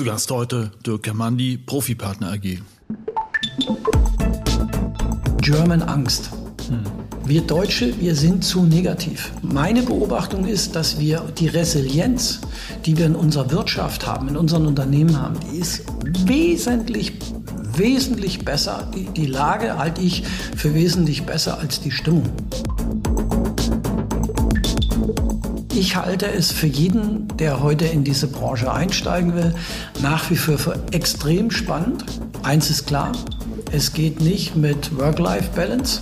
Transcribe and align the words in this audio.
Zu 0.00 0.06
Gast 0.06 0.30
heute 0.30 0.70
Dirk 0.86 1.02
Germandi, 1.02 1.58
Profipartner 1.58 2.32
AG. 2.32 2.56
German 5.42 5.82
Angst. 5.82 6.30
Wir 7.26 7.42
Deutsche, 7.42 8.00
wir 8.00 8.14
sind 8.14 8.42
zu 8.42 8.62
negativ. 8.62 9.30
Meine 9.42 9.82
Beobachtung 9.82 10.46
ist, 10.46 10.74
dass 10.74 10.98
wir 10.98 11.20
die 11.36 11.48
Resilienz, 11.48 12.40
die 12.86 12.96
wir 12.96 13.04
in 13.04 13.14
unserer 13.14 13.50
Wirtschaft 13.50 14.06
haben, 14.06 14.28
in 14.28 14.38
unseren 14.38 14.66
Unternehmen 14.66 15.20
haben, 15.20 15.38
die 15.40 15.58
ist 15.58 15.84
wesentlich, 16.24 17.12
wesentlich 17.76 18.42
besser. 18.42 18.90
Die, 18.94 19.04
die 19.04 19.26
Lage 19.26 19.76
halte 19.76 20.00
ich 20.00 20.22
für 20.56 20.72
wesentlich 20.72 21.26
besser 21.26 21.58
als 21.58 21.82
die 21.82 21.90
Stimmung. 21.90 22.24
Ich 25.72 25.94
halte 25.94 26.26
es 26.26 26.50
für 26.50 26.66
jeden, 26.66 27.28
der 27.38 27.62
heute 27.62 27.84
in 27.86 28.02
diese 28.02 28.26
Branche 28.26 28.72
einsteigen 28.72 29.34
will, 29.34 29.54
nach 30.02 30.28
wie 30.30 30.36
vor 30.36 30.58
für 30.58 30.74
extrem 30.90 31.50
spannend. 31.50 32.04
Eins 32.42 32.70
ist 32.70 32.86
klar, 32.86 33.12
es 33.70 33.92
geht 33.92 34.20
nicht 34.20 34.56
mit 34.56 34.96
Work-Life-Balance. 34.98 36.00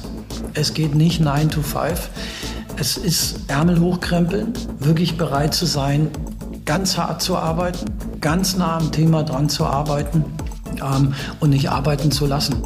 Es 0.55 0.73
geht 0.73 0.95
nicht 0.95 1.21
9 1.21 1.51
to 1.51 1.61
5. 1.61 2.09
Es 2.77 2.97
ist 2.97 3.41
Ärmel 3.49 3.79
hochkrempeln, 3.79 4.55
wirklich 4.79 5.19
bereit 5.19 5.53
zu 5.53 5.67
sein, 5.67 6.09
ganz 6.65 6.97
hart 6.97 7.21
zu 7.21 7.37
arbeiten, 7.37 7.91
ganz 8.21 8.57
nah 8.57 8.79
am 8.79 8.91
Thema 8.91 9.23
dran 9.23 9.49
zu 9.49 9.67
arbeiten 9.67 10.25
ähm, 10.81 11.13
und 11.41 11.51
nicht 11.51 11.71
arbeiten 11.71 12.11
zu 12.11 12.27
lassen. 12.27 12.63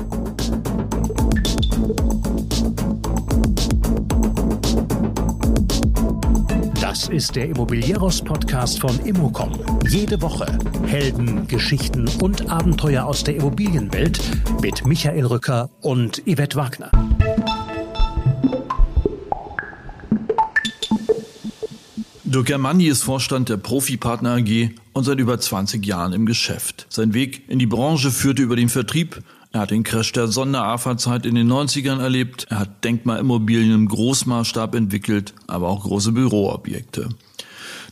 Ist 7.13 7.37
der 7.37 7.47
Immobilieros-Podcast 7.51 8.81
von 8.81 8.99
Immocom. 9.01 9.53
Jede 9.87 10.23
Woche 10.23 10.47
Helden, 10.87 11.47
Geschichten 11.47 12.09
und 12.23 12.51
Abenteuer 12.51 13.05
aus 13.05 13.23
der 13.23 13.37
Immobilienwelt 13.37 14.19
mit 14.63 14.87
Michael 14.87 15.27
Rücker 15.27 15.69
und 15.83 16.23
Yvette 16.25 16.57
Wagner. 16.57 16.91
Dirk 22.25 22.47
Germandi 22.47 22.89
ist 22.89 23.03
Vorstand 23.03 23.51
der 23.51 23.59
Profipartner 23.59 24.37
AG 24.37 24.71
und 24.95 25.05
seit 25.05 25.19
über 25.19 25.39
20 25.39 25.85
Jahren 25.85 26.15
im 26.15 26.25
Geschäft. 26.25 26.87
Sein 26.89 27.13
Weg 27.13 27.43
in 27.51 27.59
die 27.59 27.67
Branche 27.67 28.11
führte 28.11 28.41
über 28.41 28.57
den 28.57 28.71
Vertrieb. 28.71 29.23
Er 29.53 29.61
hat 29.61 29.71
den 29.71 29.83
Crash 29.83 30.13
der 30.13 30.29
Sonder-AFA-Zeit 30.29 31.27
in 31.27 31.35
den 31.35 31.53
90ern 31.53 32.01
erlebt. 32.01 32.47
Er 32.49 32.61
hat 32.61 32.85
Denkmalimmobilien 32.85 33.75
im 33.75 33.87
Großmaßstab 33.87 34.75
entwickelt, 34.75 35.35
aber 35.47 35.69
auch 35.69 35.83
große 35.83 36.13
Büroobjekte. 36.13 37.11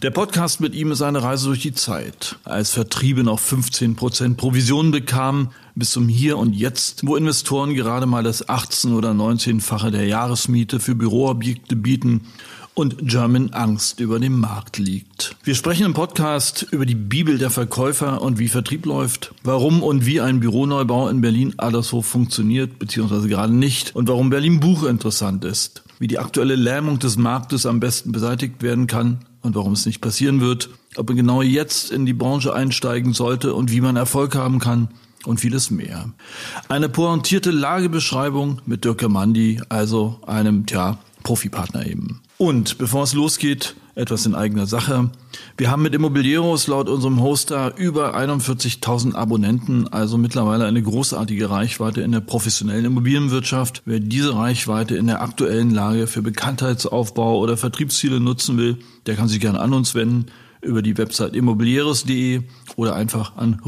Der 0.03 0.11
Podcast 0.11 0.63
mit 0.63 0.75
ihm 0.75 0.93
ist 0.93 1.03
eine 1.03 1.23
Reise 1.23 1.49
durch 1.49 1.61
die 1.61 1.75
Zeit. 1.75 2.37
Als 2.45 2.71
Vertriebe 2.71 3.23
noch 3.23 3.39
15 3.39 3.95
Prozent 3.95 4.39
Provision 4.39 4.91
bekamen, 4.91 5.51
bis 5.75 5.91
zum 5.91 6.09
Hier 6.09 6.39
und 6.39 6.55
Jetzt, 6.55 7.07
wo 7.07 7.17
Investoren 7.17 7.75
gerade 7.75 8.07
mal 8.07 8.23
das 8.23 8.49
18 8.49 8.95
oder 8.95 9.11
19-fache 9.11 9.91
der 9.91 10.07
Jahresmiete 10.07 10.81
für 10.81 10.95
Büroobjekte 10.95 11.77
bieten 11.77 12.23
und 12.81 13.07
German 13.07 13.51
Angst 13.53 14.01
über 14.01 14.19
dem 14.19 14.41
Markt 14.41 14.79
liegt. 14.79 15.37
Wir 15.45 15.55
sprechen 15.55 15.85
im 15.85 15.93
Podcast 15.93 16.67
über 16.71 16.87
die 16.87 16.95
Bibel 16.95 17.37
der 17.37 17.51
Verkäufer 17.51 18.23
und 18.23 18.39
wie 18.39 18.49
Vertrieb 18.49 18.87
läuft, 18.87 19.35
warum 19.45 19.83
und 19.83 20.07
wie 20.07 20.23
ein 20.23 20.41
Büroneubau 20.41 21.11
in 21.11 21.21
Berlin 21.21 21.53
Adlershof 21.59 22.07
funktioniert, 22.07 22.79
beziehungsweise 22.79 23.29
gerade 23.29 23.53
nicht, 23.53 23.95
und 23.95 24.09
warum 24.09 24.31
Berlin 24.31 24.61
Buch 24.61 24.85
interessant 24.85 25.45
ist, 25.45 25.83
wie 25.99 26.07
die 26.07 26.19
aktuelle 26.19 26.57
Lähmung 26.57 26.99
des 26.99 27.19
Marktes 27.19 27.67
am 27.67 27.81
besten 27.81 28.13
beseitigt 28.13 28.63
werden 28.63 28.87
kann 28.87 29.27
und 29.43 29.55
warum 29.55 29.75
es 29.75 29.85
nicht 29.85 30.01
passieren 30.01 30.41
wird, 30.41 30.71
ob 30.97 31.07
man 31.07 31.19
genau 31.19 31.43
jetzt 31.43 31.91
in 31.91 32.07
die 32.07 32.15
Branche 32.15 32.55
einsteigen 32.55 33.13
sollte 33.13 33.53
und 33.53 33.71
wie 33.71 33.83
man 33.83 33.97
Erfolg 33.97 34.35
haben 34.35 34.59
kann 34.59 34.89
und 35.27 35.39
vieles 35.39 35.71
mehr. 35.71 36.15
Eine 36.71 36.89
pointierte 36.89 37.51
Lagebeschreibung 37.51 38.63
mit 38.65 38.87
Dirk 38.87 39.07
Mandi, 39.07 39.61
also 39.69 40.19
einem, 40.27 40.65
tja, 40.65 40.97
Profipartner 41.23 41.87
eben. 41.87 42.23
Und 42.41 42.79
bevor 42.79 43.03
es 43.03 43.13
losgeht, 43.13 43.75
etwas 43.95 44.25
in 44.25 44.35
eigener 44.35 44.67
Sache. 44.67 45.11
Wir 45.59 45.71
haben 45.71 45.83
mit 45.83 45.95
Immobilieros 45.95 46.69
laut 46.69 46.89
unserem 46.89 47.21
Hoster 47.21 47.77
über 47.77 48.17
41.000 48.17 49.15
Abonnenten, 49.15 49.89
also 49.89 50.17
mittlerweile 50.17 50.65
eine 50.65 50.83
großartige 50.83 51.51
Reichweite 51.51 52.01
in 52.01 52.13
der 52.13 52.21
professionellen 52.21 52.87
Immobilienwirtschaft. 52.87 53.83
Wer 53.85 54.01
diese 54.01 54.35
Reichweite 54.37 54.97
in 54.97 55.07
der 55.07 55.21
aktuellen 55.21 55.71
Lage 55.71 56.07
für 56.07 56.23
Bekanntheitsaufbau 56.23 57.39
oder 57.39 57.59
Vertriebsziele 57.59 58.21
nutzen 58.21 58.57
will, 58.57 58.79
der 59.05 59.17
kann 59.17 59.29
sich 59.29 59.41
gerne 59.41 59.61
an 59.61 59.75
uns 59.75 59.95
wenden 59.95 60.25
über 60.63 60.81
die 60.81 60.97
Website 60.97 61.37
immobilieros.de 61.37 62.41
oder 62.77 62.95
einfach 62.95 63.37
an 63.37 63.61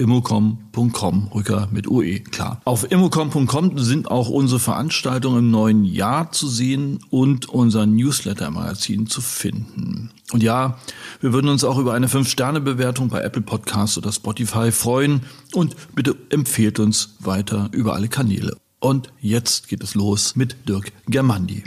rücker.immocom.com, 0.00 1.28
Rücker 1.34 1.68
mit 1.70 1.88
UE, 1.88 2.20
klar. 2.20 2.60
Auf 2.64 2.90
immocom.com 2.90 3.78
sind 3.78 4.10
auch 4.10 4.28
unsere 4.28 4.60
Veranstaltungen 4.60 5.38
im 5.38 5.50
neuen 5.50 5.84
Jahr 5.84 6.32
zu 6.32 6.48
sehen 6.48 7.00
und 7.10 7.48
unser 7.48 7.86
Newsletter-Magazin 7.86 9.06
zu 9.06 9.20
finden. 9.20 10.10
Und 10.32 10.42
ja, 10.42 10.78
wir 11.20 11.32
würden 11.32 11.48
uns 11.48 11.64
auch 11.64 11.78
über 11.78 11.94
eine 11.94 12.08
5-Sterne-Bewertung 12.08 13.08
bei 13.08 13.20
Apple 13.20 13.42
Podcasts 13.42 13.96
oder 13.96 14.12
Spotify 14.12 14.72
freuen 14.72 15.22
und 15.54 15.76
bitte 15.94 16.16
empfehlt 16.30 16.78
uns 16.78 17.16
weiter 17.20 17.68
über 17.72 17.94
alle 17.94 18.08
Kanäle. 18.08 18.56
Und 18.80 19.12
jetzt 19.20 19.68
geht 19.68 19.82
es 19.82 19.94
los 19.94 20.36
mit 20.36 20.68
Dirk 20.68 20.92
Germandi. 21.08 21.64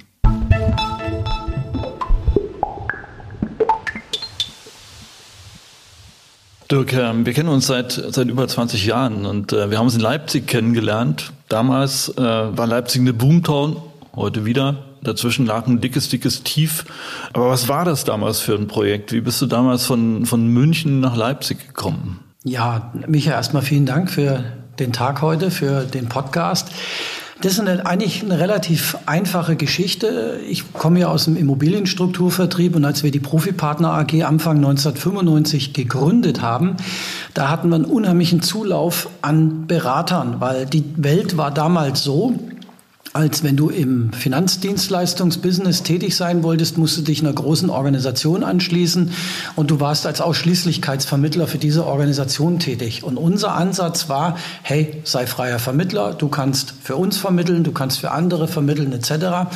Dirk, 6.71 6.93
ähm, 6.93 7.25
wir 7.25 7.33
kennen 7.33 7.49
uns 7.49 7.65
seit, 7.65 7.91
seit 7.91 8.27
über 8.27 8.47
20 8.47 8.85
Jahren 8.85 9.25
und 9.25 9.53
äh, 9.53 9.71
wir 9.71 9.79
haben 9.79 9.85
uns 9.85 9.95
in 9.95 10.01
Leipzig 10.01 10.45
kennengelernt. 10.45 11.33
Damals 11.47 12.09
äh, 12.09 12.21
war 12.21 12.67
Leipzig 12.67 13.01
eine 13.01 13.13
Boomtown, 13.13 13.77
heute 14.15 14.45
wieder. 14.45 14.83
Dazwischen 15.01 15.47
lag 15.47 15.65
ein 15.65 15.81
dickes, 15.81 16.09
dickes 16.09 16.43
Tief. 16.43 16.85
Aber 17.33 17.49
was 17.49 17.69
war 17.69 17.85
das 17.85 18.03
damals 18.03 18.39
für 18.39 18.53
ein 18.53 18.67
Projekt? 18.67 19.11
Wie 19.13 19.21
bist 19.21 19.41
du 19.41 19.47
damals 19.47 19.85
von, 19.85 20.27
von 20.27 20.45
München 20.47 20.99
nach 20.99 21.15
Leipzig 21.15 21.59
gekommen? 21.65 22.19
Ja, 22.43 22.91
Micha, 23.07 23.31
erstmal 23.31 23.63
vielen 23.63 23.87
Dank 23.87 24.11
für 24.11 24.43
den 24.77 24.93
Tag 24.93 25.23
heute, 25.23 25.49
für 25.49 25.85
den 25.85 26.07
Podcast. 26.07 26.69
Das 27.41 27.53
ist 27.53 27.61
eine, 27.61 27.85
eigentlich 27.85 28.21
eine 28.21 28.37
relativ 28.37 28.97
einfache 29.05 29.55
Geschichte. 29.55 30.41
Ich 30.49 30.73
komme 30.73 30.99
ja 30.99 31.07
aus 31.07 31.23
dem 31.23 31.37
Immobilienstrukturvertrieb 31.37 32.75
und 32.75 32.83
als 32.83 33.01
wir 33.01 33.11
die 33.11 33.21
Profipartner 33.21 33.93
AG 33.93 34.23
Anfang 34.23 34.57
1995 34.57 35.71
gegründet 35.71 36.41
haben, 36.41 36.75
da 37.33 37.49
hatten 37.49 37.69
wir 37.69 37.75
einen 37.75 37.85
unheimlichen 37.85 38.41
Zulauf 38.41 39.09
an 39.21 39.67
Beratern, 39.67 40.41
weil 40.41 40.65
die 40.65 40.83
Welt 40.97 41.37
war 41.37 41.51
damals 41.51 42.03
so, 42.03 42.37
als 43.13 43.43
wenn 43.43 43.55
du 43.55 43.69
im 43.69 44.13
Finanzdienstleistungsbusiness 44.13 45.81
tätig 45.81 46.15
sein 46.15 46.43
wolltest, 46.43 46.77
musst 46.77 46.97
du 46.97 47.01
dich 47.01 47.21
einer 47.21 47.33
großen 47.33 47.69
Organisation 47.71 48.43
anschließen 48.43 49.11
und 49.55 49.71
du 49.71 49.79
warst 49.79 50.05
als 50.05 50.21
Ausschließlichkeitsvermittler 50.21 51.47
für 51.47 51.57
diese 51.57 51.85
Organisation 51.87 52.59
tätig. 52.59 53.03
Und 53.03 53.17
unser 53.17 53.55
Ansatz 53.55 54.09
war, 54.09 54.37
hey, 54.61 55.01
sei 55.05 55.25
freier 55.25 55.57
Vermittler, 55.57 56.13
du 56.13 56.27
kannst 56.27 56.75
für 56.83 56.95
uns 56.97 57.17
vermitteln, 57.17 57.63
du 57.63 57.71
kannst 57.71 57.99
für 57.99 58.11
andere 58.11 58.47
vermitteln 58.47 58.93
etc. 58.93 59.49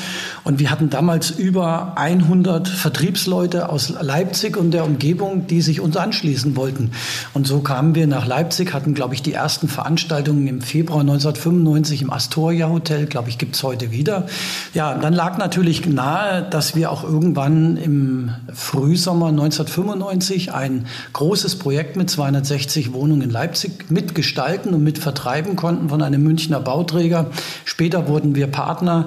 Und 0.43 0.57
wir 0.57 0.71
hatten 0.71 0.89
damals 0.89 1.29
über 1.29 1.93
100 1.95 2.67
Vertriebsleute 2.67 3.69
aus 3.69 3.93
Leipzig 4.01 4.57
und 4.57 4.71
der 4.71 4.83
Umgebung, 4.83 5.45
die 5.45 5.61
sich 5.61 5.79
uns 5.79 5.95
anschließen 5.95 6.55
wollten. 6.55 6.91
Und 7.33 7.45
so 7.45 7.59
kamen 7.59 7.93
wir 7.93 8.07
nach 8.07 8.25
Leipzig, 8.25 8.73
hatten, 8.73 8.95
glaube 8.95 9.13
ich, 9.13 9.21
die 9.21 9.33
ersten 9.33 9.67
Veranstaltungen 9.67 10.47
im 10.47 10.61
Februar 10.61 11.01
1995 11.01 12.01
im 12.01 12.11
Astoria 12.11 12.69
Hotel, 12.69 13.05
glaube 13.05 13.29
ich, 13.29 13.37
gibt 13.53 13.57
es 13.57 13.63
heute 13.63 13.91
wieder. 13.91 14.25
Ja, 14.73 14.95
dann 14.95 15.13
lag 15.13 15.37
natürlich 15.37 15.85
nahe, 15.85 16.41
dass 16.41 16.75
wir 16.75 16.91
auch 16.91 17.03
irgendwann 17.03 17.77
im 17.77 18.31
Frühsommer 18.51 19.27
1995 19.27 20.51
ein 20.51 20.87
großes 21.13 21.59
Projekt 21.59 21.95
mit 21.95 22.09
260 22.09 22.93
Wohnungen 22.93 23.21
in 23.21 23.29
Leipzig 23.29 23.91
mitgestalten 23.91 24.73
und 24.73 24.83
mit 24.83 24.97
vertreiben 24.97 25.55
konnten 25.55 25.89
von 25.89 26.01
einem 26.01 26.23
Münchner 26.23 26.59
Bauträger. 26.61 27.27
Später 27.63 28.07
wurden 28.07 28.33
wir 28.33 28.47
Partner. 28.47 29.05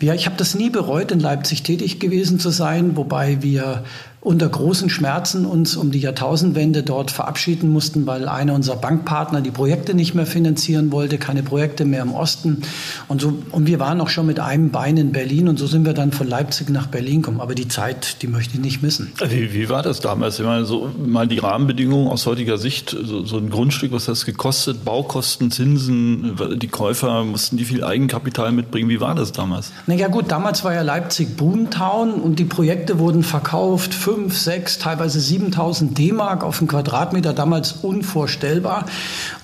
Ja, 0.00 0.14
ich 0.14 0.26
habe 0.26 0.36
das 0.36 0.56
nie 0.56 0.68
bereut, 0.68 1.12
in 1.12 1.20
Leipzig 1.20 1.62
tätig 1.62 2.00
gewesen 2.00 2.40
zu 2.40 2.50
sein, 2.50 2.96
wobei 2.96 3.40
wir 3.42 3.84
unter 4.26 4.48
großen 4.48 4.90
Schmerzen 4.90 5.46
uns 5.46 5.76
um 5.76 5.92
die 5.92 6.00
Jahrtausendwende 6.00 6.82
dort 6.82 7.12
verabschieden 7.12 7.70
mussten, 7.70 8.06
weil 8.08 8.28
einer 8.28 8.54
unserer 8.54 8.74
Bankpartner 8.74 9.40
die 9.40 9.52
Projekte 9.52 9.94
nicht 9.94 10.16
mehr 10.16 10.26
finanzieren 10.26 10.90
wollte, 10.90 11.16
keine 11.16 11.44
Projekte 11.44 11.84
mehr 11.84 12.02
im 12.02 12.12
Osten. 12.12 12.62
Und, 13.06 13.20
so, 13.20 13.38
und 13.52 13.68
wir 13.68 13.78
waren 13.78 14.00
auch 14.00 14.08
schon 14.08 14.26
mit 14.26 14.40
einem 14.40 14.70
Bein 14.70 14.96
in 14.96 15.12
Berlin 15.12 15.46
und 15.46 15.60
so 15.60 15.68
sind 15.68 15.86
wir 15.86 15.92
dann 15.92 16.10
von 16.10 16.26
Leipzig 16.26 16.70
nach 16.70 16.88
Berlin 16.88 17.22
gekommen. 17.22 17.40
Aber 17.40 17.54
die 17.54 17.68
Zeit, 17.68 18.20
die 18.22 18.26
möchte 18.26 18.54
ich 18.54 18.60
nicht 18.60 18.82
missen. 18.82 19.12
Wie, 19.28 19.54
wie 19.54 19.68
war 19.68 19.84
das 19.84 20.00
damals? 20.00 20.40
Ich 20.40 20.44
meine, 20.44 20.64
so 20.64 20.90
mal 20.98 21.28
die 21.28 21.38
Rahmenbedingungen 21.38 22.08
aus 22.08 22.26
heutiger 22.26 22.58
Sicht, 22.58 22.96
so, 23.00 23.24
so 23.24 23.38
ein 23.38 23.48
Grundstück, 23.48 23.92
was 23.92 24.08
hat 24.08 24.12
das 24.12 24.26
gekostet? 24.26 24.84
Baukosten, 24.84 25.52
Zinsen, 25.52 26.36
die 26.56 26.68
Käufer, 26.68 27.22
mussten 27.22 27.58
die 27.58 27.64
viel 27.64 27.84
Eigenkapital 27.84 28.50
mitbringen? 28.50 28.88
Wie 28.88 29.00
war 29.00 29.14
das 29.14 29.30
damals? 29.30 29.70
Na 29.86 29.94
ja 29.94 30.08
gut, 30.08 30.32
damals 30.32 30.64
war 30.64 30.74
ja 30.74 30.82
Leipzig 30.82 31.36
Boomtown 31.36 32.14
und 32.14 32.40
die 32.40 32.44
Projekte 32.44 32.98
wurden 32.98 33.22
verkauft, 33.22 33.94
5, 34.16 34.34
6, 34.34 34.78
teilweise 34.78 35.20
7000 35.20 35.98
D-Mark 35.98 36.42
auf 36.42 36.58
den 36.58 36.68
Quadratmeter, 36.68 37.34
damals 37.34 37.72
unvorstellbar. 37.72 38.86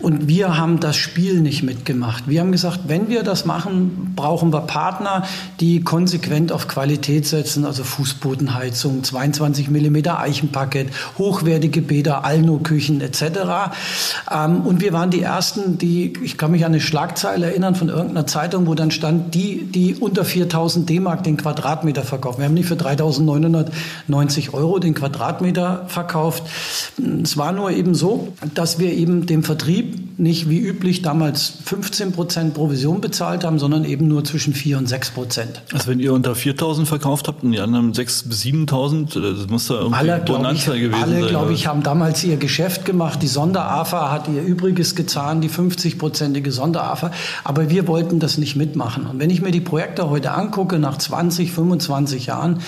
Und 0.00 0.28
wir 0.28 0.56
haben 0.56 0.80
das 0.80 0.96
Spiel 0.96 1.40
nicht 1.40 1.62
mitgemacht. 1.62 2.24
Wir 2.26 2.40
haben 2.40 2.52
gesagt, 2.52 2.80
wenn 2.86 3.10
wir 3.10 3.22
das 3.22 3.44
machen, 3.44 4.14
brauchen 4.16 4.50
wir 4.50 4.62
Partner, 4.62 5.24
die 5.60 5.82
konsequent 5.82 6.52
auf 6.52 6.68
Qualität 6.68 7.26
setzen, 7.26 7.66
also 7.66 7.84
Fußbodenheizung, 7.84 9.04
22 9.04 9.68
mm 9.68 10.08
Eichenparkett, 10.08 10.88
hochwertige 11.18 11.82
Bäder, 11.82 12.24
Alno-Küchen 12.24 13.02
etc. 13.02 13.74
Ähm, 14.30 14.62
und 14.62 14.80
wir 14.80 14.94
waren 14.94 15.10
die 15.10 15.20
Ersten, 15.20 15.76
die, 15.76 16.14
ich 16.22 16.38
kann 16.38 16.50
mich 16.50 16.64
an 16.64 16.72
eine 16.72 16.80
Schlagzeile 16.80 17.44
erinnern 17.50 17.74
von 17.74 17.90
irgendeiner 17.90 18.26
Zeitung, 18.26 18.66
wo 18.66 18.74
dann 18.74 18.90
stand, 18.90 19.34
die, 19.34 19.66
die 19.66 19.96
unter 19.96 20.24
4000 20.24 20.88
D-Mark 20.88 21.24
den 21.24 21.36
Quadratmeter 21.36 22.04
verkaufen. 22.04 22.38
Wir 22.38 22.46
haben 22.46 22.54
nicht 22.54 22.68
für 22.68 22.76
3990 22.76 24.51
Euro 24.52 24.78
den 24.78 24.94
Quadratmeter 24.94 25.86
verkauft. 25.88 26.44
Es 27.22 27.36
war 27.36 27.52
nur 27.52 27.70
eben 27.70 27.94
so, 27.94 28.32
dass 28.54 28.78
wir 28.78 28.92
eben 28.92 29.26
dem 29.26 29.42
Vertrieb 29.42 30.18
nicht 30.18 30.48
wie 30.48 30.58
üblich 30.58 31.02
damals 31.02 31.54
15 31.64 32.12
Prozent 32.12 32.54
Provision 32.54 33.00
bezahlt 33.00 33.44
haben, 33.44 33.58
sondern 33.58 33.84
eben 33.84 34.08
nur 34.08 34.24
zwischen 34.24 34.54
4 34.54 34.78
und 34.78 34.88
6 34.88 35.10
Prozent. 35.10 35.62
Also 35.72 35.88
wenn 35.88 36.00
ihr 36.00 36.12
unter 36.12 36.34
4000 36.34 36.86
verkauft 36.86 37.28
habt 37.28 37.42
und 37.42 37.52
die 37.52 37.60
anderen 37.60 37.92
6 37.94 38.24
bis 38.24 38.42
7000, 38.42 39.16
das 39.16 39.48
muss 39.48 39.66
da 39.66 39.74
irgendwie 39.74 39.98
alle, 39.98 40.18
Bonanza 40.20 40.74
ich, 40.74 40.82
gewesen 40.82 41.02
alle, 41.02 41.12
sein. 41.12 41.22
Alle, 41.22 41.30
glaube 41.30 41.52
ich, 41.52 41.66
haben 41.66 41.82
damals 41.82 42.22
ihr 42.24 42.36
Geschäft 42.36 42.84
gemacht. 42.84 43.22
Die 43.22 43.26
Sonderafa 43.26 44.10
hat 44.10 44.28
ihr 44.28 44.42
Übriges 44.42 44.94
gezahlt, 44.94 45.42
die 45.42 45.50
50-prozentige 45.50 46.50
Sonderafa. 46.50 47.10
Aber 47.44 47.70
wir 47.70 47.88
wollten 47.88 48.20
das 48.20 48.38
nicht 48.38 48.56
mitmachen. 48.56 49.06
Und 49.06 49.18
wenn 49.18 49.30
ich 49.30 49.42
mir 49.42 49.50
die 49.50 49.60
Projekte 49.60 50.10
heute 50.10 50.32
angucke, 50.32 50.78
nach 50.78 50.98
20, 50.98 51.52
25 51.52 52.26
Jahren 52.26 52.60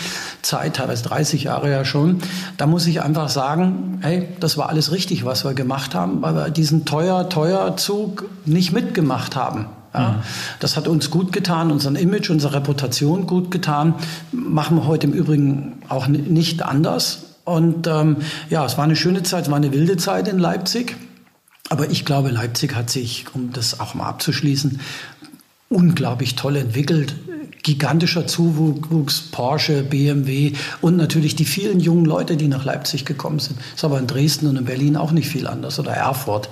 Zeit, 0.43 0.77
teilweise 0.77 1.05
30 1.05 1.45
Jahre 1.45 1.71
ja 1.75 1.85
schon, 1.85 2.21
da 2.57 2.67
muss 2.67 2.87
ich 2.87 3.03
einfach 3.03 3.29
sagen, 3.29 3.99
hey, 4.03 4.29
das 4.41 4.57
war 4.57 4.69
alles 4.69 4.93
richtig, 4.93 5.25
was 5.25 5.45
wir 5.45 5.55
gemacht 5.55 5.95
haben, 5.95 6.23
weil 6.23 6.35
wir 6.35 6.51
diesen 6.51 6.85
teuer, 6.85 7.29
teuer 7.29 7.77
Zug 7.77 8.25
nicht 8.45 8.73
mitgemacht 8.73 9.37
haben. 9.37 9.67
Ja, 9.93 10.09
mhm. 10.09 10.15
Das 10.61 10.77
hat 10.77 10.89
uns 10.89 11.11
gut 11.11 11.33
getan, 11.33 11.71
unseren 11.71 11.97
Image, 11.97 12.31
unsere 12.31 12.55
Reputation 12.55 13.27
gut 13.27 13.51
getan. 13.51 13.95
Machen 14.33 14.77
wir 14.79 14.87
heute 14.87 15.07
im 15.07 15.13
Übrigen 15.13 15.81
auch 15.89 16.09
nicht 16.09 16.65
anders. 16.65 17.25
Und 17.45 17.87
ähm, 17.87 18.17
ja, 18.51 18.65
es 18.65 18.77
war 18.77 18.85
eine 18.85 18.97
schöne 18.97 19.23
Zeit, 19.23 19.45
es 19.45 19.51
war 19.51 19.57
eine 19.57 19.73
wilde 19.73 19.97
Zeit 19.97 20.29
in 20.29 20.39
Leipzig. 20.39 20.97
Aber 21.71 21.91
ich 21.91 22.05
glaube, 22.05 22.31
Leipzig 22.31 22.75
hat 22.75 22.91
sich, 22.91 23.27
um 23.35 23.53
das 23.53 23.81
auch 23.81 23.95
mal 23.95 24.07
abzuschließen, 24.07 24.81
unglaublich 25.69 26.37
toll 26.37 26.57
entwickelt 26.57 27.15
gigantischer 27.65 28.27
Zuwuchs, 28.27 29.21
Porsche, 29.21 29.83
BMW 29.83 30.53
und 30.81 30.97
natürlich 30.97 31.35
die 31.35 31.47
vielen 31.47 31.81
jungen 31.81 32.05
Leute, 32.05 32.37
die 32.37 32.47
nach 32.47 32.65
Leipzig 32.65 33.05
gekommen 33.05 33.41
sind. 33.41 33.59
Ist 33.75 33.85
aber 33.85 33.99
in 33.99 34.07
Dresden 34.07 34.47
und 34.47 34.57
in 34.57 34.67
Berlin 34.67 34.97
auch 34.97 35.11
nicht 35.11 35.29
viel 35.29 35.47
anders 35.49 35.79
oder 35.81 35.93
Erfurt. 35.93 36.49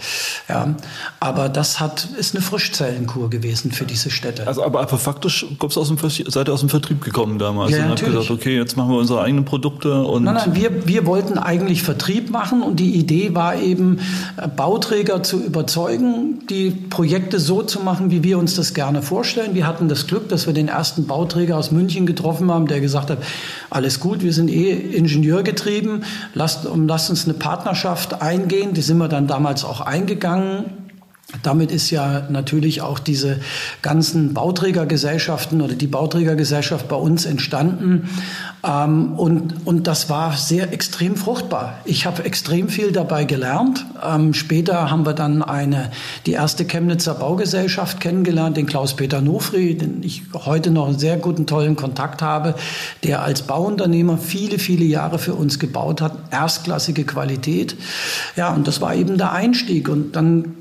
Ja. 0.48 0.74
Aber 1.20 1.48
das 1.48 1.78
hat, 1.80 2.08
ist 2.18 2.34
eine 2.34 2.42
Frischzellenkur 2.42 3.30
gewesen 3.30 3.72
für 3.72 3.84
diese 3.84 4.10
Städte. 4.10 4.46
Also 4.46 4.64
aber, 4.64 4.80
aber 4.80 4.98
faktisch 4.98 5.46
kommst 5.58 5.76
aus 5.76 5.88
dem, 5.88 5.98
seid 5.98 6.48
ihr 6.48 6.52
aus 6.52 6.60
dem 6.60 6.70
Vertrieb 6.70 7.04
gekommen 7.04 7.38
damals 7.38 7.72
ja, 7.72 7.84
und 7.84 7.90
habt 7.90 8.04
gesagt, 8.04 8.30
okay, 8.30 8.56
jetzt 8.56 8.76
machen 8.76 8.90
wir 8.90 8.98
unsere 8.98 9.20
eigenen 9.20 9.44
Produkte 9.44 10.02
und. 10.02 10.24
Nein, 10.24 10.34
nein, 10.34 10.54
wir, 10.54 10.86
wir 10.86 11.06
wollten 11.06 11.38
eigentlich 11.38 11.82
Vertrieb 11.82 12.30
machen 12.30 12.62
und 12.62 12.80
die 12.80 12.94
Idee 12.94 13.34
war 13.34 13.56
eben, 13.56 14.00
äh, 14.38 14.48
Bauträger 14.48 15.22
zu 15.22 15.42
überzeugen, 15.42 16.46
die 16.48 16.70
Projekte 16.70 17.38
so 17.38 17.62
zu 17.62 17.80
machen, 17.80 18.10
wie 18.10 18.22
wir 18.22 18.38
uns 18.38 18.56
das 18.56 18.72
gerne 18.72 19.02
vorstellen. 19.02 19.54
Wir 19.54 19.66
hatten 19.66 19.88
das 19.88 20.06
Glück, 20.06 20.28
dass 20.30 20.46
wir 20.46 20.54
den 20.54 20.68
ersten 20.68 21.01
ersten 21.02 21.06
Bauträger 21.06 21.56
aus 21.56 21.70
München 21.70 22.06
getroffen 22.06 22.50
haben, 22.50 22.66
der 22.66 22.80
gesagt 22.80 23.10
hat, 23.10 23.18
alles 23.70 24.00
gut, 24.00 24.22
wir 24.22 24.32
sind 24.32 24.48
eh 24.48 24.70
Ingenieurgetrieben, 24.72 26.04
lasst, 26.34 26.66
lasst 26.86 27.10
uns 27.10 27.24
eine 27.24 27.34
Partnerschaft 27.34 28.22
eingehen. 28.22 28.74
Die 28.74 28.82
sind 28.82 28.98
wir 28.98 29.08
dann 29.08 29.26
damals 29.26 29.64
auch 29.64 29.80
eingegangen. 29.80 30.64
Damit 31.42 31.70
ist 31.72 31.90
ja 31.90 32.28
natürlich 32.28 32.82
auch 32.82 32.98
diese 32.98 33.40
ganzen 33.80 34.34
Bauträgergesellschaften 34.34 35.62
oder 35.62 35.74
die 35.74 35.86
Bauträgergesellschaft 35.86 36.88
bei 36.88 36.96
uns 36.96 37.24
entstanden. 37.24 38.08
Ähm, 38.64 39.14
und, 39.14 39.66
und 39.66 39.86
das 39.86 40.08
war 40.08 40.36
sehr 40.36 40.72
extrem 40.72 41.16
fruchtbar. 41.16 41.78
Ich 41.84 42.06
habe 42.06 42.24
extrem 42.24 42.68
viel 42.68 42.92
dabei 42.92 43.24
gelernt. 43.24 43.84
Ähm, 44.04 44.34
später 44.34 44.90
haben 44.90 45.04
wir 45.04 45.14
dann 45.14 45.42
eine, 45.42 45.90
die 46.26 46.32
erste 46.32 46.64
Chemnitzer 46.64 47.14
Baugesellschaft 47.14 47.98
kennengelernt, 48.00 48.56
den 48.56 48.66
Klaus-Peter 48.66 49.20
Nofri, 49.20 49.76
den 49.76 50.02
ich 50.04 50.22
heute 50.32 50.70
noch 50.70 50.86
einen 50.86 50.98
sehr 50.98 51.16
guten, 51.16 51.46
tollen 51.46 51.74
Kontakt 51.74 52.22
habe, 52.22 52.54
der 53.02 53.22
als 53.22 53.42
Bauunternehmer 53.42 54.16
viele, 54.16 54.58
viele 54.60 54.84
Jahre 54.84 55.18
für 55.18 55.34
uns 55.34 55.58
gebaut 55.58 56.00
hat. 56.00 56.16
Erstklassige 56.30 57.04
Qualität. 57.04 57.76
Ja, 58.36 58.54
und 58.54 58.68
das 58.68 58.80
war 58.80 58.94
eben 58.94 59.18
der 59.18 59.32
Einstieg. 59.32 59.88
Und 59.88 60.14
dann 60.14 60.54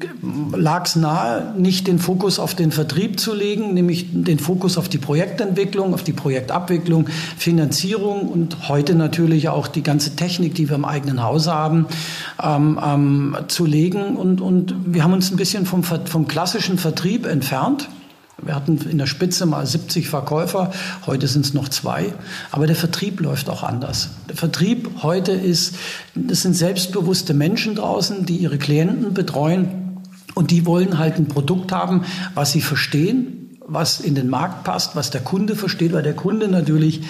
lag 0.56 0.86
es 0.86 0.96
nahe, 0.96 1.54
nicht 1.56 1.86
den 1.86 2.00
Fokus 2.00 2.40
auf 2.40 2.56
den 2.56 2.72
Vertrieb 2.72 3.20
zu 3.20 3.36
legen, 3.36 3.76
nämlich 3.76 4.08
den 4.12 4.40
Fokus 4.40 4.80
auf 4.80 4.90
die 4.90 4.98
Projektentwicklung, 4.98 5.94
auf 5.94 6.04
die 6.04 6.14
Projektabwicklung, 6.14 7.08
Finanzierung 7.38 7.91
Digitalisierung 7.92 8.30
und 8.30 8.70
heute 8.70 8.96
natürlich 8.96 9.50
auch 9.50 9.68
die 9.68 9.84
ganze 9.84 10.16
Technik, 10.16 10.56
die 10.56 10.70
wir 10.70 10.76
im 10.76 10.86
eigenen 10.86 11.22
Haus 11.22 11.48
haben, 11.48 11.88
ähm, 12.42 12.80
ähm, 12.84 13.38
zu 13.48 13.66
legen. 13.66 14.16
Und, 14.16 14.40
und 14.42 14.76
wir 14.86 15.04
haben 15.04 15.14
uns 15.14 15.32
ein 15.32 15.38
bisschen 15.38 15.66
vom, 15.66 15.84
vom 15.84 16.28
klassischen 16.28 16.78
Vertrieb 16.78 17.26
entfernt. 17.26 17.90
Wir 18.44 18.56
hatten 18.56 18.80
in 18.90 18.98
der 18.98 19.06
Spitze 19.06 19.46
mal 19.46 19.68
70 19.68 20.10
Verkäufer, 20.10 20.72
heute 21.06 21.28
sind 21.28 21.46
es 21.46 21.54
noch 21.54 21.70
zwei. 21.70 22.14
Aber 22.52 22.66
der 22.66 22.76
Vertrieb 22.76 23.20
läuft 23.20 23.50
auch 23.50 23.62
anders. 23.62 24.10
Der 24.30 24.36
Vertrieb 24.36 24.90
heute 25.04 25.34
ist, 25.34 25.76
das 26.16 26.42
sind 26.42 26.56
selbstbewusste 26.56 27.34
Menschen 27.34 27.76
draußen, 27.76 28.26
die 28.26 28.38
ihre 28.38 28.58
Klienten 28.58 29.14
betreuen 29.14 30.00
und 30.34 30.50
die 30.50 30.66
wollen 30.66 30.98
halt 30.98 31.18
ein 31.18 31.28
Produkt 31.28 31.72
haben, 31.72 32.06
was 32.34 32.52
sie 32.52 32.62
verstehen, 32.62 33.60
was 33.68 34.00
in 34.00 34.16
den 34.16 34.30
Markt 34.30 34.64
passt, 34.64 34.96
was 34.96 35.12
der 35.12 35.22
Kunde 35.22 35.56
versteht, 35.56 35.94
weil 35.94 36.04
der 36.04 36.16
Kunde 36.16 36.48
natürlich 36.48 37.02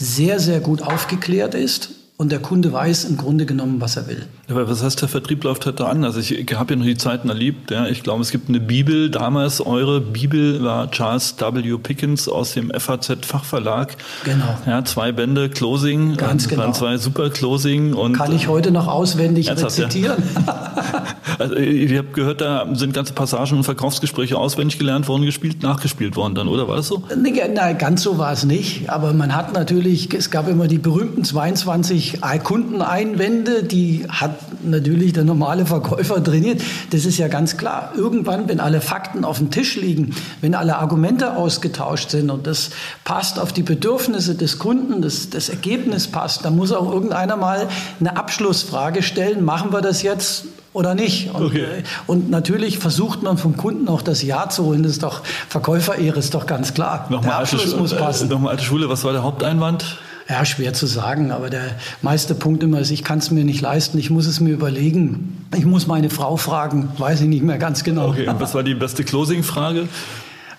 sehr, 0.00 0.40
sehr 0.40 0.60
gut 0.60 0.82
aufgeklärt 0.82 1.54
ist 1.54 1.90
und 2.20 2.30
der 2.30 2.38
Kunde 2.40 2.70
weiß 2.70 3.04
im 3.06 3.16
Grunde 3.16 3.46
genommen, 3.46 3.80
was 3.80 3.96
er 3.96 4.06
will. 4.06 4.26
Aber 4.50 4.68
was 4.68 4.82
heißt, 4.82 5.00
der 5.00 5.08
Vertrieb 5.08 5.42
läuft 5.42 5.64
heute 5.64 5.86
an? 5.86 6.04
Also 6.04 6.20
ich, 6.20 6.38
ich 6.38 6.54
habe 6.54 6.74
ja 6.74 6.78
noch 6.78 6.84
die 6.84 6.98
Zeiten 6.98 7.30
erlebt. 7.30 7.70
Ja. 7.70 7.86
Ich 7.86 8.02
glaube, 8.02 8.20
es 8.20 8.30
gibt 8.30 8.50
eine 8.50 8.60
Bibel. 8.60 9.08
Damals 9.08 9.62
eure 9.62 10.02
Bibel 10.02 10.62
war 10.62 10.90
Charles 10.90 11.36
W. 11.38 11.78
Pickens 11.78 12.28
aus 12.28 12.52
dem 12.52 12.70
FAZ-Fachverlag. 12.78 13.96
Genau. 14.24 14.58
Ja, 14.66 14.84
zwei 14.84 15.12
Bände, 15.12 15.48
Closing. 15.48 16.18
Ganz 16.18 16.46
genau. 16.46 16.64
waren 16.64 16.74
zwei 16.74 16.98
super 16.98 17.30
Closing. 17.30 17.94
Und 17.94 18.18
Kann 18.18 18.36
ich 18.36 18.48
heute 18.48 18.70
noch 18.70 18.86
auswendig 18.86 19.48
rezitieren. 19.50 20.22
Ja. 20.46 20.72
also, 21.38 21.56
ich 21.56 21.96
habe 21.96 22.08
gehört, 22.08 22.42
da 22.42 22.68
sind 22.74 22.92
ganze 22.92 23.14
Passagen 23.14 23.56
und 23.56 23.64
Verkaufsgespräche 23.64 24.36
auswendig 24.36 24.78
gelernt 24.78 25.08
worden, 25.08 25.24
gespielt, 25.24 25.62
nachgespielt 25.62 26.16
worden 26.16 26.34
dann, 26.34 26.48
oder 26.48 26.68
war 26.68 26.76
das 26.76 26.88
so? 26.88 27.02
Nein, 27.16 27.78
ganz 27.78 28.02
so 28.02 28.18
war 28.18 28.32
es 28.32 28.44
nicht. 28.44 28.90
Aber 28.90 29.14
man 29.14 29.34
hat 29.34 29.54
natürlich, 29.54 30.12
es 30.12 30.30
gab 30.30 30.48
immer 30.48 30.68
die 30.68 30.76
berühmten 30.76 31.24
22 31.24 32.09
Kundeneinwände, 32.42 33.62
die 33.62 34.06
hat 34.08 34.36
natürlich 34.64 35.12
der 35.12 35.24
normale 35.24 35.66
Verkäufer 35.66 36.22
trainiert. 36.22 36.62
Das 36.90 37.04
ist 37.04 37.18
ja 37.18 37.28
ganz 37.28 37.56
klar. 37.56 37.92
Irgendwann, 37.96 38.48
wenn 38.48 38.60
alle 38.60 38.80
Fakten 38.80 39.24
auf 39.24 39.38
dem 39.38 39.50
Tisch 39.50 39.76
liegen, 39.76 40.14
wenn 40.40 40.54
alle 40.54 40.76
Argumente 40.76 41.36
ausgetauscht 41.36 42.10
sind 42.10 42.30
und 42.30 42.46
das 42.46 42.70
passt 43.04 43.38
auf 43.38 43.52
die 43.52 43.62
Bedürfnisse 43.62 44.34
des 44.34 44.58
Kunden, 44.58 45.02
das, 45.02 45.30
das 45.30 45.48
Ergebnis 45.48 46.08
passt, 46.08 46.44
dann 46.44 46.56
muss 46.56 46.72
auch 46.72 46.92
irgendeiner 46.92 47.36
mal 47.36 47.68
eine 47.98 48.16
Abschlussfrage 48.16 49.02
stellen. 49.02 49.44
Machen 49.44 49.72
wir 49.72 49.80
das 49.80 50.02
jetzt 50.02 50.46
oder 50.72 50.94
nicht. 50.94 51.34
Und, 51.34 51.46
okay. 51.46 51.62
Äh, 51.62 51.82
und, 52.06 52.30
natürlich 52.30 52.78
versucht 52.78 53.22
man 53.22 53.38
vom 53.38 53.56
Kunden 53.56 53.88
auch 53.88 54.02
das 54.02 54.22
Ja 54.22 54.48
zu 54.48 54.64
holen. 54.64 54.82
Das 54.82 54.92
ist 54.92 55.02
doch 55.02 55.22
Verkäuferehre, 55.48 56.18
ist 56.18 56.34
doch 56.34 56.46
ganz 56.46 56.74
klar. 56.74 57.06
Nochmal. 57.08 57.44
Äh, 57.44 58.24
nochmal 58.26 58.52
alte 58.52 58.64
Schule, 58.64 58.88
was 58.88 59.04
war 59.04 59.12
der 59.12 59.22
Haupteinwand? 59.22 59.98
Ja, 60.30 60.44
schwer 60.44 60.72
zu 60.72 60.86
sagen, 60.86 61.32
aber 61.32 61.50
der 61.50 61.74
meiste 62.02 62.36
Punkt 62.36 62.62
immer 62.62 62.78
ist, 62.78 62.92
ich 62.92 63.02
kann 63.02 63.18
es 63.18 63.32
mir 63.32 63.44
nicht 63.44 63.60
leisten, 63.60 63.98
ich 63.98 64.10
muss 64.10 64.26
es 64.26 64.38
mir 64.38 64.52
überlegen. 64.52 65.44
Ich 65.56 65.64
muss 65.64 65.88
meine 65.88 66.08
Frau 66.08 66.36
fragen, 66.36 66.88
weiß 66.98 67.22
ich 67.22 67.26
nicht 67.26 67.42
mehr 67.42 67.58
ganz 67.58 67.82
genau. 67.82 68.10
Okay, 68.10 68.28
und 68.28 68.38
was 68.38 68.54
war 68.54 68.62
die 68.62 68.76
beste 68.76 69.02
Closing-Frage? 69.02 69.88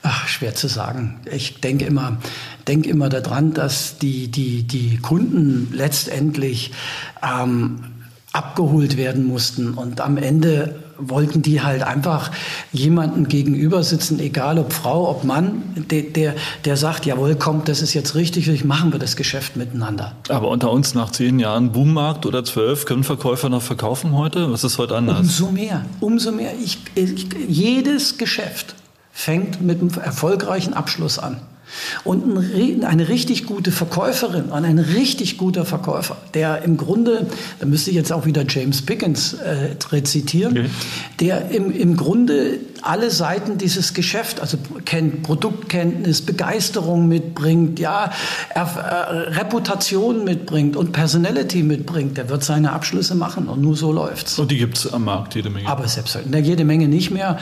Ach, 0.03 0.27
schwer 0.27 0.53
zu 0.55 0.67
sagen. 0.67 1.21
Ich 1.31 1.61
denke 1.61 1.85
immer, 1.85 2.17
denke 2.67 2.89
immer 2.89 3.07
daran, 3.07 3.53
dass 3.53 3.97
die, 3.97 4.27
die, 4.27 4.63
die 4.63 4.97
Kunden 4.97 5.69
letztendlich 5.71 6.73
ähm, 7.23 7.79
abgeholt 8.33 8.97
werden 8.97 9.25
mussten 9.25 9.75
und 9.75 10.01
am 10.01 10.17
Ende 10.17 10.75
wollten 11.09 11.41
die 11.41 11.61
halt 11.61 11.83
einfach 11.83 12.31
jemanden 12.71 13.27
gegenüber 13.27 13.83
sitzen, 13.83 14.19
egal 14.19 14.59
ob 14.59 14.73
Frau, 14.73 15.09
ob 15.09 15.23
Mann, 15.23 15.63
der, 15.75 16.03
der, 16.03 16.35
der 16.65 16.77
sagt, 16.77 17.05
jawohl, 17.05 17.35
kommt, 17.35 17.67
das 17.67 17.81
ist 17.81 17.93
jetzt 17.93 18.15
richtig, 18.15 18.63
machen 18.63 18.91
wir 18.91 18.99
das 18.99 19.15
Geschäft 19.15 19.55
miteinander. 19.55 20.13
Aber 20.29 20.49
unter 20.49 20.71
uns 20.71 20.93
nach 20.93 21.11
zehn 21.11 21.39
Jahren 21.39 21.71
Boommarkt 21.71 22.25
oder 22.25 22.43
zwölf, 22.43 22.85
können 22.85 23.03
Verkäufer 23.03 23.49
noch 23.49 23.61
verkaufen 23.61 24.17
heute? 24.17 24.51
Was 24.51 24.63
ist 24.63 24.77
heute 24.77 24.95
anders? 24.95 25.19
Umso 25.19 25.51
mehr, 25.51 25.85
umso 25.99 26.31
mehr. 26.31 26.51
Ich, 26.63 26.79
ich, 26.95 27.27
jedes 27.47 28.17
Geschäft 28.17 28.75
fängt 29.11 29.61
mit 29.61 29.81
einem 29.81 29.91
erfolgreichen 30.03 30.73
Abschluss 30.73 31.19
an. 31.19 31.41
Und 32.03 32.83
eine 32.83 33.09
richtig 33.09 33.45
gute 33.45 33.71
Verkäuferin 33.71 34.45
und 34.45 34.65
ein 34.65 34.79
richtig 34.79 35.37
guter 35.37 35.65
Verkäufer, 35.65 36.17
der 36.33 36.63
im 36.63 36.77
Grunde, 36.77 37.27
da 37.59 37.65
müsste 37.65 37.89
ich 37.89 37.95
jetzt 37.95 38.11
auch 38.11 38.25
wieder 38.25 38.45
James 38.47 38.81
Pickens 38.81 39.33
äh, 39.33 39.75
rezitieren, 39.91 40.57
okay. 40.57 40.69
der 41.19 41.49
im, 41.51 41.71
im 41.71 41.97
Grunde 41.97 42.59
alle 42.81 43.11
Seiten 43.11 43.57
dieses 43.57 43.93
Geschäft, 43.93 44.39
also 44.39 44.57
kennt 44.85 45.23
Produktkenntnis, 45.23 46.21
Begeisterung 46.21 47.07
mitbringt, 47.07 47.79
ja, 47.79 48.11
äh, 48.53 48.59
Reputation 48.59 50.23
mitbringt 50.23 50.75
und 50.75 50.91
Personality 50.91 51.63
mitbringt, 51.63 52.17
der 52.17 52.29
wird 52.29 52.43
seine 52.43 52.73
Abschlüsse 52.73 53.15
machen 53.15 53.47
und 53.47 53.61
nur 53.61 53.75
so 53.75 53.91
läuft's. 53.91 54.39
Und 54.39 54.51
die 54.51 54.57
gibt's 54.57 54.91
am 54.91 55.05
Markt 55.05 55.35
jede 55.35 55.49
Menge. 55.49 55.67
Aber 55.67 55.87
selbstverständlich, 55.87 56.45
jede 56.45 56.65
Menge 56.65 56.87
nicht 56.87 57.11
mehr. 57.11 57.39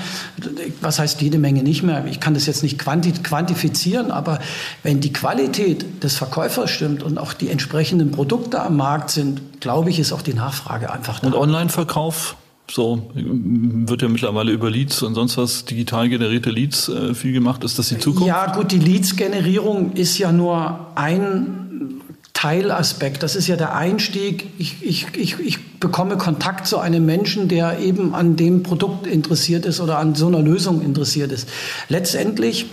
Was 0.81 0.99
heißt 0.99 1.21
jede 1.21 1.37
Menge 1.37 1.63
nicht 1.63 1.83
mehr? 1.83 2.05
Ich 2.05 2.19
kann 2.19 2.33
das 2.33 2.45
jetzt 2.45 2.63
nicht 2.63 2.79
quantifizieren, 2.79 4.11
aber 4.11 4.39
wenn 4.83 4.99
die 4.99 5.13
Qualität 5.13 6.03
des 6.03 6.15
Verkäufers 6.15 6.69
stimmt 6.69 7.03
und 7.03 7.17
auch 7.17 7.33
die 7.33 7.49
entsprechenden 7.49 8.11
Produkte 8.11 8.61
am 8.61 8.77
Markt 8.77 9.09
sind, 9.09 9.61
glaube 9.61 9.89
ich, 9.89 9.99
ist 9.99 10.11
auch 10.11 10.21
die 10.21 10.33
Nachfrage 10.33 10.91
einfach 10.91 11.19
da. 11.19 11.27
Und 11.27 11.35
Online-Verkauf? 11.35 12.35
So 12.71 13.09
wird 13.13 14.01
ja 14.01 14.07
mittlerweile 14.07 14.51
über 14.51 14.69
Leads 14.69 15.01
und 15.01 15.15
sonst 15.15 15.37
was 15.37 15.65
digital 15.65 16.07
generierte 16.09 16.51
Leads 16.51 16.89
äh, 16.89 17.13
viel 17.13 17.33
gemacht. 17.33 17.63
Ist 17.63 17.79
das 17.79 17.89
die 17.89 17.97
Zukunft? 17.97 18.27
Ja, 18.27 18.51
gut, 18.53 18.71
die 18.71 18.79
Leads-Generierung 18.79 19.93
ist 19.93 20.17
ja 20.17 20.31
nur 20.31 20.87
ein 20.95 22.01
Teilaspekt. 22.33 23.23
Das 23.23 23.35
ist 23.35 23.47
ja 23.47 23.55
der 23.55 23.75
Einstieg. 23.75 24.47
Ich, 24.57 24.77
ich, 24.81 25.07
ich, 25.15 25.39
ich 25.39 25.79
bekomme 25.79 26.17
Kontakt 26.17 26.67
zu 26.67 26.77
einem 26.77 27.05
Menschen, 27.05 27.47
der 27.47 27.79
eben 27.79 28.13
an 28.13 28.35
dem 28.35 28.63
Produkt 28.63 29.07
interessiert 29.07 29.65
ist 29.65 29.81
oder 29.81 29.97
an 29.97 30.15
so 30.15 30.27
einer 30.27 30.41
Lösung 30.41 30.81
interessiert 30.81 31.31
ist. 31.31 31.49
Letztendlich 31.89 32.67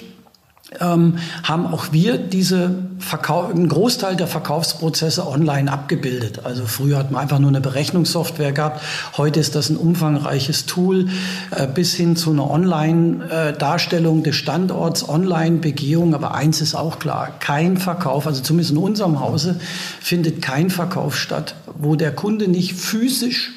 ähm, 0.80 1.18
haben 1.42 1.66
auch 1.66 1.92
wir 1.92 2.18
diese 2.18 2.75
Verkauf, 2.99 3.50
einen 3.50 3.68
Großteil 3.68 4.16
der 4.16 4.26
Verkaufsprozesse 4.26 5.26
online 5.26 5.71
abgebildet. 5.71 6.40
Also 6.45 6.66
früher 6.66 6.99
hat 6.99 7.11
man 7.11 7.23
einfach 7.23 7.38
nur 7.38 7.50
eine 7.50 7.61
Berechnungssoftware 7.61 8.52
gehabt. 8.52 8.83
Heute 9.16 9.40
ist 9.40 9.54
das 9.54 9.71
ein 9.71 9.76
umfangreiches 9.76 10.66
Tool 10.66 11.09
äh, 11.50 11.66
bis 11.66 11.95
hin 11.95 12.16
zu 12.16 12.30
einer 12.30 12.50
Online-Darstellung 12.50 14.23
des 14.23 14.37
Standorts, 14.37 15.09
Online-Begehung. 15.09 16.14
Aber 16.14 16.35
eins 16.35 16.61
ist 16.61 16.75
auch 16.75 16.99
klar, 16.99 17.33
kein 17.40 17.76
Verkauf, 17.76 18.26
also 18.26 18.42
zumindest 18.42 18.73
in 18.73 18.78
unserem 18.78 19.21
Hause, 19.21 19.61
findet 20.00 20.42
kein 20.42 20.71
Verkauf 20.71 21.16
statt, 21.16 21.54
wo 21.78 21.97
der 21.97 22.14
Kunde 22.14 22.49
nicht 22.49 22.75
physisch 22.75 23.52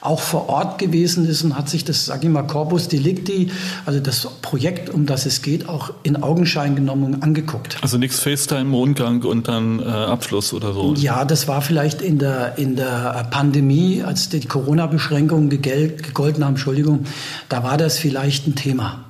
auch 0.00 0.20
vor 0.20 0.48
Ort 0.48 0.78
gewesen 0.78 1.28
ist 1.28 1.42
und 1.42 1.56
hat 1.56 1.68
sich 1.68 1.84
das, 1.84 2.06
sage 2.06 2.26
ich 2.26 2.32
mal, 2.32 2.42
Corpus 2.42 2.88
Delicti, 2.88 3.50
also 3.84 4.00
das 4.00 4.28
Projekt, 4.42 4.90
um 4.90 5.06
das 5.06 5.26
es 5.26 5.42
geht, 5.42 5.68
auch 5.68 5.92
in 6.02 6.22
Augenschein 6.22 6.76
genommen 6.76 7.14
und 7.14 7.22
angeguckt. 7.22 7.78
Also 7.82 7.98
nichts 7.98 8.20
FaceTime, 8.20 8.74
Rundgang 8.74 9.22
und 9.22 9.48
dann 9.48 9.80
äh, 9.80 9.84
Abschluss 9.84 10.52
oder 10.52 10.72
so? 10.72 10.94
Ja, 10.94 11.24
das 11.24 11.48
war 11.48 11.62
vielleicht 11.62 12.02
in 12.02 12.18
der, 12.18 12.58
in 12.58 12.76
der 12.76 13.26
Pandemie, 13.30 14.02
als 14.02 14.28
die 14.28 14.40
Corona-Beschränkungen 14.40 15.50
gegolten 15.50 16.44
haben, 16.44 16.54
Entschuldigung, 16.54 17.06
da 17.48 17.62
war 17.62 17.76
das 17.76 17.98
vielleicht 17.98 18.46
ein 18.46 18.54
Thema. 18.54 19.04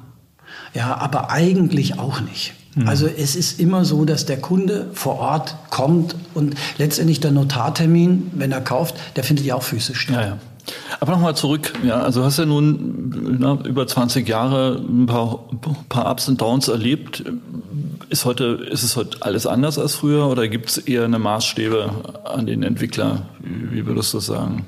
Ja, 0.75 0.97
aber 0.97 1.31
eigentlich 1.31 1.99
auch 1.99 2.21
nicht. 2.21 2.53
Hm. 2.75 2.87
Also 2.87 3.07
es 3.07 3.35
ist 3.35 3.59
immer 3.59 3.85
so, 3.85 4.05
dass 4.05 4.27
der 4.27 4.39
Kunde 4.39 4.91
vor 4.93 5.19
Ort 5.19 5.57
kommt 5.71 6.15
und 6.35 6.55
letztendlich 6.79 7.21
der 7.21 7.33
Notartermin, 7.33 8.31
wenn 8.35 8.53
er 8.53 8.61
kauft, 8.61 8.97
der 9.17 9.25
findet 9.25 9.47
ja 9.47 9.55
auch 9.55 9.63
physisch 9.63 10.01
statt. 10.01 10.17
Ja, 10.17 10.27
ja. 10.27 10.39
Aber 11.01 11.13
nochmal 11.13 11.37
zurück, 11.37 11.73
ja, 11.85 12.01
also 12.01 12.25
hast 12.25 12.39
ja 12.39 12.47
nun 12.47 13.39
na, 13.39 13.59
über 13.65 13.87
20 13.87 14.29
Jahre 14.29 14.83
ein 14.89 15.07
paar, 15.07 15.41
paar 15.89 16.11
Ups 16.11 16.29
und 16.29 16.41
Downs 16.41 16.69
erlebt. 16.69 17.25
Ist 18.09 18.25
heute, 18.25 18.67
ist 18.71 18.83
es 18.83 18.97
heute 18.97 19.19
alles 19.21 19.47
anders 19.47 19.79
als 19.79 19.97
früher 19.97 20.29
oder 20.29 20.49
gibt 20.49 20.71
es 20.71 20.79
eher 20.79 21.05
eine 21.05 21.19
Maßstäbe 21.19 21.91
an 22.25 22.47
den 22.47 22.63
Entwickler? 22.63 23.23
Wie, 23.41 23.73
wie 23.73 23.87
würdest 23.87 24.13
du 24.13 24.19
das 24.19 24.27
sagen? 24.27 24.67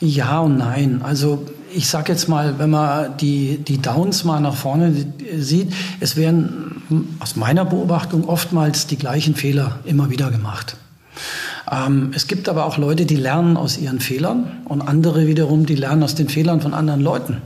Ja 0.00 0.40
und 0.40 0.58
nein. 0.58 1.00
Also 1.02 1.46
ich 1.74 1.88
sage 1.88 2.12
jetzt 2.12 2.28
mal, 2.28 2.58
wenn 2.58 2.70
man 2.70 3.16
die, 3.18 3.58
die 3.58 3.80
Downs 3.80 4.24
mal 4.24 4.40
nach 4.40 4.54
vorne 4.54 4.94
sieht, 5.38 5.72
es 6.00 6.16
werden 6.16 6.82
aus 7.18 7.36
meiner 7.36 7.64
Beobachtung 7.64 8.28
oftmals 8.28 8.86
die 8.86 8.96
gleichen 8.96 9.34
Fehler 9.34 9.78
immer 9.84 10.10
wieder 10.10 10.30
gemacht. 10.30 10.76
Ähm, 11.70 12.12
es 12.14 12.26
gibt 12.28 12.48
aber 12.48 12.64
auch 12.64 12.78
Leute, 12.78 13.06
die 13.06 13.16
lernen 13.16 13.56
aus 13.56 13.76
ihren 13.78 14.00
Fehlern 14.00 14.58
und 14.66 14.82
andere 14.82 15.26
wiederum, 15.26 15.66
die 15.66 15.74
lernen 15.74 16.02
aus 16.02 16.14
den 16.14 16.28
Fehlern 16.28 16.60
von 16.60 16.74
anderen 16.74 17.00
Leuten. 17.00 17.42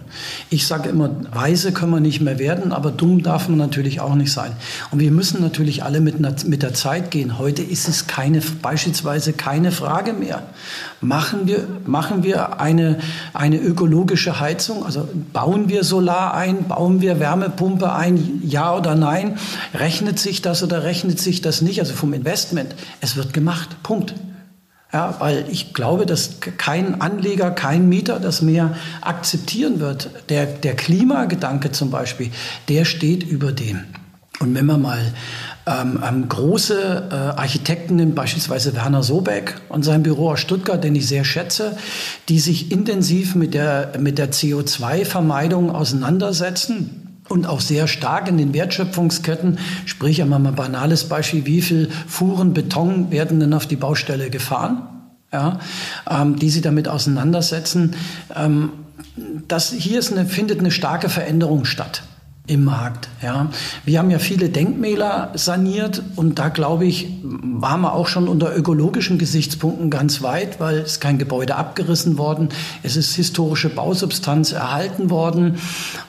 Ich 0.51 0.67
sage 0.67 0.91
immer, 0.91 1.11
weise 1.33 1.73
können 1.73 1.93
wir 1.93 2.01
nicht 2.01 2.21
mehr 2.21 2.39
werden, 2.39 2.73
aber 2.73 2.91
dumm 2.91 3.23
darf 3.23 3.49
man 3.49 3.59
natürlich 3.59 4.01
auch 4.01 4.15
nicht 4.15 4.33
sein. 4.33 4.53
Und 4.91 5.01
wir 5.01 5.11
müssen 5.11 5.41
natürlich 5.41 5.85
alle 5.85 6.01
mit, 6.01 6.21
mit 6.47 6.63
der 6.63 6.75
Zeit 6.75 7.11
gehen. 7.11 7.39
Heute 7.39 7.63
ist 7.63 7.89
es 7.89 8.07
keine, 8.07 8.43
beispielsweise 8.63 9.33
keine 9.33 9.73
Frage 9.73 10.13
mehr. 10.13 10.43
Machen 11.03 11.47
wir, 11.47 11.67
machen 11.87 12.25
wir 12.25 12.61
eine, 12.61 12.99
eine 13.33 13.57
ökologische 13.57 14.39
Heizung? 14.39 14.85
Also 14.85 15.09
bauen 15.33 15.71
wir 15.71 15.83
Solar 15.83 16.35
ein? 16.35 16.69
Bauen 16.69 17.01
wir 17.01 17.19
Wärmepumpe 17.19 17.91
ein? 17.91 18.43
Ja 18.45 18.77
oder 18.77 18.95
nein? 18.95 19.39
Rechnet 19.73 20.19
sich 20.19 20.43
das 20.43 20.63
oder 20.63 20.85
rechnet 20.85 21.19
sich 21.19 21.41
das 21.41 21.63
nicht? 21.63 21.81
Also 21.81 21.95
vom 21.95 22.13
Investment. 22.13 22.75
Es 23.01 23.17
wird 23.17 23.33
gemacht. 23.33 23.83
Punkt. 23.83 24.15
Ja, 24.93 25.15
weil 25.21 25.47
ich 25.51 25.73
glaube, 25.73 26.05
dass 26.05 26.41
kein 26.59 27.01
Anleger, 27.01 27.51
kein 27.53 27.89
Mieter 27.89 28.21
das 28.21 28.43
mehr 28.43 28.77
akzeptieren 29.01 29.81
wird. 29.81 30.11
Der, 30.29 30.45
der 30.45 30.77
Klimagedanke 30.77 31.73
zum 31.73 31.91
Beispiel, 31.91 32.31
der 32.69 32.85
steht 32.85 33.23
über 33.23 33.53
dem. 33.53 33.85
Und 34.41 34.55
wenn 34.55 34.67
man 34.67 34.83
mal 34.83 35.15
ähm, 35.67 36.03
ähm, 36.07 36.29
große 36.29 37.09
äh, 37.11 37.15
Architekten 37.15 38.15
beispielsweise 38.15 38.75
Werner 38.75 39.03
Sobeck 39.03 39.61
und 39.69 39.85
sein 39.85 40.03
Büro 40.03 40.31
aus 40.31 40.41
Stuttgart, 40.41 40.83
den 40.83 40.95
ich 40.95 41.07
sehr 41.07 41.25
schätze, 41.25 41.77
die 42.29 42.39
sich 42.39 42.73
intensiv 42.73 43.35
mit 43.35 43.55
der, 43.55 43.93
mit 43.99 44.19
der 44.19 44.33
CO2-Vermeidung 44.33 45.71
auseinandersetzen 45.71 47.23
und 47.29 47.47
auch 47.47 47.61
sehr 47.61 47.89
stark 47.89 48.29
in 48.29 48.39
den 48.39 48.55
Wertschöpfungsketten. 48.55 49.59
Sprich, 49.85 50.23
einmal 50.23 50.45
ein 50.45 50.55
banales 50.55 51.05
Beispiel, 51.05 51.47
wie 51.47 51.63
viel 51.63 51.91
Fuhren 52.07 52.55
Beton 52.55 53.11
werden 53.11 53.39
denn 53.39 53.55
auf 53.55 53.67
die 53.67 53.77
Baustelle 53.77 54.31
gefahren? 54.31 54.83
Ja, 55.33 55.61
ähm, 56.11 56.37
die 56.37 56.51
sie 56.51 56.61
damit 56.61 56.89
auseinandersetzen. 56.89 57.95
Ähm, 58.35 58.71
das 59.47 59.71
hier 59.71 59.99
ist 60.01 60.11
eine, 60.11 60.27
findet 60.27 60.59
eine 60.59 60.73
starke 60.73 61.09
Veränderung 61.09 61.65
statt 61.65 62.03
im 62.51 62.65
Markt. 62.65 63.09
Ja. 63.23 63.49
Wir 63.85 64.01
haben 64.01 64.11
ja 64.11 64.19
viele 64.19 64.49
Denkmäler 64.49 65.31
saniert 65.35 66.03
und 66.17 66.41
da 66.41 66.49
glaube 66.49 66.85
ich, 66.85 67.07
waren 67.23 67.81
wir 67.83 67.93
auch 67.93 68.09
schon 68.09 68.27
unter 68.27 68.55
ökologischen 68.57 69.19
Gesichtspunkten 69.19 69.89
ganz 69.89 70.21
weit, 70.21 70.59
weil 70.59 70.79
es 70.79 70.99
kein 70.99 71.19
Gebäude 71.19 71.55
abgerissen 71.55 72.19
worden, 72.19 72.49
es 72.83 72.97
ist 72.97 73.15
historische 73.15 73.69
Bausubstanz 73.69 74.51
erhalten 74.51 75.11
worden. 75.11 75.59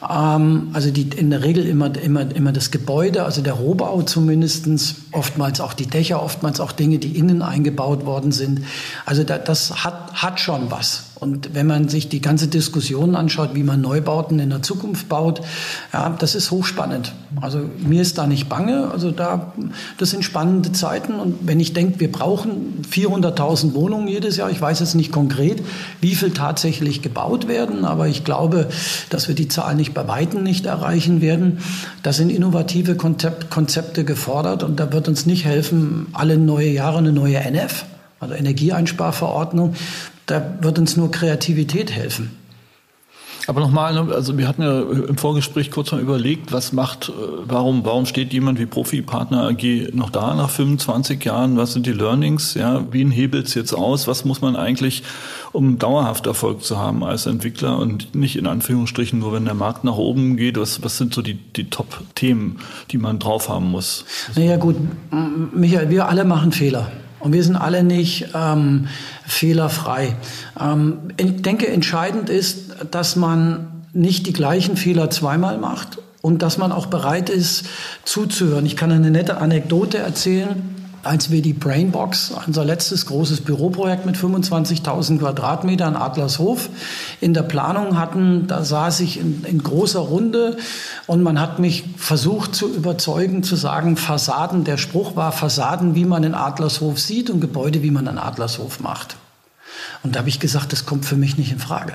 Ähm, 0.09 0.69
also 0.73 0.89
die, 0.89 1.09
in 1.09 1.29
der 1.29 1.43
Regel 1.43 1.67
immer, 1.67 1.95
immer, 2.01 2.35
immer 2.35 2.51
das 2.51 2.71
Gebäude, 2.71 3.23
also 3.23 3.43
der 3.43 3.53
Rohbau 3.53 4.01
zumindestens, 4.01 4.95
oftmals 5.11 5.61
auch 5.61 5.73
die 5.73 5.85
Dächer, 5.85 6.23
oftmals 6.23 6.59
auch 6.59 6.71
Dinge, 6.71 6.97
die 6.97 7.17
innen 7.19 7.43
eingebaut 7.43 8.05
worden 8.05 8.31
sind. 8.31 8.61
Also 9.05 9.23
da, 9.23 9.37
das 9.37 9.83
hat, 9.83 10.11
hat 10.13 10.39
schon 10.39 10.71
was. 10.71 11.10
Und 11.21 11.53
wenn 11.53 11.67
man 11.67 11.87
sich 11.87 12.09
die 12.09 12.19
ganze 12.19 12.47
Diskussion 12.47 13.15
anschaut, 13.15 13.51
wie 13.53 13.61
man 13.61 13.79
Neubauten 13.79 14.39
in 14.39 14.49
der 14.49 14.63
Zukunft 14.63 15.07
baut, 15.07 15.39
ja, 15.93 16.09
das 16.17 16.33
ist 16.33 16.49
hochspannend. 16.49 17.13
Also 17.39 17.59
mir 17.77 18.01
ist 18.01 18.17
da 18.17 18.25
nicht 18.25 18.49
bange. 18.49 18.89
Also 18.89 19.11
da, 19.11 19.53
das 19.99 20.09
sind 20.09 20.25
spannende 20.25 20.71
Zeiten. 20.71 21.19
Und 21.19 21.37
wenn 21.41 21.59
ich 21.59 21.73
denke, 21.73 21.99
wir 21.99 22.11
brauchen 22.11 22.81
400.000 22.91 23.75
Wohnungen 23.75 24.07
jedes 24.07 24.35
Jahr, 24.35 24.49
ich 24.49 24.59
weiß 24.59 24.79
jetzt 24.79 24.95
nicht 24.95 25.11
konkret, 25.11 25.61
wie 25.99 26.15
viel 26.15 26.31
tatsächlich 26.31 27.03
gebaut 27.03 27.47
werden, 27.47 27.85
aber 27.85 28.07
ich 28.07 28.23
glaube, 28.23 28.69
dass 29.11 29.27
wir 29.27 29.35
die 29.35 29.47
Zahl 29.47 29.75
nicht 29.75 29.93
bei 29.93 30.07
Weitem 30.07 30.41
nicht 30.41 30.65
erreichen 30.65 31.21
werden. 31.21 31.59
Da 32.01 32.13
sind 32.13 32.31
innovative 32.31 32.95
Konzepte 32.95 34.05
gefordert 34.05 34.63
und 34.63 34.79
da 34.79 34.91
wird 34.91 35.07
uns 35.07 35.27
nicht 35.27 35.45
helfen, 35.45 36.07
alle 36.13 36.39
neue 36.39 36.69
Jahre 36.69 36.97
eine 36.97 37.11
neue 37.11 37.37
NF 37.37 37.85
also 38.21 38.35
Energieeinsparverordnung, 38.35 39.73
da 40.31 40.57
wird 40.61 40.79
uns 40.79 40.97
nur 40.97 41.11
Kreativität 41.11 41.91
helfen. 41.91 42.31
Aber 43.47 43.59
nochmal, 43.59 43.93
ne, 43.93 44.13
also 44.13 44.37
wir 44.37 44.47
hatten 44.47 44.61
ja 44.61 44.81
im 44.81 45.17
Vorgespräch 45.17 45.71
kurz 45.71 45.91
mal 45.91 45.99
überlegt, 45.99 46.51
was 46.51 46.73
macht, 46.73 47.09
äh, 47.09 47.11
warum, 47.45 47.83
warum 47.83 48.05
steht 48.05 48.33
jemand 48.33 48.59
wie 48.59 48.65
Profi-Partner 48.67 49.47
AG 49.49 49.93
noch 49.93 50.09
da 50.11 50.35
nach 50.35 50.49
25 50.49 51.23
Jahren? 51.25 51.57
Was 51.57 51.73
sind 51.73 51.87
die 51.87 51.91
Learnings? 51.91 52.53
Ja, 52.53 52.85
wie 52.91 53.09
hebelt 53.09 53.47
es 53.47 53.55
jetzt 53.55 53.73
aus? 53.73 54.07
Was 54.07 54.25
muss 54.25 54.41
man 54.41 54.55
eigentlich, 54.55 55.03
um 55.51 55.79
dauerhaft 55.79 56.27
Erfolg 56.27 56.63
zu 56.63 56.77
haben 56.77 57.03
als 57.03 57.25
Entwickler 57.25 57.77
und 57.79 58.13
nicht 58.13 58.37
in 58.37 58.45
Anführungsstrichen 58.45 59.19
nur, 59.19 59.33
wenn 59.33 59.45
der 59.45 59.55
Markt 59.55 59.83
nach 59.83 59.97
oben 59.97 60.37
geht? 60.37 60.59
Was, 60.59 60.83
was 60.83 60.97
sind 60.97 61.13
so 61.13 61.23
die, 61.23 61.33
die 61.33 61.69
Top-Themen, 61.69 62.59
die 62.91 62.99
man 62.99 63.17
drauf 63.17 63.49
haben 63.49 63.71
muss? 63.71 64.05
Naja, 64.35 64.57
gut, 64.57 64.75
Michael, 65.53 65.89
wir 65.89 66.07
alle 66.07 66.25
machen 66.25 66.51
Fehler. 66.51 66.91
Und 67.21 67.33
wir 67.33 67.43
sind 67.43 67.55
alle 67.55 67.83
nicht 67.83 68.29
ähm, 68.33 68.87
fehlerfrei. 69.25 70.15
Ähm, 70.59 70.97
ich 71.17 71.41
denke, 71.41 71.67
entscheidend 71.67 72.29
ist, 72.29 72.75
dass 72.91 73.15
man 73.15 73.67
nicht 73.93 74.27
die 74.27 74.33
gleichen 74.33 74.77
Fehler 74.77 75.09
zweimal 75.09 75.57
macht 75.57 75.99
und 76.21 76.41
dass 76.41 76.57
man 76.57 76.71
auch 76.71 76.87
bereit 76.87 77.29
ist 77.29 77.65
zuzuhören. 78.03 78.65
Ich 78.65 78.75
kann 78.75 78.91
eine 78.91 79.11
nette 79.11 79.37
Anekdote 79.37 79.97
erzählen 79.97 80.80
als 81.03 81.31
wir 81.31 81.41
die 81.41 81.53
Brainbox, 81.53 82.33
unser 82.45 82.63
letztes 82.63 83.05
großes 83.05 83.41
Büroprojekt 83.41 84.05
mit 84.05 84.15
25.000 84.15 85.19
Quadratmetern 85.19 85.95
Adlershof 85.95 86.69
in 87.19 87.33
der 87.33 87.43
Planung 87.43 87.97
hatten, 87.97 88.47
da 88.47 88.63
saß 88.63 88.99
ich 89.01 89.19
in, 89.19 89.43
in, 89.43 89.63
großer 89.63 89.99
Runde 89.99 90.57
und 91.07 91.23
man 91.23 91.39
hat 91.39 91.59
mich 91.59 91.85
versucht 91.97 92.55
zu 92.55 92.73
überzeugen, 92.73 93.43
zu 93.43 93.55
sagen, 93.55 93.97
Fassaden, 93.97 94.63
der 94.63 94.77
Spruch 94.77 95.15
war 95.15 95.31
Fassaden, 95.31 95.95
wie 95.95 96.05
man 96.05 96.23
in 96.23 96.35
Adlershof 96.35 96.99
sieht 96.99 97.29
und 97.29 97.41
Gebäude, 97.41 97.83
wie 97.83 97.91
man 97.91 98.07
in 98.07 98.17
Adlershof 98.17 98.79
macht. 98.79 99.15
Und 100.03 100.15
da 100.15 100.19
habe 100.19 100.29
ich 100.29 100.39
gesagt, 100.39 100.71
das 100.71 100.85
kommt 100.85 101.05
für 101.05 101.15
mich 101.15 101.37
nicht 101.37 101.51
in 101.51 101.59
Frage. 101.59 101.93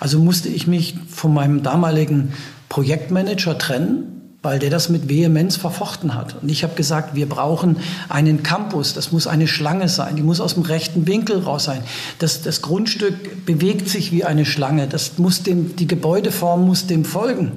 Also 0.00 0.18
musste 0.18 0.48
ich 0.48 0.66
mich 0.66 0.96
von 1.08 1.32
meinem 1.32 1.62
damaligen 1.62 2.32
Projektmanager 2.68 3.58
trennen 3.58 4.17
weil 4.40 4.60
der 4.60 4.70
das 4.70 4.88
mit 4.88 5.08
Vehemenz 5.08 5.56
verfochten 5.56 6.14
hat. 6.14 6.40
Und 6.40 6.48
ich 6.48 6.62
habe 6.62 6.74
gesagt, 6.74 7.16
wir 7.16 7.28
brauchen 7.28 7.78
einen 8.08 8.44
Campus, 8.44 8.94
das 8.94 9.10
muss 9.10 9.26
eine 9.26 9.48
Schlange 9.48 9.88
sein, 9.88 10.14
die 10.14 10.22
muss 10.22 10.40
aus 10.40 10.54
dem 10.54 10.62
rechten 10.62 11.08
Winkel 11.08 11.40
raus 11.40 11.64
sein. 11.64 11.82
Das, 12.20 12.42
das 12.42 12.62
Grundstück 12.62 13.44
bewegt 13.46 13.88
sich 13.88 14.12
wie 14.12 14.24
eine 14.24 14.46
Schlange, 14.46 14.86
das 14.86 15.18
muss 15.18 15.42
dem, 15.42 15.74
die 15.74 15.88
Gebäudeform 15.88 16.64
muss 16.64 16.86
dem 16.86 17.04
folgen. 17.04 17.52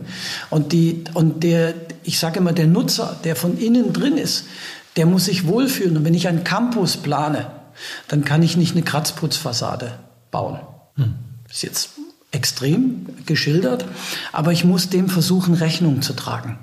Und, 0.49 0.71
die, 0.71 1.03
und 1.13 1.43
der, 1.43 1.75
ich 2.03 2.17
sage 2.17 2.39
immer, 2.39 2.53
der 2.53 2.67
Nutzer, 2.67 3.15
der 3.23 3.35
von 3.35 3.59
innen 3.59 3.93
drin 3.93 4.17
ist, 4.17 4.45
der 4.97 5.05
muss 5.05 5.25
sich 5.25 5.47
wohlfühlen. 5.47 5.97
Und 5.97 6.05
wenn 6.05 6.15
ich 6.15 6.27
einen 6.27 6.43
Campus 6.43 6.97
plane, 6.97 7.51
dann 8.07 8.25
kann 8.25 8.41
ich 8.41 8.57
nicht 8.57 8.75
eine 8.75 8.83
Kratzputzfassade 8.83 9.93
bauen. 10.31 10.59
Hm. 10.95 11.13
Das 11.47 11.57
ist 11.57 11.63
jetzt 11.63 11.89
extrem 12.31 13.05
geschildert, 13.25 13.85
aber 14.31 14.51
ich 14.51 14.63
muss 14.63 14.89
dem 14.89 15.09
versuchen, 15.09 15.53
Rechnung 15.53 16.01
zu 16.01 16.13
tragen. 16.13 16.57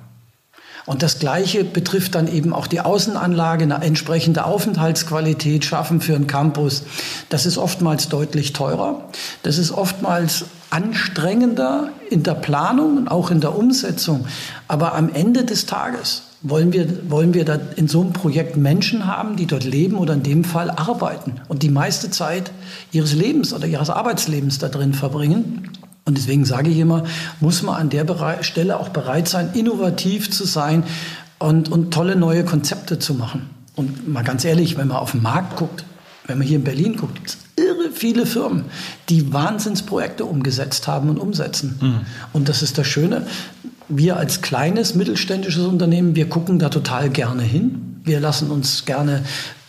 Und 0.88 1.02
das 1.02 1.18
Gleiche 1.18 1.64
betrifft 1.64 2.14
dann 2.14 2.28
eben 2.28 2.54
auch 2.54 2.66
die 2.66 2.80
Außenanlage, 2.80 3.64
eine 3.64 3.82
entsprechende 3.84 4.46
Aufenthaltsqualität 4.46 5.66
schaffen 5.66 6.00
für 6.00 6.14
einen 6.14 6.26
Campus. 6.26 6.82
Das 7.28 7.44
ist 7.44 7.58
oftmals 7.58 8.08
deutlich 8.08 8.54
teurer. 8.54 9.04
Das 9.42 9.58
ist 9.58 9.70
oftmals 9.70 10.46
anstrengender 10.70 11.90
in 12.08 12.22
der 12.22 12.32
Planung 12.32 12.96
und 12.96 13.08
auch 13.08 13.30
in 13.30 13.42
der 13.42 13.54
Umsetzung. 13.54 14.24
Aber 14.66 14.94
am 14.94 15.12
Ende 15.12 15.44
des 15.44 15.66
Tages 15.66 16.22
wollen 16.40 16.72
wir, 16.72 17.10
wollen 17.10 17.34
wir 17.34 17.44
da 17.44 17.58
in 17.76 17.86
so 17.86 18.00
einem 18.00 18.14
Projekt 18.14 18.56
Menschen 18.56 19.06
haben, 19.06 19.36
die 19.36 19.44
dort 19.44 19.64
leben 19.64 19.98
oder 19.98 20.14
in 20.14 20.22
dem 20.22 20.42
Fall 20.42 20.70
arbeiten 20.70 21.34
und 21.48 21.62
die 21.62 21.68
meiste 21.68 22.10
Zeit 22.10 22.50
ihres 22.92 23.12
Lebens 23.12 23.52
oder 23.52 23.66
ihres 23.66 23.90
Arbeitslebens 23.90 24.58
da 24.58 24.68
drin 24.68 24.94
verbringen. 24.94 25.68
Und 26.08 26.16
deswegen 26.16 26.46
sage 26.46 26.70
ich 26.70 26.78
immer, 26.78 27.04
muss 27.38 27.62
man 27.62 27.74
an 27.74 27.90
der 27.90 28.06
Stelle 28.42 28.80
auch 28.80 28.88
bereit 28.88 29.28
sein, 29.28 29.50
innovativ 29.52 30.30
zu 30.30 30.46
sein 30.46 30.84
und, 31.38 31.70
und 31.70 31.92
tolle 31.92 32.16
neue 32.16 32.46
Konzepte 32.46 32.98
zu 32.98 33.12
machen. 33.12 33.50
Und 33.76 34.08
mal 34.08 34.24
ganz 34.24 34.42
ehrlich, 34.46 34.78
wenn 34.78 34.88
man 34.88 34.96
auf 34.96 35.10
den 35.10 35.20
Markt 35.22 35.56
guckt, 35.56 35.84
wenn 36.26 36.38
man 36.38 36.46
hier 36.46 36.56
in 36.56 36.64
Berlin 36.64 36.96
guckt, 36.96 37.14
gibt 37.14 37.28
es 37.28 37.38
irre 37.56 37.90
viele 37.92 38.24
Firmen, 38.24 38.64
die 39.10 39.34
Wahnsinnsprojekte 39.34 40.24
umgesetzt 40.24 40.88
haben 40.88 41.10
und 41.10 41.18
umsetzen. 41.18 41.78
Mhm. 41.78 42.00
Und 42.32 42.48
das 42.48 42.62
ist 42.62 42.78
das 42.78 42.86
Schöne. 42.86 43.26
Wir 43.90 44.16
als 44.16 44.40
kleines 44.40 44.94
mittelständisches 44.94 45.66
Unternehmen, 45.66 46.16
wir 46.16 46.30
gucken 46.30 46.58
da 46.58 46.70
total 46.70 47.10
gerne 47.10 47.42
hin. 47.42 48.00
Wir 48.02 48.18
lassen 48.18 48.50
uns 48.50 48.86
gerne 48.86 49.24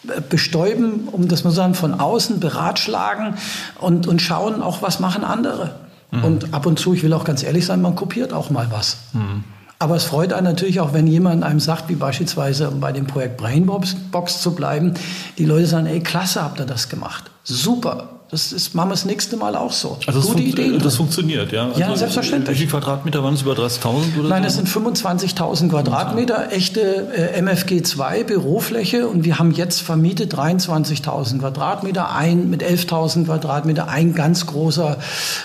äh, 0.08 0.22
bestäuben, 0.22 1.10
um 1.12 1.28
das 1.28 1.44
mal 1.44 1.52
sagen, 1.52 1.74
von 1.74 2.00
außen 2.00 2.40
beratschlagen 2.40 3.34
und, 3.82 4.08
und 4.08 4.22
schauen 4.22 4.64
auch, 4.64 4.82
was 4.82 5.02
machen 5.02 5.26
andere. 5.26 5.89
Mhm. 6.12 6.24
Und 6.24 6.54
ab 6.54 6.66
und 6.66 6.80
zu, 6.80 6.94
ich 6.94 7.04
will 7.04 7.14
auch 7.14 7.24
ganz 7.24 7.44
ehrlich 7.44 7.66
sein, 7.66 7.82
man 7.82 7.96
kopiert 7.96 8.34
auch 8.34 8.50
mal 8.50 8.68
was. 8.72 8.98
Mhm. 9.14 9.44
Aber 9.82 9.96
es 9.96 10.04
freut 10.04 10.34
einen 10.34 10.46
natürlich 10.46 10.82
auch, 10.82 10.94
wenn 10.94 11.08
jemand 11.08 11.44
einem 11.44 11.62
sagt, 11.62 11.88
wie 11.88 11.96
beispielsweise 11.96 12.70
um 12.70 12.82
bei 12.82 12.92
dem 12.92 13.08
Projekt 13.08 13.38
Brainbox 13.38 13.96
Box 14.12 14.42
zu 14.42 14.54
bleiben, 14.54 14.94
die 15.38 15.46
Leute 15.46 15.68
sagen, 15.68 15.86
ey, 15.86 16.02
klasse 16.02 16.44
habt 16.44 16.60
ihr 16.60 16.66
das 16.66 16.90
gemacht. 16.90 17.32
Super. 17.46 18.10
Das 18.30 18.52
ist, 18.52 18.76
machen 18.76 18.90
wir 18.90 18.94
das 18.94 19.06
nächste 19.06 19.38
Mal 19.38 19.56
auch 19.56 19.72
so. 19.72 19.98
Also 20.06 20.22
Gute 20.22 20.44
Idee. 20.44 20.78
Das 20.78 20.98
funktioniert, 20.98 21.52
ja? 21.52 21.68
Also 21.68 21.80
ja, 21.80 21.96
selbstverständlich. 21.96 22.60
Wie 22.60 22.68
viele 22.68 22.82
Quadratmeter 22.82 23.24
waren 23.24 23.34
es? 23.34 23.42
Über 23.42 23.54
30.000 23.54 24.20
oder 24.20 24.30
Nein, 24.30 24.44
es 24.44 24.56
sind 24.56 24.68
25.000 24.68 25.70
Quadratmeter, 25.70 26.52
echte 26.52 27.08
äh, 27.12 27.42
MFG 27.42 27.82
2 27.82 28.26
Bürofläche 28.26 29.08
und 29.08 29.24
wir 29.24 29.40
haben 29.40 29.52
jetzt 29.52 29.82
vermietet 29.82 30.36
23.000 30.36 31.40
Quadratmeter, 31.40 32.14
ein 32.14 32.52
mit 32.52 32.64
11.000 32.64 33.26
Quadratmeter, 33.26 33.88
ein 33.88 34.14
ganz 34.14 34.46
großer 34.46 34.98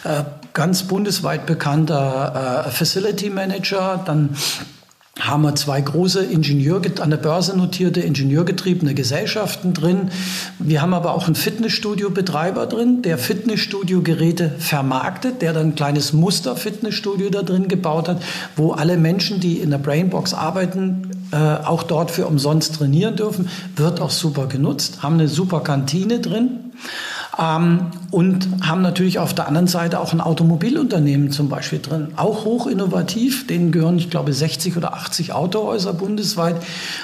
äh, 0.04 0.24
ganz 0.54 0.84
bundesweit 0.84 1.46
bekannter 1.46 2.64
äh, 2.66 2.70
Facility 2.70 3.28
Manager. 3.28 4.02
Dann 4.06 4.30
haben 5.20 5.42
wir 5.42 5.54
zwei 5.54 5.80
große 5.80 6.24
Ingenieur 6.24 6.80
an 7.00 7.10
der 7.10 7.18
Börse 7.18 7.56
notierte 7.56 8.00
ingenieurgetriebene 8.00 8.94
Gesellschaften 8.94 9.72
drin. 9.72 10.10
Wir 10.58 10.82
haben 10.82 10.92
aber 10.92 11.14
auch 11.14 11.26
einen 11.26 11.36
Fitnessstudio-Betreiber 11.36 12.66
drin, 12.66 13.02
der 13.02 13.16
Fitnessstudio-Geräte 13.18 14.50
vermarktet, 14.58 15.40
der 15.40 15.52
dann 15.52 15.68
ein 15.68 15.74
kleines 15.76 16.12
Muster-Fitnessstudio 16.12 17.30
da 17.30 17.42
drin 17.42 17.68
gebaut 17.68 18.08
hat, 18.08 18.22
wo 18.56 18.72
alle 18.72 18.96
Menschen, 18.96 19.38
die 19.38 19.58
in 19.58 19.70
der 19.70 19.78
Brainbox 19.78 20.34
arbeiten, 20.34 21.10
äh, 21.30 21.36
auch 21.36 21.84
dort 21.84 22.10
für 22.10 22.26
umsonst 22.26 22.76
trainieren 22.76 23.14
dürfen. 23.14 23.48
Wird 23.76 24.00
auch 24.00 24.10
super 24.10 24.46
genutzt, 24.46 25.02
haben 25.02 25.14
eine 25.14 25.28
super 25.28 25.60
Kantine 25.60 26.18
drin. 26.18 26.72
Ähm, 27.38 27.90
und 28.10 28.48
haben 28.62 28.82
natürlich 28.82 29.18
auf 29.18 29.34
der 29.34 29.48
anderen 29.48 29.66
Seite 29.66 29.98
auch 29.98 30.12
ein 30.12 30.20
Automobilunternehmen 30.20 31.30
zum 31.30 31.48
Beispiel 31.48 31.80
drin, 31.80 32.08
auch 32.16 32.44
hoch 32.44 32.66
innovativ. 32.66 33.46
Denen 33.46 33.72
gehören, 33.72 33.98
ich 33.98 34.10
glaube, 34.10 34.32
60 34.32 34.76
oder 34.76 34.94
80 34.94 35.32
Autohäuser 35.32 35.92
bundesweit 35.94 36.56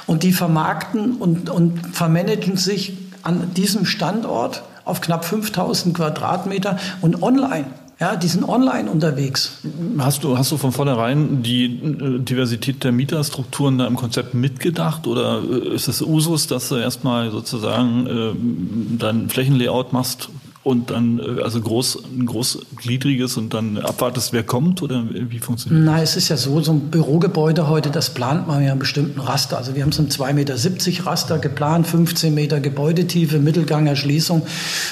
und 0.07 0.23
die 0.23 0.33
vermarkten 0.33 1.16
und, 1.16 1.51
und 1.51 1.81
vermanagen 1.95 2.57
sich 2.57 2.97
an 3.23 3.53
diesem 3.55 3.85
Standort 3.85 4.62
auf 4.85 5.01
knapp 5.01 5.25
5000 5.25 5.95
Quadratmeter 5.95 6.79
und 7.01 7.23
online. 7.23 7.66
Ja, 8.00 8.16
die 8.16 8.28
sind 8.28 8.48
online 8.48 8.90
unterwegs. 8.90 9.58
Hast 9.98 10.24
du, 10.24 10.38
hast 10.38 10.50
du 10.50 10.56
von 10.56 10.72
vornherein 10.72 11.42
die 11.42 11.66
äh, 11.66 12.18
Diversität 12.18 12.82
der 12.82 12.92
Mieterstrukturen 12.92 13.76
da 13.76 13.86
im 13.86 13.96
Konzept 13.96 14.32
mitgedacht 14.32 15.06
oder 15.06 15.42
äh, 15.42 15.74
ist 15.74 15.86
es 15.86 16.00
Usus, 16.00 16.46
dass 16.46 16.70
du 16.70 16.76
erstmal 16.76 17.30
sozusagen 17.30 18.06
äh, 18.06 18.98
dein 18.98 19.28
Flächenlayout 19.28 19.92
machst 19.92 20.30
und 20.62 20.90
dann 20.90 21.18
äh, 21.18 21.42
also 21.42 21.61
groß, 21.61 22.03
ein 22.05 22.27
großgliedriges 22.27 23.37
und 23.38 23.55
dann 23.55 23.79
abwartest, 23.79 24.33
wer 24.33 24.42
kommt 24.42 24.83
oder 24.83 25.05
wie 25.11 25.38
funktioniert 25.38 25.81
das? 25.81 25.94
Nein, 25.94 26.03
es 26.03 26.16
ist 26.16 26.29
ja 26.29 26.37
so, 26.37 26.61
so 26.61 26.73
ein 26.73 26.90
Bürogebäude 26.90 27.68
heute, 27.68 27.90
das 27.90 28.12
plant 28.12 28.46
man 28.46 28.62
ja 28.62 28.73
einen 28.73 28.79
bestimmten 28.79 29.20
Raster. 29.20 29.57
Also 29.57 29.75
wir 29.75 29.83
haben 29.83 29.92
so 29.92 30.03
ein 30.03 30.09
2,70 30.09 30.35
Meter 30.35 31.07
Raster 31.07 31.38
geplant, 31.38 31.87
15 31.87 32.35
Meter 32.35 32.61
Gebäudetiefe, 32.61 33.38
Mittelgangerschließung 33.38 34.42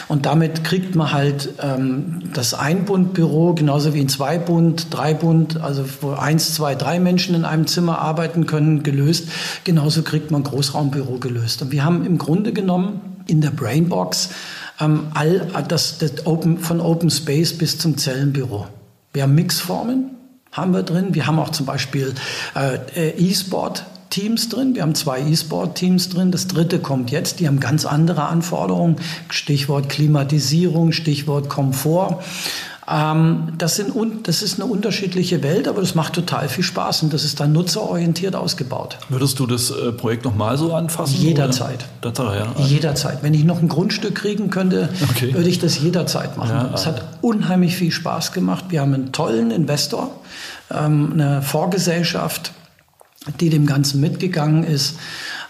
und 0.09 0.24
damit 0.24 0.64
kriegt 0.64 0.94
man 0.94 1.12
halt 1.12 1.50
ähm, 1.62 2.22
das 2.33 2.54
Einbundbüro 2.54 3.54
genauso 3.54 3.92
wie 3.92 4.00
ein 4.00 4.09
Zweibund, 4.09 4.87
Dreibund, 4.90 5.61
also 5.61 5.85
wo 6.00 6.12
eins, 6.12 6.54
zwei, 6.54 6.74
drei 6.76 6.98
Menschen 6.98 7.35
in 7.35 7.44
einem 7.44 7.66
Zimmer 7.66 7.98
arbeiten 7.98 8.46
können, 8.46 8.83
gelöst. 8.83 9.28
Genauso 9.64 10.02
kriegt 10.02 10.31
man 10.31 10.44
Großraumbüro 10.44 11.18
gelöst. 11.18 11.61
Und 11.61 11.72
wir 11.72 11.85
haben 11.85 12.07
im 12.07 12.16
Grunde 12.16 12.52
genommen 12.52 13.00
in 13.26 13.40
der 13.42 13.50
Brainbox 13.50 14.31
ähm, 14.80 15.08
all 15.14 15.64
das, 15.68 15.98
das 15.98 16.26
Open, 16.26 16.58
von 16.58 16.80
Open 16.80 17.10
Space 17.10 17.56
bis 17.56 17.78
zum 17.78 17.96
Zellenbüro. 17.96 18.66
Wir 19.12 19.22
haben 19.22 19.34
Mixformen, 19.34 20.10
haben 20.52 20.72
wir 20.72 20.82
drin. 20.82 21.14
Wir 21.14 21.26
haben 21.26 21.38
auch 21.38 21.50
zum 21.50 21.66
Beispiel 21.66 22.14
äh, 22.54 23.10
E-Sport. 23.10 23.84
Teams 24.10 24.48
drin. 24.48 24.74
Wir 24.74 24.82
haben 24.82 24.94
zwei 24.94 25.20
E-Sport-Teams 25.20 26.08
drin. 26.08 26.30
Das 26.30 26.46
dritte 26.46 26.78
kommt 26.78 27.10
jetzt. 27.10 27.40
Die 27.40 27.46
haben 27.46 27.60
ganz 27.60 27.84
andere 27.84 28.24
Anforderungen. 28.24 28.96
Stichwort 29.28 29.88
Klimatisierung, 29.88 30.92
Stichwort 30.92 31.48
Komfort. 31.48 32.22
Ähm, 32.90 33.53
das, 33.59 33.77
sind, 33.77 33.92
das 34.22 34.42
ist 34.42 34.61
eine 34.61 34.70
unterschiedliche 34.70 35.42
Welt, 35.42 35.68
aber 35.68 35.81
das 35.81 35.94
macht 35.94 36.14
total 36.14 36.48
viel 36.48 36.64
Spaß 36.64 37.03
und 37.03 37.12
das 37.12 37.24
ist 37.24 37.40
dann 37.40 37.53
nutzerorientiert 37.53 38.35
ausgebaut. 38.35 38.98
Würdest 39.09 39.38
du 39.38 39.46
das 39.46 39.70
äh, 39.70 39.92
Projekt 39.92 40.24
nochmal 40.24 40.57
so 40.57 40.72
anfassen? 40.72 41.16
Jederzeit. 41.16 41.85
Oder? 42.03 42.55
Ja. 42.57 42.64
Jederzeit. 42.64 43.22
Wenn 43.22 43.35
ich 43.35 43.44
noch 43.44 43.61
ein 43.61 43.68
Grundstück 43.68 44.14
kriegen 44.14 44.51
könnte, 44.51 44.88
okay. 45.11 45.35
würde 45.35 45.48
ich 45.48 45.59
das 45.59 45.79
jederzeit 45.79 46.37
machen. 46.37 46.51
Ja, 46.51 46.70
es 46.74 46.87
hat 46.87 47.03
unheimlich 47.20 47.77
viel 47.77 47.90
Spaß 47.90 48.33
gemacht. 48.33 48.66
Wir 48.68 48.81
haben 48.81 48.94
einen 48.94 49.12
tollen 49.12 49.51
Investor, 49.51 50.11
ähm, 50.70 51.12
eine 51.12 51.42
Vorgesellschaft, 51.42 52.53
die 53.40 53.50
dem 53.50 53.66
Ganzen 53.66 54.00
mitgegangen 54.00 54.64
ist. 54.64 54.96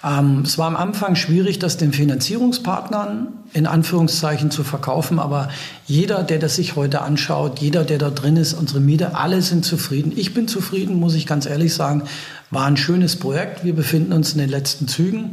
Ähm, 0.04 0.42
es 0.44 0.58
war 0.58 0.66
am 0.66 0.76
Anfang 0.76 1.16
schwierig, 1.16 1.58
das 1.58 1.76
den 1.76 1.92
Finanzierungspartnern 1.92 3.28
in 3.52 3.66
Anführungszeichen 3.66 4.50
zu 4.50 4.62
verkaufen, 4.62 5.18
aber 5.18 5.48
jeder, 5.86 6.22
der 6.22 6.38
das 6.38 6.56
sich 6.56 6.76
heute 6.76 7.00
anschaut, 7.00 7.60
jeder, 7.60 7.84
der 7.84 7.98
da 7.98 8.10
drin 8.10 8.36
ist, 8.36 8.54
unsere 8.54 8.80
Mieter, 8.80 9.16
alle 9.18 9.42
sind 9.42 9.64
zufrieden. 9.64 10.12
Ich 10.14 10.34
bin 10.34 10.48
zufrieden, 10.48 11.00
muss 11.00 11.14
ich 11.14 11.26
ganz 11.26 11.46
ehrlich 11.46 11.74
sagen. 11.74 12.02
War 12.50 12.64
ein 12.64 12.78
schönes 12.78 13.16
Projekt. 13.16 13.62
Wir 13.62 13.74
befinden 13.74 14.12
uns 14.12 14.32
in 14.32 14.38
den 14.38 14.48
letzten 14.48 14.88
Zügen. 14.88 15.32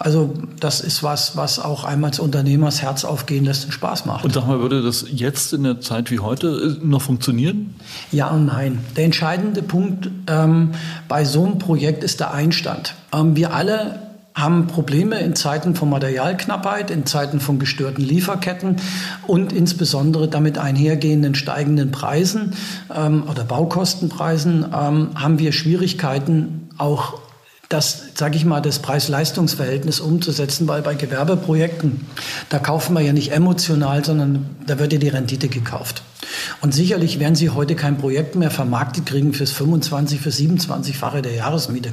Also 0.00 0.34
das 0.58 0.80
ist 0.80 1.02
was, 1.02 1.36
was 1.36 1.60
auch 1.60 1.84
einmal 1.84 2.10
als 2.10 2.18
Unternehmer 2.18 2.66
das 2.66 2.82
Herz 2.82 3.04
aufgehen 3.04 3.44
lässt 3.44 3.66
und 3.66 3.72
Spaß 3.72 4.04
macht. 4.04 4.24
Und 4.24 4.34
sag 4.34 4.46
mal, 4.48 4.58
würde 4.58 4.82
das 4.82 5.04
jetzt 5.08 5.52
in 5.52 5.62
der 5.62 5.80
Zeit 5.80 6.10
wie 6.10 6.18
heute 6.18 6.78
äh, 6.82 6.84
noch 6.84 7.02
funktionieren? 7.02 7.74
Ja 8.10 8.30
und 8.30 8.46
nein. 8.46 8.80
Der 8.96 9.04
entscheidende 9.04 9.62
Punkt 9.62 10.10
ähm, 10.26 10.72
bei 11.06 11.24
so 11.24 11.44
einem 11.44 11.58
Projekt 11.58 12.02
ist 12.02 12.18
der 12.18 12.34
Einstand. 12.34 12.94
Ähm, 13.12 13.36
wir 13.36 13.54
alle 13.54 14.05
haben 14.36 14.66
Probleme 14.66 15.18
in 15.20 15.34
Zeiten 15.34 15.74
von 15.74 15.88
Materialknappheit, 15.88 16.90
in 16.90 17.06
Zeiten 17.06 17.40
von 17.40 17.58
gestörten 17.58 18.04
Lieferketten 18.04 18.76
und 19.26 19.52
insbesondere 19.52 20.28
damit 20.28 20.58
einhergehenden 20.58 21.34
steigenden 21.34 21.90
Preisen 21.90 22.52
ähm, 22.94 23.24
oder 23.28 23.44
Baukostenpreisen 23.44 24.66
ähm, 24.66 25.10
haben 25.14 25.38
wir 25.38 25.52
Schwierigkeiten 25.52 26.68
auch 26.76 27.18
das, 27.70 28.02
sage 28.14 28.36
ich 28.36 28.44
mal, 28.44 28.60
das 28.60 28.78
Preis-Leistungs-Verhältnis 28.78 29.98
umzusetzen, 29.98 30.68
weil 30.68 30.82
bei 30.82 30.94
Gewerbeprojekten, 30.94 32.06
da 32.48 32.58
kaufen 32.58 32.94
wir 32.94 33.00
ja 33.00 33.12
nicht 33.12 33.32
emotional, 33.32 34.04
sondern 34.04 34.50
da 34.66 34.78
wird 34.78 34.92
ja 34.92 34.98
die 35.00 35.08
Rendite 35.08 35.48
gekauft. 35.48 36.02
Und 36.60 36.74
sicherlich 36.74 37.18
werden 37.18 37.34
Sie 37.34 37.50
heute 37.50 37.74
kein 37.74 37.98
Projekt 37.98 38.36
mehr 38.36 38.50
vermarktet 38.50 39.06
kriegen 39.06 39.32
fürs 39.32 39.50
25, 39.50 40.20
für 40.20 40.30
27-fache 40.30 41.22
der 41.22 41.34
Jahresmiete. 41.34 41.90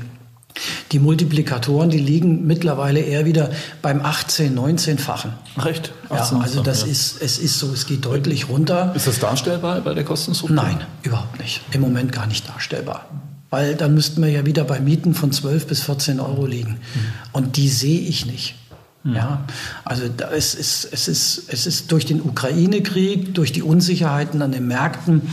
Die 0.91 0.99
Multiplikatoren, 0.99 1.89
die 1.89 1.97
liegen 1.97 2.45
mittlerweile 2.45 2.99
eher 2.99 3.25
wieder 3.25 3.49
beim 3.81 4.01
18, 4.01 4.57
19-fachen. 4.57 5.33
Recht. 5.57 5.91
Ja, 6.09 6.17
also 6.17 6.61
das 6.61 6.81
ja. 6.81 6.87
ist, 6.87 7.21
es 7.21 7.39
ist 7.39 7.57
so, 7.57 7.71
es 7.73 7.87
geht 7.87 8.05
deutlich 8.05 8.49
runter. 8.49 8.93
Ist 8.95 9.07
das 9.07 9.19
darstellbar 9.19 9.81
bei 9.81 9.93
der 9.93 10.03
Kostenstruktur? 10.03 10.55
Nein, 10.55 10.81
überhaupt 11.01 11.39
nicht. 11.39 11.61
Im 11.71 11.81
Moment 11.81 12.11
gar 12.11 12.27
nicht 12.27 12.47
darstellbar. 12.47 13.05
Weil 13.49 13.75
dann 13.75 13.93
müssten 13.93 14.21
wir 14.21 14.29
ja 14.29 14.45
wieder 14.45 14.63
bei 14.63 14.79
Mieten 14.79 15.13
von 15.13 15.31
12 15.31 15.67
bis 15.67 15.83
14 15.83 16.19
Euro 16.19 16.45
liegen. 16.45 16.71
Mhm. 16.71 16.99
Und 17.33 17.57
die 17.57 17.69
sehe 17.69 18.01
ich 18.01 18.25
nicht. 18.25 18.55
Mhm. 19.03 19.15
Ja, 19.15 19.45
also 19.83 20.03
es 20.31 20.55
ist, 20.55 20.87
es, 20.91 21.07
ist, 21.07 21.43
es 21.49 21.65
ist 21.65 21.91
durch 21.91 22.05
den 22.05 22.21
Ukraine-Krieg, 22.21 23.33
durch 23.33 23.51
die 23.51 23.61
Unsicherheiten 23.61 24.41
an 24.41 24.51
den 24.51 24.67
Märkten, 24.67 25.23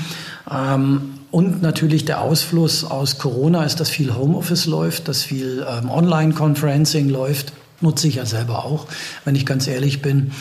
ähm, 0.51 1.20
und 1.31 1.63
natürlich 1.63 2.05
der 2.05 2.21
Ausfluss 2.23 2.85
aus 2.85 3.19
Corona 3.19 3.65
ist, 3.65 3.79
dass 3.79 3.89
viel 3.89 4.15
Homeoffice 4.15 4.67
läuft, 4.67 5.09
dass 5.09 5.23
viel 5.23 5.65
ähm, 5.69 5.91
Online-Conferencing 5.91 7.09
läuft. 7.09 7.53
Nutze 7.81 8.09
ich 8.09 8.17
ja 8.17 8.27
selber 8.27 8.65
auch, 8.65 8.87
wenn 9.25 9.35
ich 9.35 9.47
ganz 9.47 9.67
ehrlich 9.67 10.03
bin. 10.03 10.33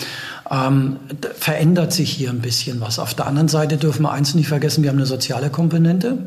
Ähm, 0.51 0.97
verändert 1.37 1.93
sich 1.93 2.11
hier 2.11 2.31
ein 2.31 2.39
bisschen 2.39 2.81
was. 2.81 2.97
Auf 2.97 3.13
der 3.13 3.27
anderen 3.27 3.47
Seite 3.47 3.77
dürfen 3.77 4.01
wir 4.01 4.11
eins 4.11 4.33
nicht 4.33 4.47
vergessen, 4.47 4.81
wir 4.83 4.89
haben 4.89 4.97
eine 4.97 5.05
soziale 5.05 5.51
Komponente. 5.51 6.17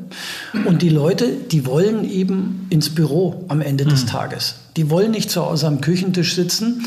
Und 0.65 0.81
die 0.81 0.89
Leute, 0.89 1.27
die 1.51 1.67
wollen 1.67 2.09
eben 2.09 2.67
ins 2.71 2.95
Büro 2.95 3.45
am 3.49 3.61
Ende 3.61 3.85
des 3.85 4.05
mhm. 4.05 4.09
Tages. 4.09 4.55
Die 4.77 4.91
wollen 4.91 5.11
nicht 5.11 5.31
zu 5.31 5.45
Hause 5.45 5.67
am 5.67 5.81
Küchentisch 5.81 6.35
sitzen. 6.35 6.87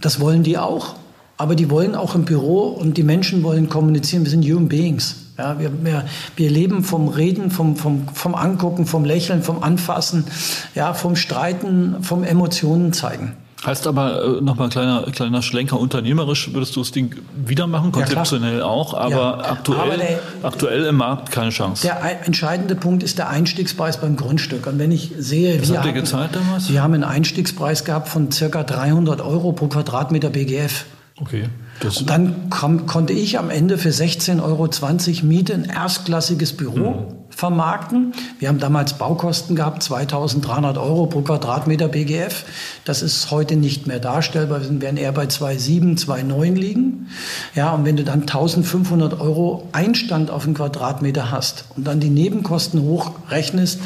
Das 0.00 0.18
wollen 0.18 0.42
die 0.42 0.56
auch. 0.56 0.94
Aber 1.36 1.54
die 1.54 1.68
wollen 1.68 1.94
auch 1.94 2.14
im 2.14 2.24
Büro 2.24 2.68
und 2.68 2.96
die 2.96 3.02
Menschen 3.02 3.42
wollen 3.42 3.68
kommunizieren. 3.68 4.24
Wir 4.24 4.30
sind 4.30 4.44
Human 4.46 4.68
Beings. 4.68 5.25
Ja, 5.38 5.58
wir, 5.58 5.70
wir, 5.84 6.04
wir 6.36 6.50
leben 6.50 6.82
vom 6.82 7.08
Reden, 7.08 7.50
vom, 7.50 7.76
vom, 7.76 8.08
vom 8.08 8.34
Angucken, 8.34 8.86
vom 8.86 9.04
Lächeln, 9.04 9.42
vom 9.42 9.62
Anfassen, 9.62 10.24
ja, 10.74 10.94
vom 10.94 11.14
Streiten, 11.14 12.02
vom 12.02 12.24
Emotionen 12.24 12.92
zeigen. 12.94 13.36
Heißt 13.64 13.86
aber 13.86 14.22
äh, 14.22 14.40
nochmal 14.42 14.68
kleiner 14.68 15.02
kleiner 15.10 15.42
Schlenker 15.42 15.80
unternehmerisch 15.80 16.52
würdest 16.52 16.76
du 16.76 16.80
das 16.80 16.92
Ding 16.92 17.16
wieder 17.34 17.66
machen, 17.66 17.90
konzeptionell 17.90 18.58
ja, 18.58 18.64
auch, 18.64 18.94
aber 18.94 19.10
ja, 19.10 19.50
aktuell 19.50 19.80
aber 19.80 19.96
der, 19.96 20.18
aktuell 20.42 20.84
im 20.84 20.96
Markt 20.96 21.32
keine 21.32 21.50
Chance. 21.50 21.82
Der 21.86 22.26
entscheidende 22.26 22.74
Punkt 22.76 23.02
ist 23.02 23.18
der 23.18 23.28
Einstiegspreis 23.28 24.00
beim 24.00 24.16
Grundstück. 24.16 24.66
Und 24.66 24.78
wenn 24.78 24.92
ich 24.92 25.14
sehe, 25.18 25.60
Was 25.60 25.70
wir 25.70 25.78
habt 25.78 25.86
ihr 25.86 25.92
gezahlt 25.92 26.36
damals? 26.36 26.70
Wir 26.70 26.82
haben 26.82 26.94
einen 26.94 27.04
Einstiegspreis 27.04 27.84
gehabt 27.84 28.08
von 28.08 28.30
circa 28.30 28.62
300 28.62 29.20
Euro 29.20 29.52
pro 29.52 29.68
Quadratmeter 29.68 30.30
BGF. 30.30 30.84
Okay. 31.18 31.48
Das 31.80 31.98
und 31.98 32.08
dann 32.08 32.48
kam, 32.48 32.86
konnte 32.86 33.12
ich 33.12 33.38
am 33.38 33.50
Ende 33.50 33.76
für 33.76 33.90
16,20 33.90 34.42
Euro 34.42 35.26
Miete 35.26 35.54
ein 35.54 35.64
erstklassiges 35.64 36.54
Büro 36.54 36.90
mhm. 36.90 37.06
vermarkten. 37.28 38.14
Wir 38.38 38.48
haben 38.48 38.58
damals 38.58 38.94
Baukosten 38.94 39.56
gehabt, 39.56 39.82
2300 39.82 40.78
Euro 40.78 41.06
pro 41.06 41.20
Quadratmeter 41.20 41.88
BGF. 41.88 42.44
Das 42.84 43.02
ist 43.02 43.30
heute 43.30 43.56
nicht 43.56 43.86
mehr 43.86 44.00
darstellbar. 44.00 44.62
Wir 44.62 44.80
werden 44.80 44.96
eher 44.96 45.12
bei 45.12 45.24
2,7, 45.24 45.98
2,9 46.02 46.54
liegen. 46.54 47.08
Ja, 47.54 47.72
und 47.72 47.84
wenn 47.84 47.96
du 47.96 48.04
dann 48.04 48.22
1500 48.22 49.20
Euro 49.20 49.68
Einstand 49.72 50.30
auf 50.30 50.44
den 50.44 50.54
Quadratmeter 50.54 51.30
hast 51.30 51.66
und 51.76 51.86
dann 51.86 52.00
die 52.00 52.10
Nebenkosten 52.10 52.80
hochrechnest, 52.80 53.80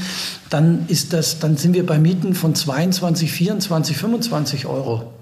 dann 0.49 0.85
ist 0.87 1.13
das, 1.13 1.41
dann 1.41 1.57
sind 1.57 1.75
wir 1.75 1.87
bei 1.87 1.99
Mieten 1.99 2.35
von 2.35 2.55
22, 2.55 3.33
24, 3.33 3.97
25 3.97 4.67
Euro. 4.67 5.13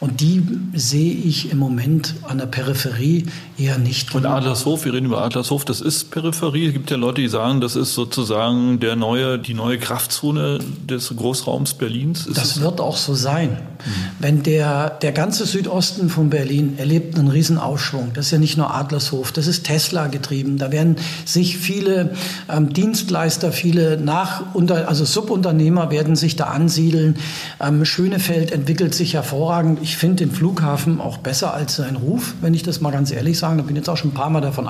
Und 0.00 0.20
die 0.20 0.42
sehe 0.74 1.12
ich 1.12 1.50
im 1.50 1.58
Moment 1.58 2.14
an 2.22 2.38
der 2.38 2.46
Peripherie 2.46 3.26
eher 3.58 3.78
nicht. 3.78 4.14
Und 4.14 4.26
Adlershof, 4.26 4.84
wir 4.84 4.92
reden 4.92 5.06
über 5.06 5.22
Adlershof, 5.22 5.64
das 5.64 5.80
ist 5.80 6.10
Peripherie. 6.10 6.66
Es 6.66 6.72
gibt 6.72 6.90
ja 6.90 6.96
Leute, 6.96 7.20
die 7.20 7.28
sagen, 7.28 7.60
das 7.60 7.76
ist 7.76 7.94
sozusagen 7.94 8.80
der 8.80 8.96
neue, 8.96 9.38
die 9.38 9.54
neue 9.54 9.78
Kraftzone 9.78 10.58
des 10.88 11.14
Großraums 11.14 11.74
Berlins. 11.74 12.26
Ist 12.26 12.36
das 12.36 12.60
wird 12.60 12.80
auch 12.80 12.96
so 12.96 13.14
sein. 13.14 13.50
Mhm. 13.50 13.90
Wenn 14.18 14.42
der, 14.42 14.90
der 14.90 15.12
ganze 15.12 15.46
Südosten 15.46 16.08
von 16.08 16.30
Berlin 16.30 16.74
erlebt 16.78 17.18
einen 17.18 17.28
Riesenaufschwung. 17.28 18.12
Das 18.14 18.26
ist 18.26 18.32
ja 18.32 18.38
nicht 18.38 18.56
nur 18.56 18.74
Adlershof, 18.74 19.32
das 19.32 19.46
ist 19.46 19.64
Tesla 19.64 20.06
getrieben. 20.08 20.58
Da 20.58 20.72
werden 20.72 20.96
sich 21.24 21.58
viele 21.58 22.14
ähm, 22.48 22.72
Dienstleister, 22.72 23.52
viele 23.52 23.98
Nach- 24.00 24.42
also 24.86 25.04
Subunternehmer 25.04 25.90
werden 25.90 26.16
sich 26.16 26.36
da 26.36 26.44
ansiedeln. 26.44 27.16
Ähm, 27.60 27.84
Schönefeld 27.84 28.50
entwickelt 28.52 28.94
sich 28.94 29.14
hervorragend 29.14 29.51
hervorragend. 29.52 29.80
Ich 29.82 29.96
finde 29.96 30.24
den 30.24 30.30
Flughafen 30.30 31.00
auch 31.00 31.18
besser 31.18 31.54
als 31.54 31.76
sein 31.76 31.96
Ruf, 31.96 32.34
wenn 32.40 32.54
ich 32.54 32.62
das 32.62 32.80
mal 32.80 32.90
ganz 32.90 33.10
ehrlich 33.10 33.38
sage. 33.38 33.60
Ich 33.60 33.66
bin 33.66 33.76
jetzt 33.76 33.88
auch 33.88 33.96
schon 33.96 34.10
ein 34.10 34.14
paar 34.14 34.30
Mal 34.30 34.40
davon 34.40 34.68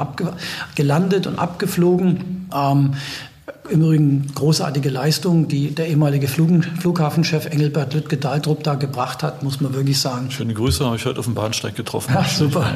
gelandet 0.74 1.26
und 1.26 1.38
abgeflogen. 1.38 2.48
Ähm, 2.54 2.94
im 3.70 3.80
Übrigen 3.80 4.26
großartige 4.34 4.88
Leistung, 4.88 5.48
die 5.48 5.74
der 5.74 5.88
ehemalige 5.88 6.28
Flug 6.28 6.64
Flughafenchef 6.80 7.46
Engelbert 7.46 7.94
Lüttke-Daltrup 7.94 8.62
da 8.62 8.74
gebracht 8.74 9.22
hat, 9.22 9.42
muss 9.42 9.60
man 9.60 9.72
wirklich 9.74 10.00
sagen. 10.00 10.30
Schöne 10.30 10.54
Grüße, 10.54 10.84
habe 10.84 10.96
ich 10.96 11.06
heute 11.06 11.20
auf 11.20 11.26
dem 11.26 11.34
Bahnsteig 11.34 11.74
getroffen. 11.74 12.12
Ja, 12.12 12.24
super. 12.24 12.66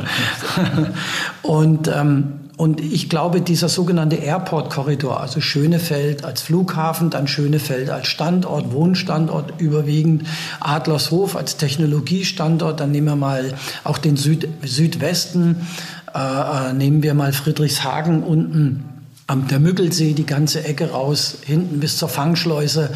und 1.42 1.88
ähm, 1.88 2.45
und 2.56 2.80
ich 2.80 3.10
glaube, 3.10 3.42
dieser 3.42 3.68
sogenannte 3.68 4.16
Airport-Korridor, 4.16 5.20
also 5.20 5.42
Schönefeld 5.42 6.24
als 6.24 6.40
Flughafen, 6.40 7.10
dann 7.10 7.28
Schönefeld 7.28 7.90
als 7.90 8.06
Standort, 8.06 8.72
Wohnstandort 8.72 9.60
überwiegend, 9.60 10.26
Adlershof 10.60 11.36
als 11.36 11.58
Technologiestandort, 11.58 12.80
dann 12.80 12.92
nehmen 12.92 13.08
wir 13.08 13.16
mal 13.16 13.52
auch 13.84 13.98
den 13.98 14.16
Süd 14.16 14.48
Südwesten, 14.64 15.66
äh, 16.14 16.18
äh 16.18 16.72
nehmen 16.72 17.02
wir 17.02 17.12
mal 17.12 17.34
Friedrichshagen 17.34 18.22
unten 18.22 18.84
am 19.28 19.48
der 19.48 19.58
Müggelsee 19.58 20.12
die 20.14 20.24
ganze 20.24 20.64
Ecke 20.64 20.92
raus, 20.92 21.38
hinten 21.44 21.80
bis 21.80 21.98
zur 21.98 22.08
Fangschleuse, 22.08 22.90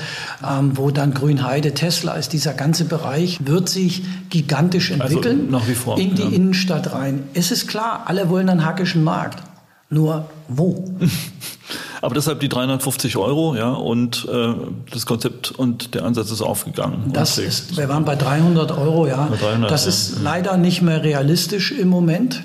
ähm, 0.49 0.77
wo 0.77 0.93
dann 0.93 1.13
Grünheide, 1.13 1.75
Tesla 1.75 2.13
ist. 2.15 2.33
Dieser 2.33 2.55
ganze 2.55 2.85
Bereich 2.85 3.41
wird 3.45 3.69
sich 3.69 4.05
gigantisch 4.31 4.93
also 4.93 5.03
entwickeln 5.03 5.41
also 5.41 5.51
nach 5.51 5.69
wie 5.69 5.75
vor, 5.75 5.99
in 5.99 6.15
die 6.15 6.23
ja. 6.23 6.29
Innenstadt 6.29 6.93
rein. 6.93 7.25
Es 7.35 7.51
ist 7.51 7.67
klar, 7.67 8.05
alle 8.07 8.29
wollen 8.31 8.49
einen 8.49 8.65
hackischen 8.65 9.03
Markt. 9.03 9.43
Nur 9.91 10.31
wo? 10.49 10.85
Aber 12.03 12.15
deshalb 12.15 12.41
die 12.41 12.49
350 12.49 13.17
Euro, 13.19 13.55
ja, 13.57 13.73
und 13.73 14.27
äh, 14.33 14.55
das 14.91 15.05
Konzept 15.05 15.51
und 15.51 15.95
der 15.95 16.05
Ansatz 16.05 16.31
ist 16.31 16.41
aufgegangen. 16.41 17.11
Das 17.13 17.37
ist, 17.37 17.77
wir 17.77 17.89
waren 17.89 18.05
bei 18.05 18.17
300 18.17 18.73
Euro, 18.73 19.07
ja. 19.07 19.29
300, 19.29 19.71
das 19.71 19.85
ja. 19.85 19.91
ist 19.91 20.23
leider 20.23 20.57
nicht 20.57 20.81
mehr 20.81 21.03
realistisch 21.03 21.73
im 21.73 21.89
Moment. 21.89 22.43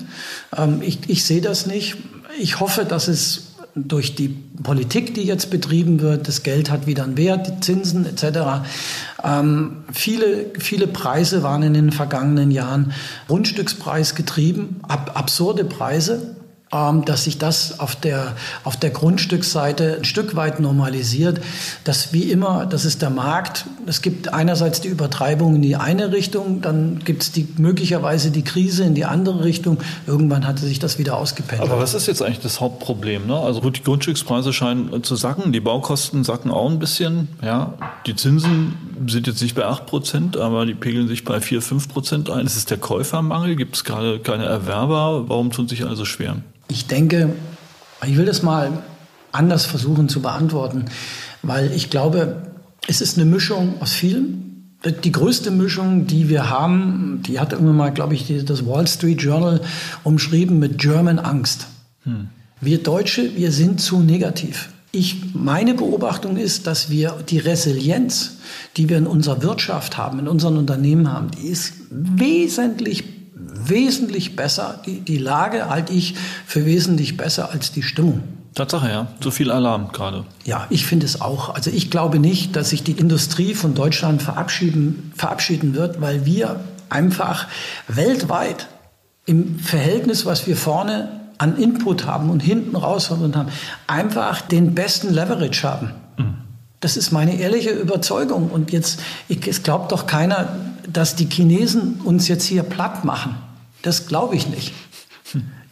Ähm, 0.57 0.81
ich, 0.81 0.99
ich 1.07 1.23
sehe 1.23 1.41
das 1.41 1.67
nicht. 1.67 1.95
Ich 2.37 2.59
hoffe, 2.59 2.83
dass 2.83 3.07
es 3.07 3.53
durch 3.75 4.15
die 4.15 4.29
Politik, 4.29 5.13
die 5.13 5.23
jetzt 5.23 5.51
betrieben 5.51 6.01
wird, 6.01 6.27
das 6.27 6.43
Geld 6.43 6.71
hat 6.71 6.87
wieder 6.87 7.03
einen 7.03 7.17
Wert, 7.17 7.47
die 7.47 7.59
Zinsen 7.59 8.05
etc. 8.05 8.65
Ähm, 9.23 9.83
viele, 9.91 10.51
viele 10.57 10.87
Preise 10.87 11.43
waren 11.43 11.61
in 11.61 11.73
den 11.73 11.91
vergangenen 11.91 12.51
Jahren 12.51 12.93
Grundstückspreis 13.27 14.15
getrieben, 14.15 14.79
ab, 14.87 15.11
absurde 15.15 15.65
Preise. 15.65 16.35
Dass 16.71 17.23
sich 17.23 17.37
das 17.37 17.79
auf 17.79 17.95
der, 17.95 18.33
auf 18.65 18.75
der 18.75 18.89
Grundstücksseite 18.89 19.97
ein 19.99 20.03
Stück 20.03 20.35
weit 20.35 20.59
normalisiert. 20.59 21.39
Dass 21.85 22.11
wie 22.11 22.29
immer, 22.31 22.65
das 22.65 22.83
ist 22.83 23.01
der 23.01 23.11
Markt. 23.11 23.65
Es 23.85 24.01
gibt 24.01 24.33
einerseits 24.33 24.81
die 24.81 24.89
Übertreibung 24.89 25.55
in 25.55 25.61
die 25.61 25.77
eine 25.77 26.11
Richtung, 26.11 26.61
dann 26.61 26.99
gibt 27.05 27.23
es 27.23 27.31
die, 27.31 27.47
möglicherweise 27.57 28.31
die 28.31 28.43
Krise 28.43 28.83
in 28.83 28.93
die 28.93 29.05
andere 29.05 29.43
Richtung. 29.43 29.77
Irgendwann 30.05 30.45
hatte 30.45 30.65
sich 30.65 30.79
das 30.79 30.97
wieder 30.97 31.17
ausgependelt. 31.17 31.71
Aber 31.71 31.79
was 31.79 31.93
ist 31.93 32.07
jetzt 32.07 32.21
eigentlich 32.21 32.39
das 32.39 32.59
Hauptproblem? 32.59 33.27
Ne? 33.27 33.37
Also 33.37 33.61
gut, 33.61 33.77
die 33.77 33.83
Grundstückspreise 33.83 34.51
scheinen 34.51 35.03
zu 35.03 35.15
sacken, 35.15 35.53
die 35.53 35.61
Baukosten 35.61 36.23
sacken 36.23 36.51
auch 36.51 36.69
ein 36.69 36.79
bisschen. 36.79 37.29
Ja? 37.41 37.75
Die 38.05 38.15
Zinsen 38.15 38.75
sind 39.07 39.27
jetzt 39.27 39.41
nicht 39.41 39.55
bei 39.55 39.65
8 39.65 39.85
Prozent, 39.85 40.37
aber 40.37 40.65
die 40.65 40.73
pegeln 40.73 41.07
sich 41.07 41.23
bei 41.23 41.41
4, 41.41 41.61
5 41.61 41.89
Prozent 41.89 42.29
ein. 42.29 42.45
Ist 42.45 42.55
es 42.55 42.65
der 42.65 42.77
Käufermangel? 42.77 43.55
Gibt 43.55 43.75
es 43.75 43.83
gerade 43.83 44.19
keine 44.19 44.45
Erwerber? 44.45 45.29
Warum 45.29 45.51
tun 45.51 45.67
sich 45.67 45.85
alle 45.85 45.95
so 45.95 46.05
schwer? 46.05 46.37
Ich 46.67 46.87
denke, 46.87 47.33
ich 48.05 48.17
will 48.17 48.25
das 48.25 48.43
mal 48.43 48.83
anders 49.31 49.65
versuchen 49.65 50.09
zu 50.09 50.21
beantworten, 50.21 50.85
weil 51.43 51.71
ich 51.71 51.89
glaube, 51.89 52.43
es 52.87 53.01
ist 53.01 53.17
eine 53.17 53.25
Mischung 53.25 53.81
aus 53.81 53.93
vielem. 53.93 54.41
Die 55.03 55.11
größte 55.11 55.49
Mischung, 55.51 56.05
die 56.05 56.29
wir 56.29 56.49
haben, 56.49 57.21
die 57.25 57.39
hat 57.39 57.53
irgendwann 57.53 57.77
mal, 57.77 57.93
glaube 57.93 58.13
ich, 58.13 58.31
das 58.45 58.65
Wall 58.65 58.87
Street 58.87 59.21
Journal 59.21 59.61
umschrieben 60.03 60.59
mit 60.59 60.77
German 60.77 61.17
Angst. 61.17 61.67
Hm. 62.03 62.27
Wir 62.61 62.83
Deutsche, 62.83 63.35
wir 63.35 63.51
sind 63.51 63.81
zu 63.81 63.99
negativ. 63.99 64.69
Ich, 64.95 65.17
meine 65.33 65.73
Beobachtung 65.73 66.37
ist, 66.37 66.67
dass 66.67 66.89
wir 66.89 67.17
die 67.27 67.39
Resilienz, 67.39 68.37
die 68.77 68.87
wir 68.87 68.97
in 68.97 69.07
unserer 69.07 69.41
Wirtschaft 69.41 69.97
haben, 69.97 70.19
in 70.19 70.29
unseren 70.29 70.55
Unternehmen 70.55 71.11
haben, 71.11 71.31
die 71.31 71.47
ist 71.47 71.73
wesentlich, 71.89 73.03
wesentlich 73.33 74.37
besser. 74.37 74.79
Die, 74.85 75.01
die 75.01 75.17
Lage 75.17 75.69
halte 75.69 75.91
ich 75.91 76.15
für 76.45 76.65
wesentlich 76.65 77.17
besser 77.17 77.51
als 77.51 77.73
die 77.73 77.83
Stimmung. 77.83 78.23
Tatsache, 78.53 78.87
ja. 78.87 79.07
So 79.21 79.31
viel 79.31 79.51
Alarm 79.51 79.89
gerade. 79.91 80.23
Ja, 80.45 80.65
ich 80.69 80.85
finde 80.85 81.05
es 81.05 81.19
auch. 81.19 81.53
Also 81.53 81.71
ich 81.71 81.91
glaube 81.91 82.19
nicht, 82.19 82.55
dass 82.55 82.69
sich 82.69 82.83
die 82.83 82.93
Industrie 82.93 83.53
von 83.53 83.75
Deutschland 83.75 84.21
verabschieden, 84.21 85.11
verabschieden 85.13 85.75
wird, 85.75 85.99
weil 85.99 86.25
wir 86.25 86.61
einfach 86.87 87.47
weltweit 87.89 88.67
im 89.25 89.59
Verhältnis, 89.59 90.25
was 90.25 90.47
wir 90.47 90.55
vorne 90.55 91.24
an 91.37 91.57
Input 91.57 92.05
haben 92.05 92.29
und 92.29 92.41
hinten 92.41 92.75
raus 92.75 93.09
haben, 93.09 93.33
einfach 93.87 94.41
den 94.41 94.75
besten 94.75 95.13
Leverage 95.13 95.63
haben. 95.63 95.91
Mhm. 96.17 96.35
Das 96.79 96.97
ist 96.97 97.11
meine 97.11 97.39
ehrliche 97.39 97.71
Überzeugung. 97.71 98.49
Und 98.49 98.71
jetzt, 98.71 98.99
ich, 99.27 99.47
es 99.47 99.63
glaubt 99.63 99.91
doch 99.91 100.07
keiner, 100.07 100.55
dass 100.91 101.15
die 101.15 101.25
Chinesen 101.25 101.95
uns 102.03 102.27
jetzt 102.27 102.45
hier 102.45 102.63
platt 102.63 103.05
machen. 103.05 103.35
Das 103.81 104.07
glaube 104.07 104.35
ich 104.35 104.47
nicht. 104.47 104.73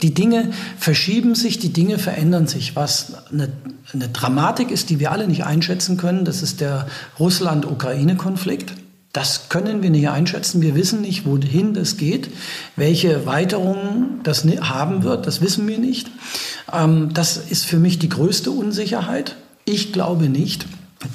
Die 0.02 0.14
Dinge 0.14 0.52
verschieben 0.78 1.34
sich, 1.34 1.60
die 1.60 1.72
Dinge 1.72 1.98
verändern 1.98 2.48
sich. 2.48 2.76
Was 2.76 3.14
eine, 3.32 3.50
eine 3.94 4.10
Dramatik 4.10 4.70
ist, 4.70 4.90
die 4.90 5.00
wir 5.00 5.12
alle 5.12 5.28
nicht 5.28 5.46
einschätzen 5.46 5.96
können, 5.98 6.26
das 6.26 6.42
ist 6.42 6.60
der 6.60 6.88
Russland-Ukraine-Konflikt. 7.20 8.74
Das 9.14 9.48
können 9.48 9.84
wir 9.84 9.92
nicht 9.92 10.10
einschätzen. 10.10 10.64
Wir 10.64 10.74
wissen 10.74 11.02
nicht, 11.02 11.26
wohin 11.26 11.76
das 11.76 11.98
geht, 11.98 12.32
welche 12.76 13.28
Weiterungen 13.28 14.22
das 14.24 14.44
haben 14.44 15.04
wird. 15.04 15.28
Das 15.28 15.40
wissen 15.40 15.68
wir 15.68 15.78
nicht. 15.78 16.10
Ähm, 16.74 17.14
das 17.14 17.38
ist 17.38 17.66
für 17.66 17.78
mich 17.78 18.00
die 18.00 18.10
größte 18.10 18.50
Unsicherheit. 18.50 19.36
Ich 19.66 19.94
glaube 19.94 20.30
nicht, 20.30 20.66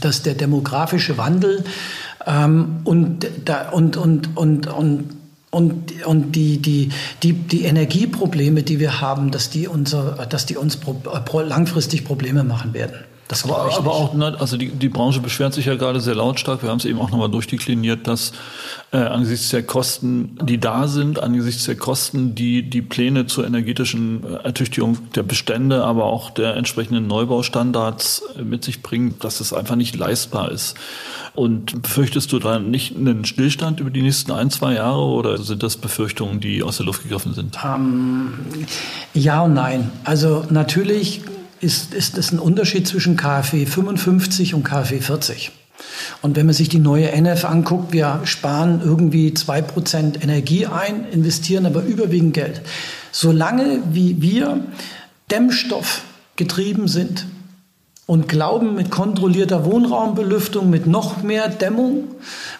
dass 0.00 0.22
der 0.22 0.34
demografische 0.34 1.18
Wandel 1.18 1.64
ähm, 2.24 2.80
und, 2.84 3.26
und, 3.72 3.96
und, 3.96 4.36
und, 4.36 4.66
und 4.68 5.18
und, 5.50 6.04
und 6.04 6.32
die, 6.32 6.58
die, 6.58 6.90
die, 7.22 7.32
die 7.32 7.62
Energieprobleme, 7.62 8.62
die 8.62 8.80
wir 8.80 9.00
haben, 9.00 9.30
dass 9.30 9.48
die, 9.48 9.66
unser, 9.66 10.26
dass 10.26 10.44
die 10.44 10.58
uns 10.58 10.78
langfristig 11.32 12.04
Probleme 12.04 12.44
machen 12.44 12.74
werden. 12.74 12.96
Das 13.28 13.44
aber, 13.44 13.76
aber 13.76 13.92
auch, 13.92 14.14
ne, 14.14 14.36
also 14.38 14.56
die, 14.56 14.68
die 14.68 14.88
Branche 14.88 15.20
beschwert 15.20 15.52
sich 15.52 15.66
ja 15.66 15.76
gerade 15.76 16.00
sehr 16.00 16.14
lautstark. 16.14 16.62
Wir 16.62 16.70
haben 16.70 16.78
es 16.78 16.86
eben 16.86 16.98
auch 16.98 17.10
nochmal 17.10 17.30
durchdekliniert, 17.30 18.06
dass 18.06 18.32
äh, 18.90 18.96
angesichts 18.96 19.50
der 19.50 19.62
Kosten, 19.62 20.38
die 20.42 20.58
da 20.58 20.88
sind, 20.88 21.22
angesichts 21.22 21.64
der 21.64 21.76
Kosten, 21.76 22.34
die 22.34 22.62
die 22.62 22.80
Pläne 22.80 23.26
zur 23.26 23.46
energetischen 23.46 24.24
äh, 24.24 24.44
Ertüchtigung 24.44 25.12
der 25.14 25.24
Bestände, 25.24 25.84
aber 25.84 26.04
auch 26.04 26.30
der 26.30 26.56
entsprechenden 26.56 27.06
Neubaustandards 27.06 28.22
äh, 28.38 28.42
mit 28.42 28.64
sich 28.64 28.82
bringen, 28.82 29.16
dass 29.20 29.40
es 29.40 29.52
einfach 29.52 29.76
nicht 29.76 29.94
leistbar 29.94 30.50
ist. 30.50 30.74
Und 31.34 31.82
befürchtest 31.82 32.32
du 32.32 32.38
da 32.38 32.58
nicht 32.58 32.96
einen 32.96 33.26
Stillstand 33.26 33.78
über 33.78 33.90
die 33.90 34.02
nächsten 34.02 34.32
ein, 34.32 34.50
zwei 34.50 34.72
Jahre 34.72 35.02
oder 35.02 35.36
sind 35.36 35.62
das 35.62 35.76
Befürchtungen, 35.76 36.40
die 36.40 36.62
aus 36.62 36.78
der 36.78 36.86
Luft 36.86 37.02
gegriffen 37.02 37.34
sind? 37.34 37.58
Ähm, 37.62 38.32
ja 39.12 39.42
und 39.42 39.52
nein. 39.52 39.90
Also 40.04 40.46
natürlich 40.48 41.20
ist, 41.60 41.94
ist 41.94 42.18
es 42.18 42.32
ein 42.32 42.38
Unterschied 42.38 42.86
zwischen 42.86 43.16
KfW 43.16 43.66
55 43.66 44.54
und 44.54 44.64
KfW 44.64 45.00
40. 45.00 45.52
Und 46.22 46.36
wenn 46.36 46.46
man 46.46 46.54
sich 46.54 46.68
die 46.68 46.78
neue 46.78 47.10
NF 47.12 47.44
anguckt, 47.44 47.92
wir 47.92 48.20
sparen 48.24 48.80
irgendwie 48.84 49.30
2% 49.30 50.22
Energie 50.22 50.66
ein, 50.66 51.06
investieren 51.10 51.66
aber 51.66 51.82
überwiegend 51.82 52.34
Geld. 52.34 52.62
Solange 53.12 53.82
wie 53.92 54.20
wir 54.20 54.64
Dämmstoff 55.30 56.02
getrieben 56.36 56.88
sind 56.88 57.26
und 58.06 58.28
glauben, 58.28 58.74
mit 58.74 58.90
kontrollierter 58.90 59.64
Wohnraumbelüftung, 59.64 60.70
mit 60.70 60.86
noch 60.86 61.22
mehr 61.22 61.48
Dämmung, 61.48 62.04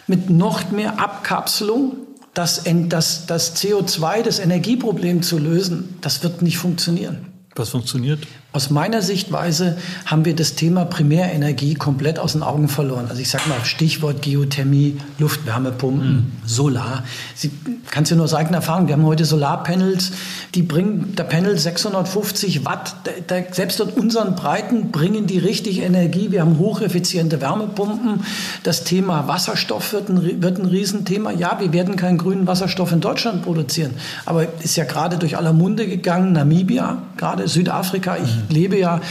mit 0.07 0.29
noch 0.29 0.71
mehr 0.71 0.99
Abkapselung, 0.99 1.97
das, 2.33 2.63
das, 2.87 3.25
das 3.25 3.55
CO2, 3.57 4.21
das 4.21 4.39
Energieproblem 4.39 5.23
zu 5.23 5.39
lösen, 5.39 5.97
das 6.01 6.23
wird 6.23 6.41
nicht 6.41 6.57
funktionieren. 6.57 7.25
Was 7.55 7.69
funktioniert? 7.69 8.19
Aus 8.51 8.71
meiner 8.71 9.03
Sichtweise 9.03 9.77
haben 10.07 10.25
wir 10.25 10.35
das 10.35 10.55
Thema 10.55 10.83
Primärenergie 10.83 11.75
komplett 11.75 12.17
aus 12.17 12.33
den 12.33 12.41
Augen 12.41 12.67
verloren. 12.67 13.05
Also 13.07 13.21
ich 13.21 13.29
sage 13.29 13.47
mal 13.47 13.63
Stichwort 13.63 14.23
Geothermie, 14.23 14.97
Luftwärmepumpen, 15.19 16.11
mhm. 16.11 16.31
Solar. 16.47 17.03
Sie 17.35 17.51
kannst 17.91 18.09
du 18.09 18.15
nur 18.15 18.25
aus 18.25 18.33
eigener 18.33 18.57
Erfahrung, 18.57 18.87
wir 18.87 18.95
haben 18.95 19.05
heute 19.05 19.25
Solarpanels, 19.25 20.13
die 20.55 20.63
bringen 20.63 21.13
der 21.15 21.25
Panel 21.25 21.59
650 21.59 22.65
Watt. 22.65 22.95
Da, 23.03 23.11
da, 23.27 23.53
selbst 23.53 23.79
in 23.81 23.89
unseren 23.89 24.33
Breiten 24.33 24.89
bringen 24.89 25.27
die 25.27 25.37
richtig 25.37 25.79
Energie. 25.83 26.31
Wir 26.31 26.41
haben 26.41 26.57
hocheffiziente 26.57 27.41
Wärmepumpen. 27.41 28.23
Das 28.63 28.83
Thema 28.83 29.27
Wasserstoff 29.27 29.93
wird 29.93 30.09
ein, 30.09 30.41
wird 30.41 30.57
ein 30.57 30.65
Riesenthema. 30.65 31.29
Ja, 31.33 31.59
wir 31.59 31.71
werden 31.71 31.97
keinen 31.97 32.17
grünen 32.17 32.47
Wasserstoff 32.47 32.91
in 32.93 32.99
Deutschland 32.99 33.43
produzieren, 33.43 33.93
aber 34.25 34.47
ist 34.63 34.75
ja 34.75 34.85
gerade 34.85 35.19
durch 35.19 35.37
aller 35.37 35.53
Munde 35.53 35.85
gegangen. 35.85 36.33
Namibia, 36.33 37.03
gerade 37.15 37.47
Südafrika. 37.47 38.17
Ich 38.17 38.38
lebe 38.49 38.77
ja 38.77 39.01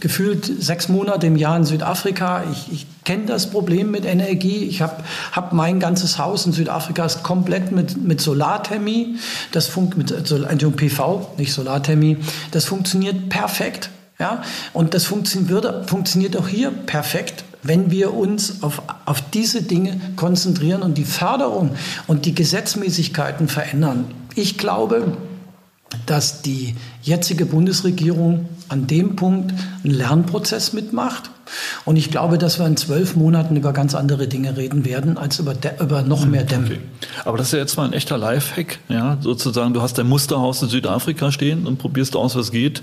gefühlt 0.00 0.44
sechs 0.62 0.88
Monate 0.88 1.26
im 1.26 1.36
Jahr 1.36 1.56
in 1.56 1.64
Südafrika. 1.64 2.44
Ich, 2.52 2.72
ich 2.72 2.86
kenne 3.04 3.26
das 3.26 3.50
Problem 3.50 3.90
mit 3.90 4.04
Energie. 4.04 4.64
Ich 4.64 4.82
habe 4.82 5.02
hab 5.32 5.52
mein 5.52 5.80
ganzes 5.80 6.18
Haus 6.18 6.46
in 6.46 6.52
Südafrika 6.52 7.04
ist 7.04 7.22
komplett 7.22 7.72
mit, 7.72 7.96
mit 8.02 8.20
Solarthermie. 8.20 9.16
Das 9.52 9.66
funktioniert 9.66 10.10
mit 10.30 10.32
also 10.32 10.70
PV, 10.70 11.34
nicht 11.38 11.52
Solarthermie. 11.52 12.18
Das 12.50 12.64
funktioniert 12.66 13.28
perfekt. 13.28 13.90
Ja? 14.18 14.42
Und 14.72 14.94
das 14.94 15.04
funktioniert, 15.04 15.50
würde, 15.50 15.84
funktioniert 15.86 16.36
auch 16.36 16.48
hier 16.48 16.70
perfekt 16.70 17.44
wenn 17.62 17.90
wir 17.90 18.14
uns 18.14 18.62
auf, 18.62 18.82
auf 19.04 19.20
diese 19.30 19.62
Dinge 19.62 20.00
konzentrieren 20.16 20.82
und 20.82 20.96
die 20.96 21.04
Förderung 21.04 21.70
und 22.06 22.24
die 22.24 22.34
Gesetzmäßigkeiten 22.34 23.48
verändern. 23.48 24.06
Ich 24.34 24.58
glaube, 24.58 25.16
dass 26.06 26.42
die 26.42 26.74
jetzige 27.02 27.46
Bundesregierung 27.46 28.46
an 28.68 28.86
dem 28.86 29.16
Punkt 29.16 29.54
einen 29.84 29.94
Lernprozess 29.94 30.72
mitmacht. 30.72 31.30
Und 31.86 31.96
ich 31.96 32.10
glaube, 32.10 32.36
dass 32.36 32.58
wir 32.58 32.66
in 32.66 32.76
zwölf 32.76 33.16
Monaten 33.16 33.56
über 33.56 33.72
ganz 33.72 33.94
andere 33.94 34.28
Dinge 34.28 34.56
reden 34.58 34.84
werden, 34.84 35.16
als 35.16 35.38
über, 35.38 35.54
über 35.80 36.02
noch 36.02 36.26
mehr 36.26 36.44
Dämme. 36.44 36.66
Okay. 36.66 36.78
Aber 37.24 37.38
das 37.38 37.48
ist 37.48 37.52
ja 37.54 37.58
jetzt 37.58 37.76
mal 37.78 37.86
ein 37.86 37.94
echter 37.94 38.18
Lifehack, 38.18 38.78
ja, 38.88 39.16
sozusagen. 39.20 39.72
Du 39.72 39.80
hast 39.80 39.96
dein 39.96 40.08
Musterhaus 40.08 40.62
in 40.62 40.68
Südafrika 40.68 41.32
stehen 41.32 41.66
und 41.66 41.78
probierst 41.78 42.16
aus, 42.16 42.36
was 42.36 42.50
geht, 42.50 42.82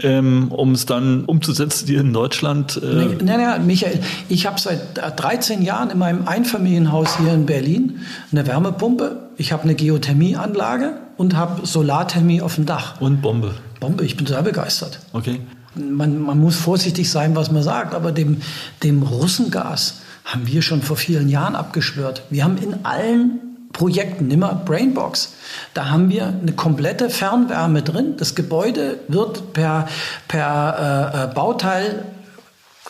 ähm, 0.00 0.50
um 0.50 0.72
es 0.72 0.86
dann 0.86 1.26
umzusetzen 1.26 1.86
hier 1.86 2.00
in 2.00 2.14
Deutschland. 2.14 2.80
Äh 2.82 2.86
nein, 3.22 3.40
nein, 3.40 3.66
Michael, 3.66 4.00
ich 4.30 4.46
habe 4.46 4.58
seit 4.58 4.80
13 4.96 5.62
Jahren 5.62 5.90
in 5.90 5.98
meinem 5.98 6.26
Einfamilienhaus 6.26 7.18
hier 7.18 7.34
in 7.34 7.44
Berlin 7.44 8.00
eine 8.32 8.46
Wärmepumpe, 8.46 9.25
ich 9.36 9.52
habe 9.52 9.64
eine 9.64 9.74
Geothermieanlage 9.74 10.94
und 11.16 11.36
habe 11.36 11.66
Solarthermie 11.66 12.40
auf 12.40 12.56
dem 12.56 12.66
Dach. 12.66 13.00
Und 13.00 13.22
Bombe. 13.22 13.54
Bombe, 13.80 14.04
ich 14.04 14.16
bin 14.16 14.26
sehr 14.26 14.42
begeistert. 14.42 15.00
Okay. 15.12 15.40
Man, 15.74 16.20
man 16.22 16.38
muss 16.38 16.56
vorsichtig 16.56 17.10
sein, 17.10 17.36
was 17.36 17.50
man 17.50 17.62
sagt, 17.62 17.94
aber 17.94 18.12
dem, 18.12 18.40
dem 18.82 19.02
Russengas 19.02 20.00
haben 20.24 20.46
wir 20.46 20.62
schon 20.62 20.82
vor 20.82 20.96
vielen 20.96 21.28
Jahren 21.28 21.54
abgeschwört. 21.54 22.22
Wir 22.30 22.44
haben 22.44 22.56
in 22.58 22.84
allen 22.84 23.40
Projekten, 23.72 24.28
nimm 24.28 24.40
mal 24.40 24.58
Brainbox, 24.64 25.34
da 25.74 25.90
haben 25.90 26.08
wir 26.08 26.28
eine 26.28 26.52
komplette 26.52 27.10
Fernwärme 27.10 27.82
drin. 27.82 28.14
Das 28.16 28.34
Gebäude 28.34 29.00
wird 29.08 29.52
per, 29.52 29.86
per 30.28 31.12
äh, 31.14 31.24
äh 31.24 31.34
Bauteil 31.34 32.06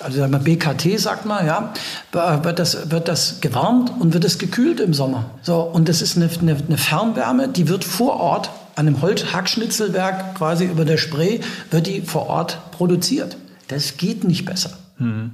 also 0.01 0.19
sagen 0.19 0.33
wir 0.33 0.39
BKT 0.39 0.99
sagt 1.01 1.25
man, 1.25 1.47
ja, 1.47 1.73
wird 2.13 2.59
das, 2.59 2.91
wird 2.91 3.09
das 3.09 3.41
gewärmt 3.41 3.93
und 3.99 4.13
wird 4.13 4.25
es 4.25 4.39
gekühlt 4.39 4.81
im 4.81 4.95
Sommer. 4.95 5.31
So, 5.43 5.61
und 5.61 5.89
das 5.89 6.03
ist 6.03 6.17
eine, 6.17 6.29
eine, 6.41 6.57
eine 6.57 6.79
Fernwärme, 6.79 7.49
die 7.49 7.69
wird 7.69 7.85
vor 7.85 8.21
Ort 8.21 8.51
an 8.75 8.87
einem 8.87 9.01
Holzhackschnitzelwerk 9.01 10.35
quasi 10.35 10.67
über 10.67 10.85
der 10.85 10.99
Spree, 10.99 11.41
wird 11.71 11.87
die 11.87 12.03
vor 12.03 12.29
Ort 12.29 12.59
produziert. 12.73 13.37
Das 13.69 13.97
geht 13.97 14.23
nicht 14.23 14.45
besser. 14.45 14.71
Hm. 14.99 15.33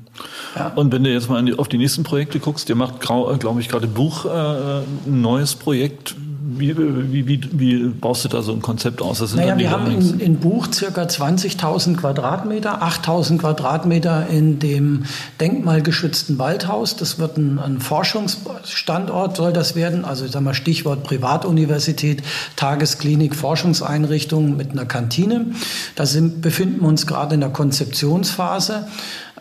Ja. 0.56 0.72
Und 0.74 0.92
wenn 0.92 1.04
du 1.04 1.10
jetzt 1.12 1.28
mal 1.28 1.44
auf 1.56 1.68
die 1.68 1.78
nächsten 1.78 2.02
Projekte 2.02 2.40
guckst, 2.40 2.68
ihr 2.68 2.74
macht, 2.74 3.00
glaube 3.00 3.60
ich, 3.60 3.68
gerade 3.68 3.86
Buch, 3.86 4.24
äh, 4.24 4.28
ein 4.28 5.20
neues 5.20 5.54
Projekt 5.54 6.16
Wie, 6.44 6.76
wie, 6.76 7.26
wie, 7.28 7.40
wie, 7.52 7.88
baust 7.88 8.24
du 8.24 8.28
da 8.28 8.42
so 8.42 8.52
ein 8.52 8.60
Konzept 8.60 9.00
aus? 9.00 9.20
Das 9.20 9.34
naja, 9.34 9.56
wir 9.56 9.70
haben 9.70 9.92
in, 9.92 10.18
in, 10.18 10.36
Buch 10.38 10.66
circa 10.72 11.02
20.000 11.02 11.96
Quadratmeter, 11.96 12.82
8.000 12.82 13.38
Quadratmeter 13.38 14.26
in 14.28 14.58
dem 14.58 15.04
denkmalgeschützten 15.40 16.38
Waldhaus. 16.38 16.96
Das 16.96 17.20
wird 17.20 17.36
ein, 17.36 17.60
ein, 17.60 17.80
Forschungsstandort, 17.80 19.36
soll 19.36 19.52
das 19.52 19.76
werden. 19.76 20.04
Also 20.04 20.24
ich 20.24 20.32
sag 20.32 20.42
mal 20.42 20.54
Stichwort 20.54 21.04
Privatuniversität, 21.04 22.24
Tagesklinik, 22.56 23.36
Forschungseinrichtung 23.36 24.56
mit 24.56 24.72
einer 24.72 24.86
Kantine. 24.86 25.46
Da 25.94 26.06
sind, 26.06 26.42
befinden 26.42 26.80
wir 26.80 26.88
uns 26.88 27.06
gerade 27.06 27.34
in 27.34 27.40
der 27.40 27.50
Konzeptionsphase 27.50 28.86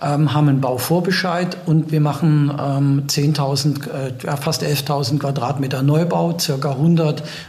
ähm, 0.02 0.34
haben 0.34 0.50
einen 0.50 0.62
Bauvorbescheid 0.62 1.58
und 1.66 1.92
wir 1.92 2.02
machen 2.02 2.52
ähm, 2.60 3.04
10.000, 3.08 3.90
äh, 3.90 4.38
fast 4.38 4.64
11.000 4.64 5.20
Quadratmeter 5.20 5.84
Neubau, 5.84 6.38
circa 6.40 6.72
100 6.72 6.91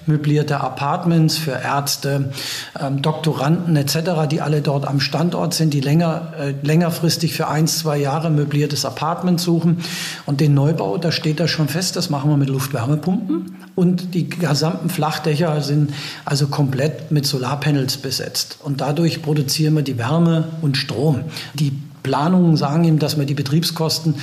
möblierte 0.07 0.61
Apartments 0.61 1.39
für 1.39 1.53
Ärzte, 1.53 2.33
ähm, 2.81 3.03
Doktoranden 3.03 3.77
etc., 3.77 4.27
die 4.31 4.41
alle 4.41 4.61
dort 4.63 4.87
am 4.87 5.01
Standort 5.01 5.55
sind, 5.55 5.75
die 5.75 5.81
länger, 5.81 6.33
äh, 6.39 6.55
längerfristig 6.63 7.35
für 7.35 7.49
ein, 7.49 7.67
zwei 7.67 7.99
Jahre 7.99 8.31
möbliertes 8.31 8.85
Apartment 8.85 9.41
suchen. 9.41 9.79
Und 10.27 10.41
den 10.41 10.55
Neubau, 10.55 10.99
da 10.99 11.13
steht 11.13 11.41
da 11.41 11.49
schon 11.49 11.69
fest, 11.69 11.97
das 11.97 12.11
machen 12.11 12.31
wir 12.31 12.37
mit 12.37 12.49
Luftwärmepumpen 12.49 13.57
und 13.75 14.15
die 14.15 14.29
gesamten 14.29 14.91
Flachdächer 14.91 15.61
sind 15.63 15.93
also 16.25 16.49
komplett 16.49 17.11
mit 17.11 17.27
Solarpanels 17.27 17.97
besetzt. 17.97 18.59
Und 18.63 18.81
dadurch 18.81 19.23
produzieren 19.23 19.75
wir 19.75 19.83
die 19.83 19.99
Wärme 19.99 20.49
und 20.61 20.77
Strom. 20.77 21.23
Die 21.55 21.73
Planungen 22.03 22.57
sagen 22.57 22.85
ihm, 22.85 22.99
dass 22.99 23.19
wir 23.19 23.27
die 23.27 23.35
Betriebskosten 23.35 24.17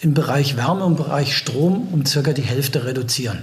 im 0.00 0.14
Bereich 0.14 0.56
Wärme 0.56 0.84
und 0.84 0.96
Bereich 0.96 1.36
Strom 1.36 1.88
um 1.92 2.06
circa 2.06 2.32
die 2.32 2.42
Hälfte 2.42 2.84
reduzieren. 2.86 3.38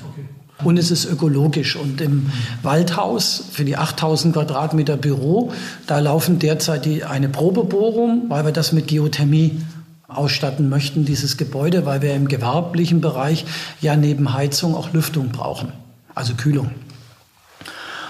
Und 0.63 0.78
es 0.78 0.89
ist 0.89 1.06
ökologisch. 1.06 1.76
Und 1.76 2.02
im 2.02 2.32
Waldhaus 2.63 3.43
für 3.52 3.63
die 3.63 3.78
8000 3.78 4.34
Quadratmeter 4.34 4.98
Büro, 4.98 5.52
da 5.86 6.00
laufen 6.00 6.39
derzeit 6.39 6.86
die, 6.86 7.04
eine 7.04 7.30
Probebohrung, 7.30 8.26
weil 8.30 8.46
wir 8.46 8.52
das 8.52 8.72
mit 8.72 8.88
Geothermie 8.88 9.62
ausstatten 10.08 10.70
möchten, 10.70 11.06
dieses 11.06 11.38
Gebäude, 11.38 11.86
weil 11.86 12.02
wir 12.02 12.15
im 12.15 12.28
gewerblichen 12.28 13.02
Bereich 13.02 13.46
ja 13.82 13.96
neben 13.96 14.34
Heizung 14.34 14.74
auch 14.74 14.93
Lüftung 14.93 15.30
brauchen, 15.30 15.74
also 16.15 16.34
Kühlung. 16.34 16.72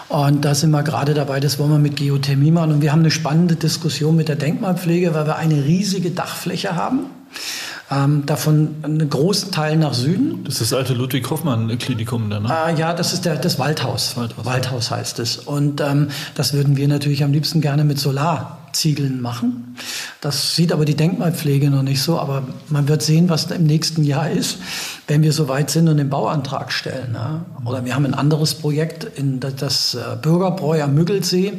Und 0.10 0.46
da 0.46 0.56
sind 0.56 0.72
wir 0.72 0.84
gerade 0.84 1.14
dabei, 1.14 1.42
das 1.42 1.60
wollen 1.60 1.72
wir 1.72 1.80
mit 1.80 1.98
Geothermie 1.98 2.52
machen. 2.52 2.72
Und 2.72 2.82
wir 2.82 2.94
haben 2.94 3.02
eine 3.02 3.12
spannende 3.12 3.58
Diskussion 3.58 4.16
mit 4.16 4.30
der 4.30 4.38
Denkmalpflege, 4.38 5.14
weil 5.14 5.26
wir 5.26 5.36
eine 5.36 5.66
riesige 5.66 6.12
Dachfläche 6.12 6.76
haben. 6.76 7.08
Ähm, 7.90 8.26
davon 8.26 8.76
einen 8.82 9.10
großen 9.10 9.52
Teil 9.52 9.78
nach 9.78 9.94
Süden. 9.94 10.44
Das 10.44 10.56
ist 10.56 10.72
das 10.72 10.78
alte 10.78 10.94
Ludwig-Hoffmann-Klinikum 10.94 12.30
da, 12.30 12.40
ne? 12.42 12.50
Äh, 12.50 12.78
ja, 12.78 12.94
das 12.94 13.14
ist 13.14 13.24
der, 13.24 13.38
das 13.38 13.60
Waldhaus. 13.60 14.18
Waldhaus, 14.18 14.46
Waldhaus 14.46 14.92
heißt 14.92 15.20
es. 15.20 15.38
Und 15.38 15.80
ähm, 15.80 16.10
das 16.36 16.52
würden 16.52 16.76
wir 16.76 16.90
natürlich 16.90 17.24
am 17.24 17.32
liebsten 17.32 17.62
gerne 17.62 17.86
mit 17.86 17.98
Solarziegeln 18.78 19.22
machen. 19.22 19.76
Das 20.22 20.56
sieht 20.56 20.72
aber 20.72 20.86
die 20.86 20.96
Denkmalpflege 20.96 21.70
noch 21.70 21.84
nicht 21.84 22.02
so, 22.02 22.20
aber 22.20 22.44
man 22.70 22.88
wird 22.88 23.02
sehen, 23.02 23.30
was 23.30 23.50
im 23.52 23.66
nächsten 23.66 24.04
Jahr 24.04 24.30
ist 24.30 24.58
wenn 25.08 25.24
wir 25.24 25.32
soweit 25.32 25.70
sind 25.70 25.88
und 25.88 25.98
den 25.98 26.10
Bauantrag 26.10 26.72
stellen. 26.72 27.12
Ja. 27.14 27.46
Oder 27.64 27.86
wir 27.86 27.96
haben 27.96 28.06
ein 28.06 28.14
anderes 28.14 28.56
Projekt 28.56 29.06
in 29.06 29.40
das 29.40 29.96
äh, 29.96 30.18
Bürgerbräu 30.22 30.84
am 30.84 30.96
Müggelsee. 30.96 31.54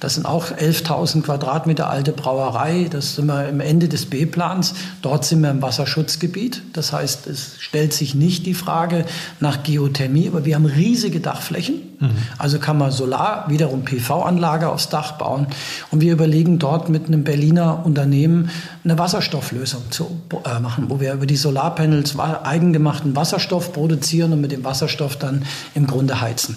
Das 0.00 0.14
sind 0.14 0.26
auch 0.26 0.50
11.000 0.50 1.22
Quadratmeter 1.22 1.88
alte 1.88 2.12
Brauerei. 2.12 2.88
Das 2.90 3.16
sind 3.16 3.26
wir 3.26 3.48
im 3.48 3.60
Ende 3.60 3.88
des 3.88 4.04
B-Plans. 4.06 4.74
Dort 5.00 5.24
sind 5.24 5.40
wir 5.40 5.50
im 5.50 5.62
Wasserschutzgebiet. 5.62 6.62
Das 6.74 6.92
heißt, 6.92 7.26
es 7.26 7.54
stellt 7.58 7.94
sich 7.94 8.14
nicht 8.14 8.44
die 8.44 8.54
Frage 8.54 9.06
nach 9.40 9.62
Geothermie, 9.62 10.28
aber 10.28 10.44
wir 10.44 10.54
haben 10.54 10.66
riesige 10.66 11.20
Dachflächen. 11.20 11.80
Mhm. 12.00 12.10
Also 12.36 12.58
kann 12.58 12.76
man 12.76 12.92
Solar, 12.92 13.48
wiederum 13.48 13.84
PV-Anlage 13.84 14.68
aufs 14.68 14.90
Dach 14.90 15.12
bauen. 15.12 15.46
Und 15.90 16.02
wir 16.02 16.12
überlegen 16.12 16.58
dort 16.62 16.88
mit 16.88 17.06
einem 17.06 17.24
Berliner 17.24 17.84
Unternehmen 17.84 18.50
eine 18.84 18.98
Wasserstofflösung 18.98 19.90
zu 19.90 20.20
äh, 20.44 20.60
machen, 20.60 20.86
wo 20.88 21.00
wir 21.00 21.12
über 21.14 21.26
die 21.26 21.36
Solarpanels 21.36 22.18
eigengemachten 22.18 23.16
Wasserstoff 23.16 23.72
produzieren 23.72 24.32
und 24.32 24.40
mit 24.40 24.52
dem 24.52 24.64
Wasserstoff 24.64 25.16
dann 25.16 25.44
im 25.74 25.86
Grunde 25.86 26.20
heizen. 26.20 26.56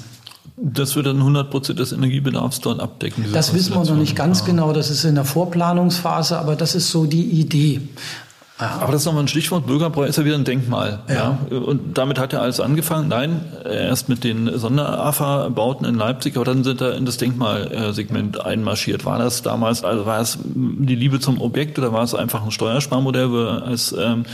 Das 0.56 0.96
wird 0.96 1.08
dann 1.08 1.18
100 1.18 1.50
Prozent 1.50 1.80
des 1.80 1.92
Energiebedarfs 1.94 2.62
dort 2.62 2.80
abdecken. 2.80 3.26
Das 3.34 3.54
wissen 3.56 3.74
wir 3.74 3.84
noch 3.84 3.96
nicht 3.96 4.16
ganz 4.16 4.44
ah. 4.44 4.46
genau. 4.46 4.72
Das 4.72 4.92
ist 4.92 5.04
in 5.04 5.16
der 5.16 5.26
Vorplanungsphase, 5.26 6.38
aber 6.38 6.56
das 6.56 6.76
ist 6.76 6.92
so 6.92 7.06
die 7.06 7.24
Idee. 7.24 7.82
Aber 8.60 8.92
das 8.92 9.02
ist 9.02 9.06
nochmal 9.06 9.24
ein 9.24 9.28
Stichwort. 9.28 9.66
Bürgerbräu 9.66 10.06
ist 10.06 10.18
ja 10.18 10.26
wieder 10.26 10.36
ein 10.36 10.44
Denkmal. 10.44 11.00
Ja. 11.10 11.40
ja. 11.50 11.58
Und 11.58 11.98
damit 11.98 12.20
hat 12.20 12.34
er 12.34 12.42
alles 12.44 12.60
angefangen. 12.60 13.08
Nein, 13.08 13.42
erst 13.66 14.10
mit 14.10 14.24
den 14.24 14.58
Sonder-AFA-Bauten 14.58 15.86
in 15.86 15.96
Leipzig, 15.96 16.36
aber 16.36 16.46
dann 16.46 16.64
sind 16.64 16.80
er 16.80 16.96
in 16.96 17.06
das 17.06 17.18
Denkmalsegment 17.18 18.46
einmarschiert. 18.46 19.06
War 19.06 19.18
das 19.18 19.42
damals, 19.42 19.84
also 19.84 20.06
war 20.06 20.22
es 20.22 20.38
die 20.44 20.96
Liebe 20.96 21.20
zum 21.20 21.42
Objekt 21.42 21.80
oder 21.80 21.94
war 21.94 22.04
es 22.04 22.14
einfach 22.14 22.44
ein 22.44 22.52
Steuersparmodell, 22.52 23.32
wo 23.32 23.38
ihr 23.38 23.64
als 23.64 23.94
ähm, 23.98 24.26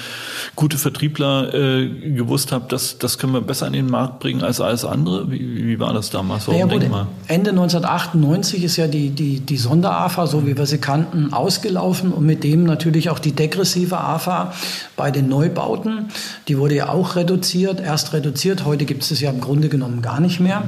gute 0.55 0.77
Vertriebler 0.77 1.53
äh, 1.53 1.88
gewusst 1.88 2.51
habt, 2.51 2.73
dass 2.73 2.97
das 2.97 3.19
können 3.19 3.34
wir 3.34 3.41
besser 3.41 3.67
in 3.67 3.73
den 3.73 3.89
Markt 3.89 4.19
bringen 4.19 4.43
als 4.43 4.60
alles 4.60 4.84
andere? 4.84 5.32
Wie, 5.32 5.65
wie 5.65 5.79
war 5.79 5.93
das 5.93 6.10
damals? 6.10 6.45
Warum 6.47 6.67
naja, 6.67 6.79
Denkmal? 6.79 7.08
Ende 7.27 7.51
1998 7.51 8.65
ist 8.65 8.75
ja 8.75 8.88
die, 8.88 9.12
die, 9.12 9.39
die 9.39 9.58
Sonder-AFA, 9.58 10.27
so 10.27 10.45
wie 10.45 10.58
wir 10.58 10.65
sie 10.65 10.79
kannten, 10.79 11.32
ausgelaufen 11.32 12.12
und 12.12 12.25
mit 12.25 12.43
dem 12.43 12.65
natürlich 12.65 13.10
auch 13.10 13.19
die 13.19 13.32
degressive 13.32 14.09
AFA 14.10 14.54
bei 14.95 15.12
den 15.12 15.28
Neubauten. 15.30 16.10
Die 16.48 16.58
wurde 16.58 16.76
ja 16.76 16.89
auch 16.89 17.15
reduziert, 17.15 17.80
erst 17.80 18.13
reduziert, 18.13 18.65
heute 18.65 18.86
gibt 18.86 19.04
es 19.04 19.12
es 19.12 19.22
ja 19.22 19.30
im 19.30 19.41
Grunde 19.41 19.69
genommen 19.69 20.02
gar 20.02 20.19
nicht 20.19 20.39
mehr. 20.39 20.63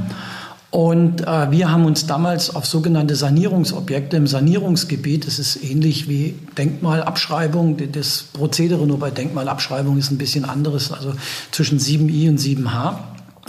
Und 0.71 1.27
äh, 1.27 1.51
wir 1.51 1.69
haben 1.69 1.83
uns 1.83 2.07
damals 2.07 2.55
auf 2.55 2.65
sogenannte 2.65 3.15
Sanierungsobjekte 3.15 4.15
im 4.15 4.25
Sanierungsgebiet, 4.25 5.27
das 5.27 5.37
ist 5.37 5.61
ähnlich 5.61 6.07
wie 6.07 6.39
Denkmalabschreibung, 6.57 7.91
das 7.91 8.23
Prozedere 8.31 8.87
nur 8.87 8.97
bei 8.97 9.11
Denkmalabschreibung 9.11 9.97
ist 9.97 10.11
ein 10.11 10.17
bisschen 10.17 10.45
anderes, 10.45 10.93
also 10.93 11.13
zwischen 11.51 11.77
7i 11.77 12.29
und 12.29 12.39
7h. 12.39 12.93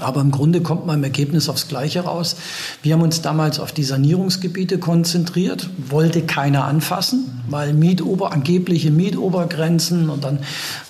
Aber 0.01 0.21
im 0.23 0.31
Grunde 0.31 0.63
kommt 0.63 0.87
man 0.87 0.99
im 0.99 1.05
Ergebnis 1.05 1.49
aufs 1.49 1.69
Gleiche 1.69 2.01
raus. 2.01 2.37
Wir 2.83 2.95
haben 2.95 3.03
uns 3.03 3.21
damals 3.21 3.61
auf 3.61 3.73
die 3.73 3.85
Sanierungsgebiete 3.85 4.79
konzentriert, 4.79 5.69
wollte 5.89 6.23
keiner 6.23 6.65
anfassen, 6.65 7.43
weil 7.49 7.75
Mietober, 7.75 8.33
angebliche 8.33 8.91
Mietobergrenzen 8.91 10.09
und 10.09 10.25
dann 10.25 10.39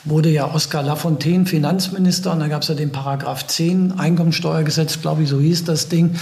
wurde 0.05 0.31
ja 0.31 0.53
Oskar 0.53 0.83
Lafontaine 0.83 1.47
Finanzminister 1.47 2.33
und 2.33 2.41
da 2.41 2.49
gab 2.49 2.62
es 2.62 2.69
ja 2.69 2.75
den 2.75 2.93
Paragraph 2.93 3.47
10 3.47 3.99
Einkommensteuergesetz, 3.99 5.01
glaube 5.01 5.25
ich, 5.25 5.29
so 5.29 5.41
hieß 5.41 5.65
das 5.65 5.88
Ding, 5.88 6.15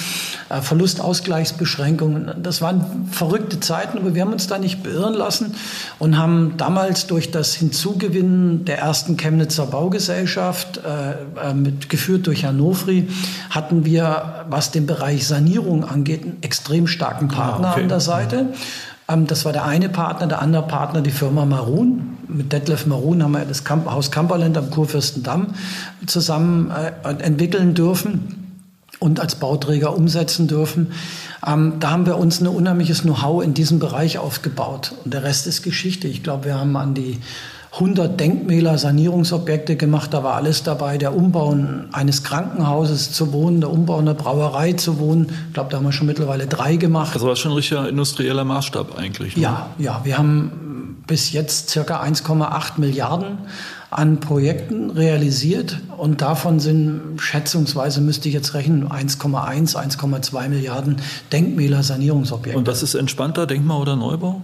äh, 0.49 0.61
Verlustausgleichsbeschränkungen. 0.61 2.43
Das 2.43 2.63
waren 2.63 3.09
verrückte 3.11 3.61
Zeiten, 3.61 3.99
aber 3.99 4.15
wir 4.15 4.23
haben 4.23 4.33
uns 4.33 4.47
da 4.47 4.59
nicht 4.59 4.83
beirren 4.83 5.15
lassen 5.15 5.55
und 5.99 6.19
haben 6.19 6.55
damals 6.57 7.07
durch 7.07 7.31
das 7.31 7.55
Hinzugewinnen 7.55 8.65
der 8.65 8.79
ersten 8.79 9.17
Chemnitzer 9.17 9.67
Baugesellschaft, 9.67 10.79
äh, 10.79 11.51
äh, 11.51 11.55
mit, 11.55 11.89
geführt 11.89 12.27
durch 12.27 12.47
Hannovri, 12.71 13.09
hatten 13.51 13.85
wir, 13.85 14.45
was 14.49 14.71
den 14.71 14.87
Bereich 14.87 15.27
Sanierung 15.27 15.85
angeht, 15.85 16.23
einen 16.23 16.39
extrem 16.43 16.87
starken 16.87 17.29
ah, 17.33 17.35
Partner 17.35 17.69
ah, 17.69 17.73
okay. 17.73 17.83
an 17.83 17.89
der 17.89 18.01
Seite. 18.01 18.47
Ähm, 19.09 19.27
das 19.27 19.45
war 19.45 19.53
der 19.53 19.65
eine 19.65 19.89
Partner, 19.89 20.27
der 20.27 20.43
andere 20.43 20.67
Partner 20.67 21.01
die 21.01 21.11
Firma 21.11 21.45
Marun. 21.45 22.19
Mit 22.29 22.53
Detlef 22.53 22.87
Marun 22.87 23.23
haben 23.23 23.33
wir 23.33 23.45
das 23.45 23.65
Haus 23.69 24.11
Kamperland 24.11 24.57
am 24.57 24.71
Kurfürstendamm 24.71 25.49
zusammen 26.07 26.71
äh, 26.71 27.23
entwickeln 27.23 27.75
dürfen 27.75 28.37
und 29.01 29.19
als 29.19 29.35
Bauträger 29.37 29.97
umsetzen 29.97 30.47
dürfen. 30.47 30.93
Ähm, 31.47 31.75
da 31.81 31.91
haben 31.91 32.07
wir 32.07 32.19
uns 32.19 32.41
ein 32.41 32.47
unheimliches 32.47 33.03
Know-how 33.03 33.43
in 33.43 33.55
diesem 33.55 33.79
Bereich 33.79 34.19
aufgebaut. 34.19 34.93
Und 35.05 35.15
der 35.15 35.25
Rest 35.25 35.47
ist 35.47 35.63
Geschichte. 35.63 36.07
Ich 36.07 36.23
glaube, 36.23 36.45
wir 36.45 36.59
haben 36.59 36.77
an 36.77 36.95
die 36.95 37.19
100 37.73 38.19
Denkmäler, 38.19 38.79
Sanierungsobjekte 38.79 39.77
gemacht. 39.77 40.13
Da 40.13 40.25
war 40.25 40.35
alles 40.35 40.65
dabei. 40.65 40.99
Der 40.99 41.15
Umbau 41.15 41.57
eines 41.93 42.25
Krankenhauses 42.25 43.13
zu 43.13 43.33
wohnen, 43.33 43.61
der 43.61 43.71
Umbau 43.71 43.99
einer 43.99 44.15
Brauerei 44.15 44.73
zu 44.73 44.99
wohnen. 44.99 45.31
Ich 45.49 45.55
glaube, 45.55 45.71
da 45.71 45.77
haben 45.77 45.85
wir 45.85 45.93
schon 45.93 46.09
mittlerweile 46.09 46.47
drei 46.47 46.77
gemacht. 46.77 47.15
Also 47.15 47.29
war 47.29 47.37
schon 47.37 47.53
ein 47.53 47.57
richtiger 47.57 47.89
industrieller 47.89 48.45
Maßstab 48.45 48.99
eigentlich. 48.99 49.37
Ne? 49.37 49.43
Ja, 49.43 49.71
ja. 49.79 50.01
Wir 50.03 50.19
haben 50.19 50.97
bis 51.07 51.33
jetzt 51.33 51.71
circa 51.71 52.03
1,8 52.03 52.79
Milliarden 52.79 53.39
an 53.91 54.21
Projekten 54.21 54.91
realisiert 54.91 55.81
und 55.97 56.23
davon 56.23 56.61
sind 56.61 57.19
schätzungsweise, 57.19 58.01
müsste 58.01 58.29
ich 58.29 58.35
jetzt 58.35 58.55
rechnen, 58.55 58.89
1,1, 58.89 59.77
1,2 59.77 60.49
Milliarden 60.49 60.97
Denkmäler, 61.33 61.83
Sanierungsobjekte. 61.83 62.59
Und 62.59 62.69
was 62.69 62.83
ist 62.83 62.95
entspannter, 62.95 63.47
Denkmal 63.47 63.81
oder 63.81 63.97
Neubau? 63.97 64.43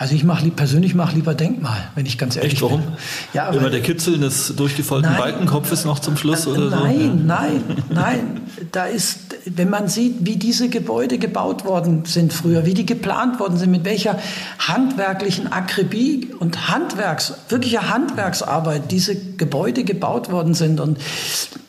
Also 0.00 0.14
ich 0.14 0.24
mache 0.24 0.48
persönlich 0.48 0.94
mache 0.94 1.14
lieber 1.14 1.34
Denkmal, 1.34 1.76
wenn 1.94 2.06
ich 2.06 2.16
ganz 2.16 2.34
ehrlich 2.34 2.54
Echt, 2.54 2.62
warum? 2.62 2.80
bin. 2.80 2.92
Ja, 3.34 3.50
Immer 3.50 3.68
der 3.68 3.82
Kitzel 3.82 4.16
des 4.16 4.56
durchgefallten 4.56 5.14
Balkenkopfes 5.14 5.84
noch 5.84 5.98
zum 5.98 6.16
Schluss 6.16 6.46
oder 6.46 6.70
nein, 6.70 6.70
so? 6.70 6.78
Nein, 6.78 7.22
nein, 7.26 7.70
nein. 7.90 8.40
da 8.72 8.86
ist, 8.86 9.36
wenn 9.44 9.68
man 9.68 9.88
sieht, 9.88 10.14
wie 10.20 10.36
diese 10.36 10.70
Gebäude 10.70 11.18
gebaut 11.18 11.66
worden 11.66 12.06
sind 12.06 12.32
früher, 12.32 12.64
wie 12.64 12.72
die 12.72 12.86
geplant 12.86 13.40
worden 13.40 13.58
sind, 13.58 13.72
mit 13.72 13.84
welcher 13.84 14.18
handwerklichen 14.58 15.52
Akribie 15.52 16.30
und 16.38 16.70
Handwerks, 16.70 17.34
wirklicher 17.50 17.90
Handwerksarbeit 17.90 18.90
diese 18.90 19.14
Gebäude 19.14 19.84
gebaut 19.84 20.32
worden 20.32 20.54
sind 20.54 20.80
und 20.80 20.96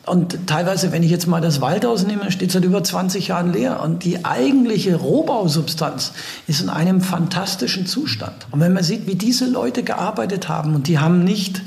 und 0.04 0.48
teilweise, 0.48 0.90
wenn 0.90 1.04
ich 1.04 1.10
jetzt 1.12 1.28
mal 1.28 1.40
das 1.40 1.60
Waldhaus 1.60 2.04
nehme, 2.04 2.32
steht 2.32 2.50
seit 2.50 2.64
über 2.64 2.82
20 2.82 3.28
Jahren 3.28 3.52
leer. 3.52 3.80
Und 3.82 4.02
die 4.02 4.24
eigentliche 4.24 4.96
Rohbausubstanz 4.96 6.12
ist 6.48 6.60
in 6.60 6.68
einem 6.68 7.00
fantastischen 7.00 7.86
Zustand. 7.86 8.34
Und 8.50 8.58
wenn 8.58 8.72
man 8.72 8.82
sieht, 8.82 9.06
wie 9.06 9.14
diese 9.14 9.48
Leute 9.48 9.84
gearbeitet 9.84 10.48
haben, 10.48 10.74
und 10.74 10.88
die 10.88 10.98
haben 10.98 11.22
nicht 11.22 11.62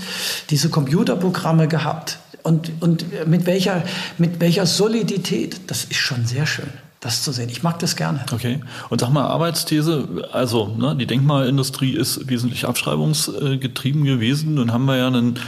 diese 0.49 0.69
Computerprogramme 0.69 1.67
gehabt, 1.67 2.19
und, 2.43 2.71
und 2.79 3.05
mit, 3.27 3.47
welcher, 3.47 3.83
mit 4.19 4.39
welcher 4.39 4.67
Solidität, 4.67 5.61
das 5.67 5.85
ist 5.85 5.97
schon 5.97 6.27
sehr 6.27 6.45
schön 6.45 6.69
das 7.05 7.21
zu 7.21 7.31
sehen. 7.31 7.49
Ich 7.49 7.61
mag 7.61 7.77
das 7.79 7.95
gerne. 7.95 8.25
Okay. 8.31 8.61
Und 8.89 8.99
sag 8.99 9.11
mal, 9.11 9.27
Arbeitsthese, 9.27 10.27
also 10.31 10.75
ne, 10.75 10.95
die 10.95 11.05
Denkmalindustrie 11.05 11.91
ist 11.91 12.27
wesentlich 12.27 12.65
abschreibungsgetrieben 12.65 14.05
gewesen. 14.05 14.55
Nun 14.55 14.73
haben 14.73 14.85
wir 14.85 14.97
ja 14.97 15.07
einen 15.07 15.39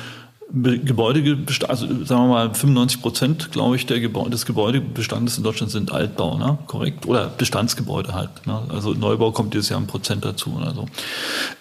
Gebäude, 0.50 1.38
also 1.68 1.86
sagen 2.06 2.22
wir 2.22 2.28
mal 2.28 2.54
95 2.54 3.02
Prozent, 3.02 3.52
glaube 3.52 3.76
ich, 3.76 3.86
Gebäude, 3.86 4.30
des 4.30 4.46
Gebäudebestandes 4.46 5.38
in 5.38 5.44
Deutschland 5.44 5.74
sind 5.74 5.92
Altbau, 5.92 6.38
ne? 6.38 6.58
korrekt? 6.68 7.06
Oder 7.06 7.28
Bestandsgebäude 7.28 8.14
halt. 8.14 8.48
Ne? 8.48 8.62
Also 8.70 8.94
Neubau 8.94 9.32
kommt 9.32 9.54
dieses 9.54 9.68
Jahr 9.68 9.82
ein 9.82 9.88
Prozent 9.88 10.24
dazu 10.24 10.56
oder 10.56 10.74
so. 10.74 10.86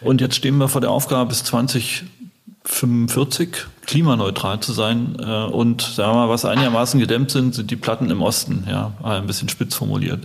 Und 0.01 0.21
jetzt 0.21 0.37
stehen 0.37 0.57
wir 0.59 0.69
vor 0.69 0.81
der 0.81 0.93
Aufgabe, 0.93 1.31
bis 1.31 1.43
2045 1.43 3.57
klimaneutral 3.87 4.61
zu 4.61 4.73
sein. 4.73 5.17
Äh, 5.19 5.47
und 5.47 5.83
sagen 5.83 6.13
wir 6.13 6.27
mal, 6.27 6.29
was 6.29 6.45
einigermaßen 6.45 7.01
gedämmt 7.01 7.33
sind, 7.33 7.57
sind 7.57 7.73
die 7.73 7.77
Platten 7.77 8.09
im 8.11 8.23
Osten, 8.23 8.69
ja, 8.69 8.93
ein 9.03 9.27
bisschen 9.27 9.49
spitz 9.49 9.75
formuliert. 9.75 10.21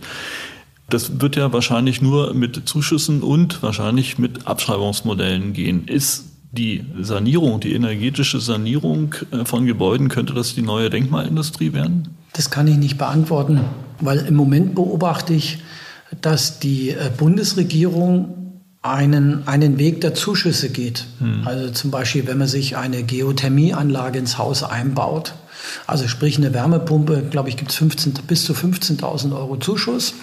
Das 0.88 1.20
wird 1.20 1.36
ja 1.36 1.51
wahrscheinlich 1.51 1.99
nur 2.01 2.36
mit 2.36 2.70
Zuschüssen 2.70 3.24
und 3.24 3.64
wahrscheinlich 3.64 4.20
mit 4.20 4.45
Abschreibungsmodellen 4.45 5.53
gehen. 5.53 5.88
Ist 5.88 6.30
die 6.52 6.86
Sanierung, 6.99 7.60
die 7.60 7.74
energetische 7.74 8.39
Sanierung 8.39 9.16
äh, 9.32 9.45
von 9.45 9.66
Gebäuden, 9.66 10.10
könnte 10.10 10.34
das 10.34 10.54
die 10.54 10.62
neue 10.62 10.89
Denkmalindustrie 10.89 11.74
werden? 11.74 12.10
Das 12.34 12.49
kann 12.49 12.68
ich 12.68 12.78
nicht 12.78 12.97
beantworten, 12.97 13.62
weil 13.99 14.20
im 14.20 14.36
Moment 14.36 14.76
beobachte 14.76 15.34
ich, 15.34 15.60
dass 16.20 16.60
die 16.60 16.89
äh, 16.89 17.10
Bundesregierung 17.18 18.38
einen, 18.82 19.47
einen 19.47 19.78
Weg 19.78 20.02
der 20.02 20.14
Zuschüsse 20.14 20.70
geht. 20.70 21.06
Hm. 21.20 21.41
Also 21.45 21.72
zum 21.72 21.91
Beispiel, 21.91 22.28
wenn 22.28 22.38
man 22.38 22.47
sich 22.47 22.78
eine 22.78 23.04
Geothermieanlage 23.04 24.20
ins 24.20 24.38
Haus 24.38 24.64
einbaut, 24.64 25.36
also 25.88 26.08
sprich 26.08 26.38
eine 26.38 26.54
Wärmepumpe, 26.54 27.24
glaube 27.30 27.49
ich, 27.49 27.58
gibt 27.58 27.72
es 27.72 27.80
bis 28.28 28.45
zu 28.45 28.54
15.000 28.54 29.36
Euro 29.36 29.58
Zuschuss. 29.58 30.16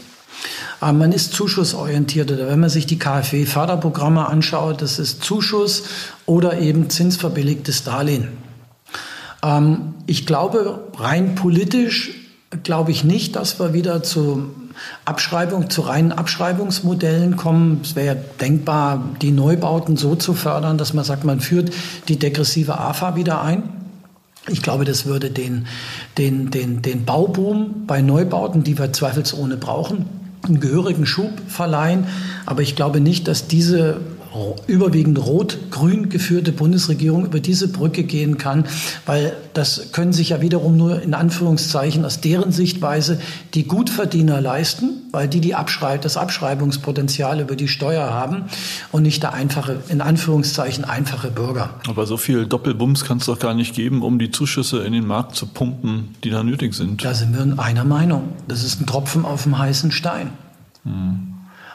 Aber 0.80 0.92
man 0.92 1.12
ist 1.12 1.32
zuschussorientiert. 1.32 2.30
Oder 2.30 2.48
wenn 2.48 2.60
man 2.60 2.70
sich 2.70 2.86
die 2.86 2.98
KfW-Förderprogramme 2.98 4.26
anschaut, 4.26 4.82
das 4.82 4.98
ist 4.98 5.22
Zuschuss 5.22 5.84
oder 6.26 6.58
eben 6.58 6.90
zinsverbilligtes 6.90 7.84
Darlehen. 7.84 8.28
Ähm, 9.42 9.94
ich 10.06 10.26
glaube, 10.26 10.80
rein 10.96 11.34
politisch 11.34 12.12
glaube 12.62 12.90
ich 12.92 13.04
nicht, 13.04 13.36
dass 13.36 13.60
wir 13.60 13.74
wieder 13.74 14.02
zu 14.02 14.50
Abschreibung, 15.04 15.70
zu 15.70 15.82
reinen 15.82 16.12
Abschreibungsmodellen 16.12 17.36
kommen. 17.36 17.80
Es 17.82 17.96
wäre 17.96 18.16
denkbar, 18.40 19.04
die 19.20 19.32
Neubauten 19.32 19.96
so 19.96 20.14
zu 20.14 20.34
fördern, 20.34 20.78
dass 20.78 20.94
man 20.94 21.04
sagt, 21.04 21.24
man 21.24 21.40
führt 21.40 21.72
die 22.08 22.18
degressive 22.18 22.78
AFA 22.78 23.16
wieder 23.16 23.42
ein. 23.42 23.64
Ich 24.48 24.62
glaube, 24.62 24.84
das 24.84 25.04
würde 25.04 25.30
den, 25.30 25.66
den, 26.16 26.50
den, 26.50 26.80
den 26.80 27.04
Bauboom 27.04 27.86
bei 27.86 28.00
Neubauten, 28.00 28.64
die 28.64 28.78
wir 28.78 28.92
zweifelsohne 28.92 29.58
brauchen, 29.58 30.06
einen 30.48 30.60
gehörigen 30.60 31.06
Schub 31.06 31.32
verleihen. 31.48 32.06
Aber 32.46 32.62
ich 32.62 32.76
glaube 32.76 33.00
nicht, 33.00 33.28
dass 33.28 33.48
diese 33.48 34.00
überwiegend 34.66 35.18
rot-grün 35.18 36.08
geführte 36.08 36.52
Bundesregierung 36.52 37.24
über 37.24 37.40
diese 37.40 37.68
Brücke 37.68 38.04
gehen 38.04 38.38
kann, 38.38 38.64
weil 39.06 39.34
das 39.54 39.92
können 39.92 40.12
sich 40.12 40.30
ja 40.30 40.40
wiederum 40.40 40.76
nur 40.76 41.02
in 41.02 41.14
Anführungszeichen 41.14 42.04
aus 42.04 42.20
deren 42.20 42.52
Sichtweise 42.52 43.20
die 43.54 43.64
Gutverdiener 43.64 44.40
leisten, 44.40 45.02
weil 45.12 45.28
die, 45.28 45.40
die 45.40 45.54
Abschreib 45.54 46.02
das 46.02 46.16
Abschreibungspotenzial 46.16 47.40
über 47.40 47.56
die 47.56 47.68
Steuer 47.68 48.10
haben 48.10 48.44
und 48.92 49.02
nicht 49.02 49.22
der 49.22 49.32
einfache, 49.32 49.80
in 49.88 50.00
Anführungszeichen 50.00 50.84
einfache 50.84 51.30
Bürger. 51.30 51.70
Aber 51.88 52.06
so 52.06 52.16
viel 52.16 52.46
Doppelbums 52.46 53.04
kann 53.04 53.18
es 53.18 53.26
doch 53.26 53.38
gar 53.38 53.54
nicht 53.54 53.74
geben, 53.74 54.02
um 54.02 54.18
die 54.18 54.30
Zuschüsse 54.30 54.84
in 54.84 54.92
den 54.92 55.06
Markt 55.06 55.34
zu 55.34 55.46
pumpen, 55.46 56.14
die 56.24 56.30
da 56.30 56.42
nötig 56.42 56.74
sind. 56.74 57.04
Da 57.04 57.14
sind 57.14 57.34
wir 57.34 57.42
in 57.42 57.58
einer 57.58 57.84
Meinung. 57.84 58.24
Das 58.46 58.62
ist 58.62 58.80
ein 58.80 58.86
Tropfen 58.86 59.24
auf 59.24 59.44
dem 59.44 59.58
heißen 59.58 59.90
Stein. 59.90 60.30
Hm. 60.84 61.27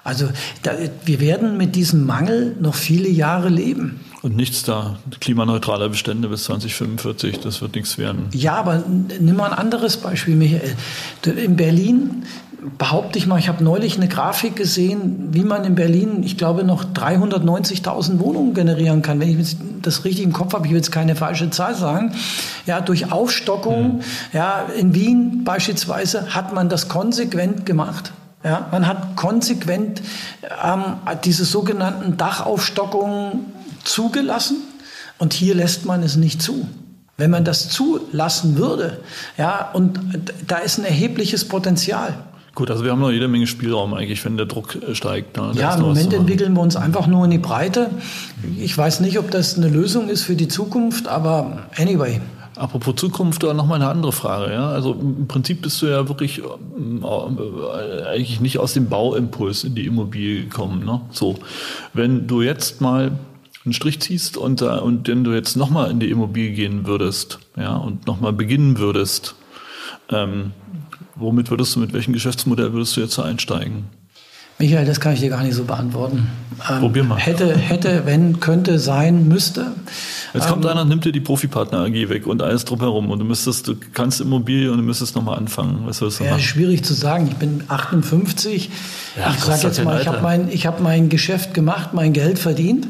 Also 0.03 0.27
da, 0.63 0.71
wir 1.05 1.19
werden 1.21 1.57
mit 1.57 1.75
diesem 1.75 2.05
Mangel 2.05 2.55
noch 2.59 2.75
viele 2.75 3.07
Jahre 3.07 3.49
leben. 3.49 4.01
Und 4.21 4.35
nichts 4.35 4.63
da, 4.63 4.97
klimaneutraler 5.19 5.89
Bestände 5.89 6.27
bis 6.29 6.45
2045, 6.45 7.39
das 7.39 7.61
wird 7.61 7.75
nichts 7.75 7.97
werden. 7.97 8.27
Ja, 8.33 8.55
aber 8.55 8.83
nimm 9.19 9.35
mal 9.35 9.51
ein 9.51 9.57
anderes 9.57 9.97
Beispiel, 9.97 10.35
Michael. 10.35 10.75
In 11.25 11.55
Berlin 11.55 12.23
behaupte 12.77 13.17
ich 13.17 13.27
mal, 13.27 13.39
ich 13.39 13.47
habe 13.47 13.63
neulich 13.63 13.97
eine 13.97 14.07
Grafik 14.07 14.55
gesehen, 14.55 15.29
wie 15.31 15.43
man 15.43 15.65
in 15.65 15.75
Berlin, 15.75 16.23
ich 16.23 16.37
glaube, 16.37 16.63
noch 16.63 16.85
390.000 16.85 18.19
Wohnungen 18.19 18.53
generieren 18.53 19.01
kann. 19.01 19.19
Wenn 19.19 19.39
ich 19.39 19.57
das 19.81 20.05
richtig 20.05 20.25
im 20.25 20.33
Kopf 20.33 20.53
habe, 20.53 20.65
ich 20.65 20.71
will 20.71 20.77
jetzt 20.77 20.91
keine 20.91 21.15
falsche 21.15 21.49
Zahl 21.49 21.75
sagen. 21.75 22.13
Ja, 22.65 22.81
durch 22.81 23.11
Aufstockung, 23.11 23.97
mhm. 23.97 24.01
ja, 24.31 24.65
in 24.77 24.95
Wien 24.95 25.43
beispielsweise 25.43 26.33
hat 26.33 26.53
man 26.53 26.69
das 26.69 26.87
konsequent 26.87 27.65
gemacht. 27.65 28.13
Ja, 28.43 28.67
man 28.71 28.87
hat 28.87 29.15
konsequent 29.15 30.01
ähm, 30.63 30.83
diese 31.23 31.45
sogenannten 31.45 32.17
Dachaufstockungen 32.17 33.45
zugelassen 33.83 34.57
und 35.17 35.33
hier 35.33 35.55
lässt 35.55 35.85
man 35.85 36.03
es 36.03 36.15
nicht 36.17 36.41
zu. 36.41 36.67
Wenn 37.15 37.29
man 37.31 37.45
das 37.45 37.69
zulassen 37.69 38.57
würde, 38.57 38.99
ja, 39.37 39.69
und 39.73 39.99
da 40.47 40.57
ist 40.57 40.79
ein 40.79 40.85
erhebliches 40.85 41.47
Potenzial. 41.47 42.15
Gut, 42.55 42.69
also 42.69 42.83
wir 42.83 42.91
haben 42.91 42.99
noch 42.99 43.09
jede 43.09 43.27
Menge 43.27 43.47
Spielraum 43.47 43.95
eigentlich, 43.95 44.23
wenn 44.25 44.37
der 44.37 44.45
Druck 44.45 44.75
äh, 44.75 44.93
steigt. 44.93 45.37
Ne? 45.37 45.53
Ja, 45.55 45.73
im 45.73 45.81
Moment 45.81 46.13
entwickeln 46.13 46.53
wir 46.53 46.61
uns 46.61 46.75
einfach 46.75 47.07
nur 47.07 47.25
in 47.25 47.31
die 47.31 47.39
Breite. 47.39 47.89
Ich 48.59 48.77
weiß 48.77 48.99
nicht, 48.99 49.17
ob 49.17 49.31
das 49.31 49.57
eine 49.57 49.69
Lösung 49.69 50.07
ist 50.07 50.23
für 50.23 50.35
die 50.35 50.47
Zukunft, 50.47 51.07
aber 51.07 51.63
anyway. 51.77 52.21
Apropos 52.55 52.95
Zukunft, 52.95 53.43
da 53.43 53.53
nochmal 53.53 53.81
eine 53.81 53.89
andere 53.89 54.11
Frage. 54.11 54.53
Ja? 54.53 54.69
Also 54.69 54.93
im 54.93 55.27
Prinzip 55.27 55.61
bist 55.61 55.81
du 55.81 55.87
ja 55.87 56.07
wirklich 56.07 56.39
äh, 56.39 58.03
eigentlich 58.05 58.41
nicht 58.41 58.59
aus 58.59 58.73
dem 58.73 58.89
Bauimpuls 58.89 59.63
in 59.63 59.75
die 59.75 59.85
Immobilie 59.85 60.43
gekommen. 60.43 60.85
Ne? 60.85 61.01
So, 61.11 61.39
wenn 61.93 62.27
du 62.27 62.41
jetzt 62.41 62.81
mal 62.81 63.17
einen 63.65 63.73
Strich 63.73 63.99
ziehst 64.01 64.37
und, 64.37 64.61
äh, 64.61 64.65
und 64.65 65.07
wenn 65.07 65.23
du 65.23 65.31
jetzt 65.31 65.55
nochmal 65.55 65.89
in 65.89 65.99
die 65.99 66.09
Immobilie 66.09 66.51
gehen 66.51 66.85
würdest, 66.85 67.39
ja, 67.57 67.75
und 67.75 68.05
nochmal 68.07 68.33
beginnen 68.33 68.77
würdest, 68.77 69.35
ähm, 70.09 70.51
womit 71.15 71.49
würdest 71.49 71.75
du, 71.75 71.79
mit 71.79 71.93
welchem 71.93 72.13
Geschäftsmodell 72.13 72.73
würdest 72.73 72.97
du 72.97 73.01
jetzt 73.01 73.17
einsteigen? 73.19 73.85
Michael, 74.63 74.85
das 74.85 75.01
kann 75.01 75.13
ich 75.13 75.19
dir 75.19 75.29
gar 75.29 75.43
nicht 75.43 75.55
so 75.55 75.65
beantworten. 75.65 76.29
Ähm, 76.69 76.79
Probier 76.79 77.03
mal. 77.03 77.19
Hätte, 77.19 77.53
hätte, 77.57 78.03
wenn, 78.05 78.39
könnte, 78.39 78.79
sein, 78.79 79.27
müsste. 79.27 79.73
Jetzt 80.33 80.47
kommt 80.47 80.63
ähm, 80.63 80.71
einer 80.71 80.83
und 80.83 80.87
nimmt 80.87 81.03
dir 81.03 81.11
die 81.11 81.19
Profipartner 81.19 81.79
AG 81.79 82.07
weg 82.07 82.25
und 82.27 82.41
alles 82.41 82.63
drumherum 82.63 83.11
und 83.11 83.19
du 83.19 83.25
müsstest, 83.25 83.67
du 83.67 83.75
kannst 83.93 84.21
Immobilie 84.21 84.71
und 84.71 84.77
du 84.77 84.83
müsstest 84.83 85.17
nochmal 85.17 85.37
anfangen. 85.37 85.81
Was 85.83 85.99
würdest 85.99 86.21
du 86.21 86.23
ja, 86.23 86.31
machen? 86.31 86.43
schwierig 86.43 86.85
zu 86.85 86.93
sagen. 86.93 87.27
Ich 87.27 87.35
bin 87.35 87.65
58. 87.67 88.69
Ja, 89.17 89.33
ich 89.35 89.43
sage 89.43 89.63
jetzt 89.63 89.83
mal, 89.83 89.99
ich 89.99 90.07
habe 90.07 90.21
mein, 90.21 90.47
hab 90.47 90.79
mein 90.79 91.09
Geschäft 91.09 91.53
gemacht, 91.53 91.89
mein 91.93 92.13
Geld 92.13 92.39
verdient. 92.39 92.87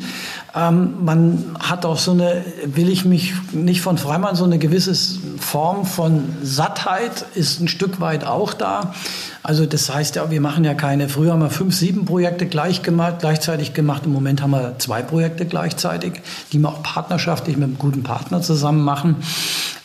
Ähm, 0.55 1.03
man 1.03 1.55
hat 1.59 1.85
auch 1.85 1.97
so 1.97 2.11
eine, 2.11 2.45
will 2.65 2.89
ich 2.89 3.05
mich 3.05 3.33
nicht 3.53 3.81
von 3.81 3.97
Freimann, 3.97 4.35
so 4.35 4.43
eine 4.43 4.59
gewisse 4.59 4.93
Form 5.39 5.85
von 5.85 6.25
Sattheit 6.43 7.25
ist 7.33 7.59
ein 7.59 7.67
Stück 7.67 7.99
weit 7.99 8.23
auch 8.23 8.53
da. 8.53 8.93
Also 9.41 9.65
das 9.65 9.93
heißt 9.93 10.15
ja, 10.15 10.29
wir 10.29 10.41
machen 10.41 10.63
ja 10.63 10.75
keine, 10.75 11.09
früher 11.09 11.33
haben 11.33 11.41
wir 11.41 11.49
fünf, 11.49 11.75
sieben 11.75 12.05
Projekte 12.05 12.45
gleich 12.45 12.83
gemacht, 12.83 13.15
gleichzeitig 13.19 13.73
gemacht. 13.73 14.03
Im 14.05 14.13
Moment 14.13 14.41
haben 14.41 14.51
wir 14.51 14.75
zwei 14.77 15.01
Projekte 15.01 15.45
gleichzeitig, 15.45 16.21
die 16.51 16.59
wir 16.59 16.69
auch 16.69 16.83
partnerschaftlich 16.83 17.57
mit 17.57 17.65
einem 17.65 17.77
guten 17.79 18.03
Partner 18.03 18.41
zusammen 18.41 18.83
machen. 18.83 19.17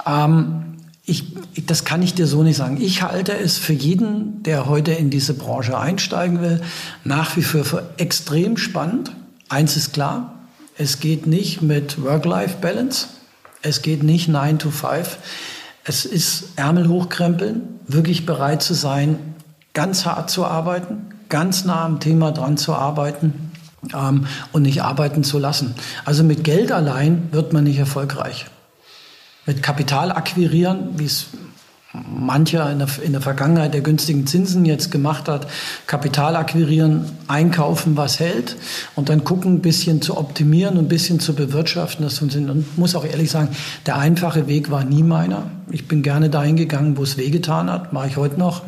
Ähm, 0.06 0.64
ich, 1.06 1.24
das 1.64 1.86
kann 1.86 2.02
ich 2.02 2.12
dir 2.12 2.26
so 2.26 2.42
nicht 2.42 2.56
sagen. 2.56 2.78
Ich 2.78 3.02
halte 3.02 3.32
es 3.32 3.56
für 3.56 3.72
jeden, 3.72 4.42
der 4.42 4.66
heute 4.66 4.92
in 4.92 5.08
diese 5.08 5.32
Branche 5.32 5.78
einsteigen 5.78 6.42
will, 6.42 6.60
nach 7.04 7.34
wie 7.36 7.42
vor 7.42 7.64
für 7.64 7.88
extrem 7.96 8.58
spannend. 8.58 9.12
Eins 9.48 9.78
ist 9.78 9.94
klar, 9.94 10.37
es 10.78 11.00
geht 11.00 11.26
nicht 11.26 11.60
mit 11.60 12.02
Work-Life-Balance. 12.02 13.08
Es 13.62 13.82
geht 13.82 14.04
nicht 14.04 14.28
9 14.28 14.60
to 14.60 14.70
5. 14.70 15.18
Es 15.84 16.04
ist 16.04 16.50
Ärmel 16.54 16.88
hochkrempeln, 16.88 17.80
wirklich 17.88 18.24
bereit 18.24 18.62
zu 18.62 18.74
sein, 18.74 19.34
ganz 19.74 20.06
hart 20.06 20.30
zu 20.30 20.44
arbeiten, 20.44 21.14
ganz 21.28 21.64
nah 21.64 21.84
am 21.84 21.98
Thema 21.98 22.30
dran 22.30 22.56
zu 22.56 22.74
arbeiten 22.74 23.50
ähm, 23.92 24.26
und 24.52 24.62
nicht 24.62 24.82
arbeiten 24.82 25.24
zu 25.24 25.38
lassen. 25.38 25.74
Also 26.04 26.22
mit 26.22 26.44
Geld 26.44 26.70
allein 26.70 27.28
wird 27.32 27.52
man 27.52 27.64
nicht 27.64 27.78
erfolgreich. 27.78 28.46
Mit 29.46 29.62
Kapital 29.62 30.12
akquirieren, 30.12 30.90
wie 30.96 31.06
es 31.06 31.26
mancher 31.92 32.70
in 32.70 32.78
der, 32.78 32.88
in 33.02 33.12
der 33.12 33.20
Vergangenheit 33.20 33.72
der 33.72 33.80
günstigen 33.80 34.26
Zinsen 34.26 34.64
jetzt 34.66 34.90
gemacht 34.90 35.26
hat, 35.28 35.46
Kapital 35.86 36.36
akquirieren, 36.36 37.06
einkaufen, 37.28 37.96
was 37.96 38.20
hält 38.20 38.56
und 38.94 39.08
dann 39.08 39.24
gucken, 39.24 39.54
ein 39.54 39.62
bisschen 39.62 40.02
zu 40.02 40.18
optimieren 40.18 40.76
und 40.76 40.84
ein 40.84 40.88
bisschen 40.88 41.18
zu 41.18 41.34
bewirtschaften. 41.34 42.04
Das 42.04 42.18
funktioniert. 42.18 42.50
Und 42.50 42.76
muss 42.76 42.94
auch 42.94 43.04
ehrlich 43.04 43.30
sagen, 43.30 43.48
der 43.86 43.96
einfache 43.96 44.46
Weg 44.46 44.70
war 44.70 44.84
nie 44.84 45.02
meiner. 45.02 45.50
Ich 45.70 45.88
bin 45.88 46.02
gerne 46.02 46.28
dahin 46.28 46.56
gegangen, 46.56 46.96
wo 46.98 47.02
es 47.02 47.16
wehgetan 47.16 47.70
hat, 47.70 47.92
mache 47.92 48.08
ich 48.08 48.16
heute 48.16 48.38
noch. 48.38 48.62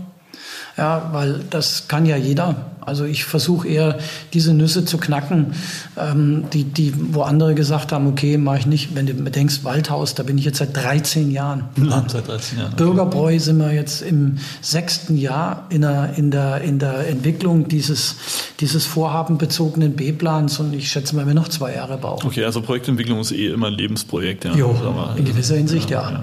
Ja, 0.77 1.11
weil 1.13 1.41
das 1.51 1.89
kann 1.89 2.07
ja 2.07 2.17
jeder. 2.17 2.55
Also 2.91 3.05
ich 3.05 3.25
versuche 3.25 3.69
eher 3.69 3.99
diese 4.33 4.53
Nüsse 4.53 4.85
zu 4.85 4.99
knacken, 4.99 5.55
ähm, 5.97 6.47
die, 6.53 6.65
die, 6.65 6.93
wo 7.15 7.23
andere 7.23 7.55
gesagt 7.55 7.93
haben, 7.93 8.09
okay, 8.09 8.37
mache 8.37 8.59
ich 8.59 8.67
nicht. 8.67 8.97
Wenn 8.97 9.07
du 9.07 9.15
bedenkst, 9.15 9.63
Waldhaus, 9.63 10.17
da 10.17 10.25
bin 10.25 10.39
ich 10.39 10.45
jetzt 10.45 10.59
seit 10.59 10.77
13 10.77 11.31
Jahren. 11.31 11.65
Ja, 11.91 12.05
seit 12.07 12.27
13 12.27 12.59
Jahren. 12.59 12.73
Okay. 12.73 12.83
Bürgerbräu 12.85 13.39
sind 13.39 13.59
wir 13.59 13.73
jetzt 13.73 14.03
im 14.03 14.39
sechsten 14.61 15.17
Jahr 15.17 15.67
in 15.71 15.83
der, 15.83 16.15
in 16.17 16.33
der, 16.33 16.61
in 16.63 16.79
der 16.81 17.09
Entwicklung 17.09 17.69
dieses, 17.69 18.17
dieses 18.59 18.87
vorhabenbezogenen 18.87 19.95
B-Plans 19.95 20.59
und 20.59 20.75
ich 20.75 20.91
schätze 20.91 21.15
mal, 21.15 21.27
wir 21.27 21.35
noch 21.35 21.49
zwei 21.49 21.75
Jahre 21.75 21.97
brauchen. 21.97 22.27
Okay, 22.27 22.45
also 22.45 22.61
Projektentwicklung 22.61 23.21
ist 23.21 23.31
eh 23.33 23.49
immer 23.49 23.69
ein 23.69 23.75
Lebensprojekt. 23.75 24.45
Ja. 24.45 24.55
Jo, 24.55 24.75
in 25.17 25.25
gewisser 25.25 25.57
Hinsicht 25.57 25.91
ja. 25.91 26.03
ja. 26.03 26.11
ja. 26.11 26.23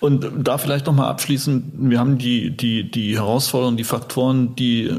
Und 0.00 0.26
da 0.42 0.58
vielleicht 0.58 0.86
nochmal 0.86 1.08
abschließend, 1.08 1.90
wir 1.90 1.98
haben 1.98 2.18
die, 2.18 2.50
die, 2.50 2.90
die 2.90 3.16
Herausforderungen, 3.16 3.76
die 3.76 3.84
Faktoren, 3.84 4.54
die 4.54 4.90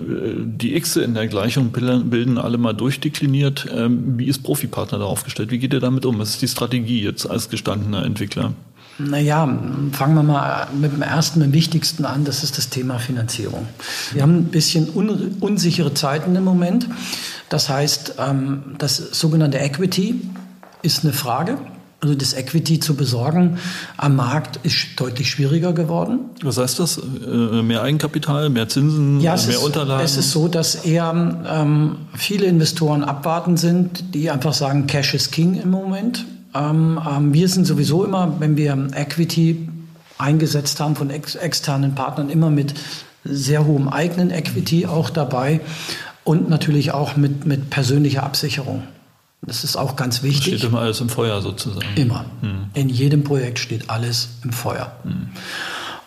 die 0.46 0.80
Xe 0.80 1.02
in 1.02 1.14
der 1.14 1.28
Gleichung 1.28 1.72
bilden, 1.72 2.38
alle 2.38 2.58
mal 2.58 2.74
durchdekliniert. 2.74 3.68
Ähm, 3.72 4.18
wie 4.18 4.26
ist 4.26 4.42
Profipartner 4.42 5.00
da 5.00 5.06
aufgestellt? 5.06 5.52
Wie 5.52 5.60
geht 5.60 5.74
ihr 5.74 5.80
damit 5.80 6.06
um? 6.06 6.18
Was 6.18 6.32
ist 6.32 6.42
die 6.42 6.48
Strategie 6.48 7.04
jetzt 7.04 7.30
als 7.30 7.50
gestandener 7.50 8.04
Entwickler? 8.04 8.54
Naja, 8.98 9.46
fangen 9.92 10.16
wir 10.16 10.24
mal 10.24 10.68
mit 10.74 10.94
dem 10.94 11.02
ersten, 11.02 11.40
mit 11.40 11.50
dem 11.50 11.54
wichtigsten 11.54 12.06
an, 12.06 12.24
das 12.24 12.44
ist 12.44 12.58
das 12.58 12.70
Thema 12.70 12.98
Finanzierung. 12.98 13.68
Wir 14.14 14.22
haben 14.22 14.38
ein 14.38 14.46
bisschen 14.46 14.90
un 14.96 15.36
unsichere 15.42 15.94
Zeiten 15.94 16.36
im 16.36 16.46
Moment. 16.46 16.88
Das 17.50 17.68
heißt, 17.68 18.16
ähm, 18.20 18.76
das 18.78 18.96
sogenannte 18.96 19.58
Equity 19.58 20.22
ist 20.82 21.04
eine 21.04 21.12
Frage. 21.12 21.58
Also 22.02 22.14
das 22.14 22.34
Equity 22.34 22.80
zu 22.80 22.96
besorgen 22.96 23.58
am 23.98 24.16
Markt 24.16 24.60
ist 24.64 24.88
deutlich 24.98 25.30
schwieriger 25.30 25.74
geworden. 25.74 26.20
Was 26.44 26.58
heißt 26.58 26.80
das? 26.80 26.98
Äh, 26.98 27.62
mehr 27.64 27.82
Eigenkapital, 27.82 28.50
mehr 28.50 28.68
Zinsen, 28.68 29.22
ja, 29.22 29.36
mehr 29.36 29.50
ist, 29.50 29.58
Unterlagen? 29.58 30.04
Es 30.04 30.18
ist 30.18 30.32
so, 30.32 30.48
dass 30.48 30.76
eher 30.76 31.14
ähm, 31.50 31.98
viele 32.14 32.46
Investoren 32.46 33.04
abwarten 33.04 33.58
sind, 33.58 34.14
die 34.14 34.30
einfach 34.30 34.54
sagen, 34.54 34.88
Cash 34.88 35.14
is 35.14 35.32
King 35.32 35.60
im 35.62 35.72
Moment. 35.72 36.26
Ähm, 36.54 37.00
ähm, 37.10 37.34
wir 37.34 37.50
sind 37.50 37.66
sowieso 37.66 38.04
immer, 38.04 38.36
wenn 38.40 38.56
wir 38.58 38.88
Equity 38.96 39.68
eingesetzt 40.18 40.80
haben 40.80 40.96
von 40.96 41.10
ex 41.10 41.36
externen 41.36 41.96
Partnern, 41.96 42.30
immer 42.30 42.50
mit 42.50 42.74
sehr 43.24 43.66
hohem 43.66 43.90
eigenen 43.90 44.32
Equity 44.32 44.86
auch 44.86 45.10
dabei 45.10 45.60
und 46.24 46.50
natürlich 46.50 46.92
auch 46.92 47.16
mit, 47.18 47.46
mit 47.46 47.70
persönlicher 47.70 48.24
Absicherung. 48.24 48.84
Das 49.48 49.64
ist 49.64 49.76
auch 49.76 49.96
ganz 49.96 50.24
wichtig. 50.24 50.56
Steht 50.58 50.64
immer 50.64 50.82
alles 50.82 51.02
im 51.02 51.10
Feuer 51.10 51.42
sozusagen. 51.42 51.86
Immer. 51.96 52.26
Hm. 52.42 52.66
In 52.74 52.90
jedem 52.90 53.24
Projekt 53.24 53.60
steht 53.60 53.90
alles 53.90 54.30
im 54.44 54.52
Feuer. 54.52 54.92
Hm. 55.04 55.30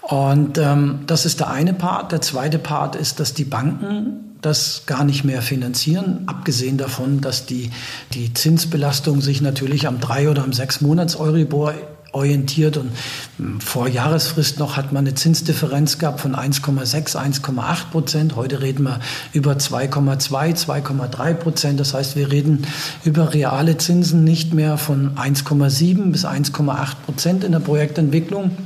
Und 0.03 0.59
ähm, 0.59 1.01
das 1.07 1.26
ist 1.26 1.41
der 1.41 1.51
eine 1.51 1.74
Part. 1.74 2.12
Der 2.12 2.20
zweite 2.20 2.59
Part 2.59 2.97
ist, 2.97 3.20
dass 3.20 3.34
die 3.34 3.45
Banken 3.45 4.28
das 4.41 4.84
gar 4.86 5.05
nicht 5.05 5.24
mehr 5.24 5.43
finanzieren, 5.43 6.22
abgesehen 6.26 6.78
davon, 6.78 7.20
dass 7.20 7.47
die, 7.47 7.70
die 8.14 8.32
Zinsbelastung 8.32 9.20
sich 9.20 9.41
natürlich 9.41 9.86
am 9.86 10.01
drei 10.01 10.30
oder 10.30 10.45
am 10.45 10.53
sechs 10.53 10.80
Monats 10.80 11.16
Euribor 11.16 11.74
orientiert 12.12 12.76
und 12.76 12.90
hm, 13.36 13.61
vor 13.61 13.88
Jahresfrist 13.88 14.59
noch 14.59 14.76
hat 14.76 14.92
man 14.92 15.06
eine 15.06 15.14
Zinsdifferenz 15.14 15.98
gehabt 15.98 16.20
von 16.20 16.34
1,6, 16.34 17.16
1,8 17.16 17.90
Prozent. 17.90 18.36
Heute 18.36 18.62
reden 18.62 18.84
wir 18.84 19.00
über 19.32 19.52
2,2, 19.52 20.56
2,3 20.56 21.34
Prozent. 21.34 21.80
Das 21.80 21.94
heißt, 21.94 22.16
wir 22.16 22.30
reden 22.30 22.66
über 23.04 23.34
reale 23.34 23.76
Zinsen 23.76 24.24
nicht 24.24 24.54
mehr 24.54 24.78
von 24.78 25.16
1,7 25.16 26.11
bis 26.12 26.24
1,8 26.24 26.94
Prozent 27.04 27.44
in 27.44 27.52
der 27.52 27.61
Projektentwicklung. 27.61 28.56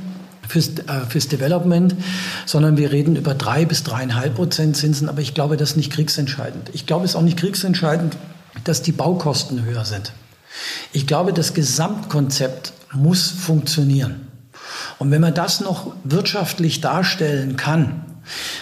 Fürs, 0.45 0.71
äh, 0.77 1.05
fürs 1.07 1.29
Development, 1.29 1.95
sondern 2.45 2.75
wir 2.75 2.91
reden 2.91 3.15
über 3.15 3.33
drei 3.33 3.63
bis 3.63 3.83
dreieinhalb 3.83 4.35
Prozent 4.35 4.75
Zinsen. 4.75 5.07
Aber 5.07 5.21
ich 5.21 5.33
glaube, 5.33 5.55
das 5.55 5.71
ist 5.71 5.77
nicht 5.77 5.93
kriegsentscheidend. 5.93 6.69
Ich 6.73 6.85
glaube, 6.85 7.05
es 7.05 7.11
ist 7.11 7.15
auch 7.15 7.21
nicht 7.21 7.37
kriegsentscheidend, 7.37 8.17
dass 8.65 8.81
die 8.81 8.91
Baukosten 8.91 9.63
höher 9.63 9.85
sind. 9.85 10.11
Ich 10.91 11.07
glaube, 11.07 11.31
das 11.31 11.53
Gesamtkonzept 11.53 12.73
muss 12.93 13.29
funktionieren. 13.29 14.27
Und 14.99 15.11
wenn 15.11 15.21
man 15.21 15.33
das 15.33 15.61
noch 15.61 15.93
wirtschaftlich 16.03 16.81
darstellen 16.81 17.55
kann, 17.55 18.05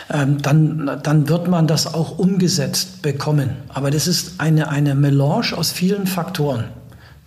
ähm, 0.10 0.42
dann, 0.42 1.00
dann 1.04 1.30
wird 1.30 1.48
man 1.48 1.68
das 1.68 1.94
auch 1.94 2.18
umgesetzt 2.18 3.02
bekommen. 3.02 3.52
Aber 3.70 3.92
das 3.92 4.08
ist 4.08 4.40
eine, 4.40 4.70
eine 4.70 4.96
Melange 4.96 5.56
aus 5.56 5.72
vielen 5.72 6.08
Faktoren 6.08 6.66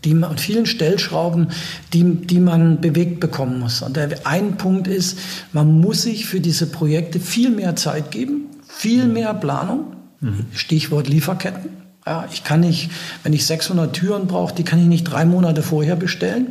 die 0.04 0.14
man, 0.14 0.36
vielen 0.38 0.66
Stellschrauben, 0.66 1.48
die, 1.92 2.04
die 2.04 2.40
man 2.40 2.80
bewegt 2.80 3.20
bekommen 3.20 3.58
muss. 3.58 3.82
Und 3.82 3.96
der 3.96 4.26
ein 4.26 4.56
Punkt 4.56 4.86
ist, 4.86 5.18
man 5.52 5.80
muss 5.80 6.02
sich 6.02 6.26
für 6.26 6.40
diese 6.40 6.66
Projekte 6.66 7.20
viel 7.20 7.50
mehr 7.50 7.76
Zeit 7.76 8.10
geben, 8.10 8.50
viel 8.68 9.06
mehr 9.06 9.34
Planung. 9.34 9.96
Mhm. 10.20 10.46
Stichwort 10.52 11.08
Lieferketten. 11.08 11.83
Ja, 12.06 12.28
ich 12.30 12.44
kann 12.44 12.60
nicht, 12.60 12.90
wenn 13.22 13.32
ich 13.32 13.46
600 13.46 13.94
Türen 13.94 14.26
brauche, 14.26 14.54
die 14.54 14.62
kann 14.62 14.78
ich 14.78 14.84
nicht 14.84 15.04
drei 15.04 15.24
Monate 15.24 15.62
vorher 15.62 15.96
bestellen. 15.96 16.48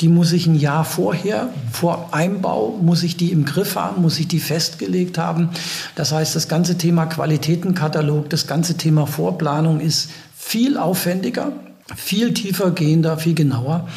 Die 0.00 0.06
muss 0.06 0.30
ich 0.32 0.46
ein 0.46 0.54
Jahr 0.54 0.84
vorher, 0.84 1.48
vor 1.72 2.10
Einbau, 2.12 2.78
muss 2.80 3.02
ich 3.02 3.16
die 3.16 3.32
im 3.32 3.44
Griff 3.44 3.74
haben, 3.74 4.00
muss 4.00 4.20
ich 4.20 4.28
die 4.28 4.38
festgelegt 4.38 5.18
haben. 5.18 5.48
Das 5.96 6.12
heißt, 6.12 6.36
das 6.36 6.46
ganze 6.46 6.78
Thema 6.78 7.06
Qualitätenkatalog, 7.06 8.30
das 8.30 8.46
ganze 8.46 8.76
Thema 8.76 9.08
Vorplanung 9.08 9.80
ist 9.80 10.10
viel 10.36 10.78
aufwendiger, 10.78 11.50
viel 11.96 12.32
tiefer 12.32 12.70
gehender, 12.70 13.18
viel 13.18 13.34
genauer. 13.34 13.88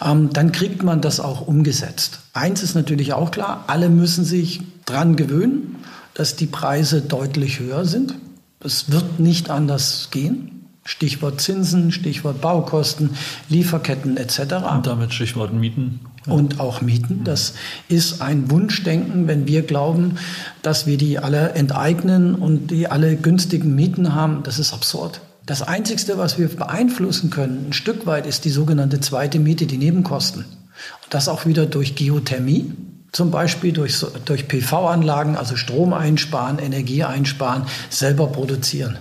Ähm, 0.00 0.30
dann 0.32 0.52
kriegt 0.52 0.84
man 0.84 1.00
das 1.00 1.18
auch 1.18 1.48
umgesetzt. 1.48 2.20
Eins 2.32 2.62
ist 2.62 2.76
natürlich 2.76 3.12
auch 3.12 3.32
klar, 3.32 3.64
alle 3.66 3.88
müssen 3.88 4.24
sich 4.24 4.60
dran 4.86 5.16
gewöhnen, 5.16 5.76
dass 6.14 6.36
die 6.36 6.46
Preise 6.46 7.00
deutlich 7.00 7.58
höher 7.58 7.84
sind. 7.84 8.14
Es 8.64 8.90
wird 8.90 9.20
nicht 9.20 9.50
anders 9.50 10.08
gehen. 10.10 10.50
Stichwort 10.86 11.40
Zinsen, 11.40 11.92
Stichwort 11.92 12.40
Baukosten, 12.40 13.10
Lieferketten 13.48 14.16
etc. 14.16 14.54
Und 14.70 14.86
damit 14.86 15.14
Stichwort 15.14 15.52
Mieten. 15.54 16.00
Ja. 16.26 16.32
Und 16.32 16.60
auch 16.60 16.80
Mieten. 16.80 17.24
Das 17.24 17.54
ist 17.88 18.20
ein 18.20 18.50
Wunschdenken, 18.50 19.26
wenn 19.26 19.46
wir 19.46 19.62
glauben, 19.62 20.16
dass 20.62 20.86
wir 20.86 20.98
die 20.98 21.18
alle 21.18 21.50
enteignen 21.50 22.34
und 22.34 22.70
die 22.70 22.86
alle 22.86 23.16
günstigen 23.16 23.74
Mieten 23.74 24.14
haben. 24.14 24.42
Das 24.42 24.58
ist 24.58 24.72
absurd. 24.72 25.20
Das 25.46 25.62
Einzige, 25.62 26.16
was 26.16 26.38
wir 26.38 26.48
beeinflussen 26.48 27.28
können, 27.28 27.66
ein 27.68 27.72
Stück 27.74 28.06
weit, 28.06 28.26
ist 28.26 28.46
die 28.46 28.50
sogenannte 28.50 29.00
zweite 29.00 29.38
Miete, 29.38 29.66
die 29.66 29.78
Nebenkosten. 29.78 30.44
Und 30.44 31.14
das 31.14 31.28
auch 31.28 31.44
wieder 31.44 31.66
durch 31.66 31.94
Geothermie 31.94 32.72
zum 33.14 33.30
Beispiel 33.30 33.72
durch, 33.72 34.04
durch 34.24 34.48
PV-Anlagen, 34.48 35.36
also 35.36 35.54
Strom 35.54 35.92
einsparen, 35.92 36.58
Energie 36.58 37.04
einsparen, 37.04 37.62
selber 37.88 38.26
produzieren. 38.26 38.98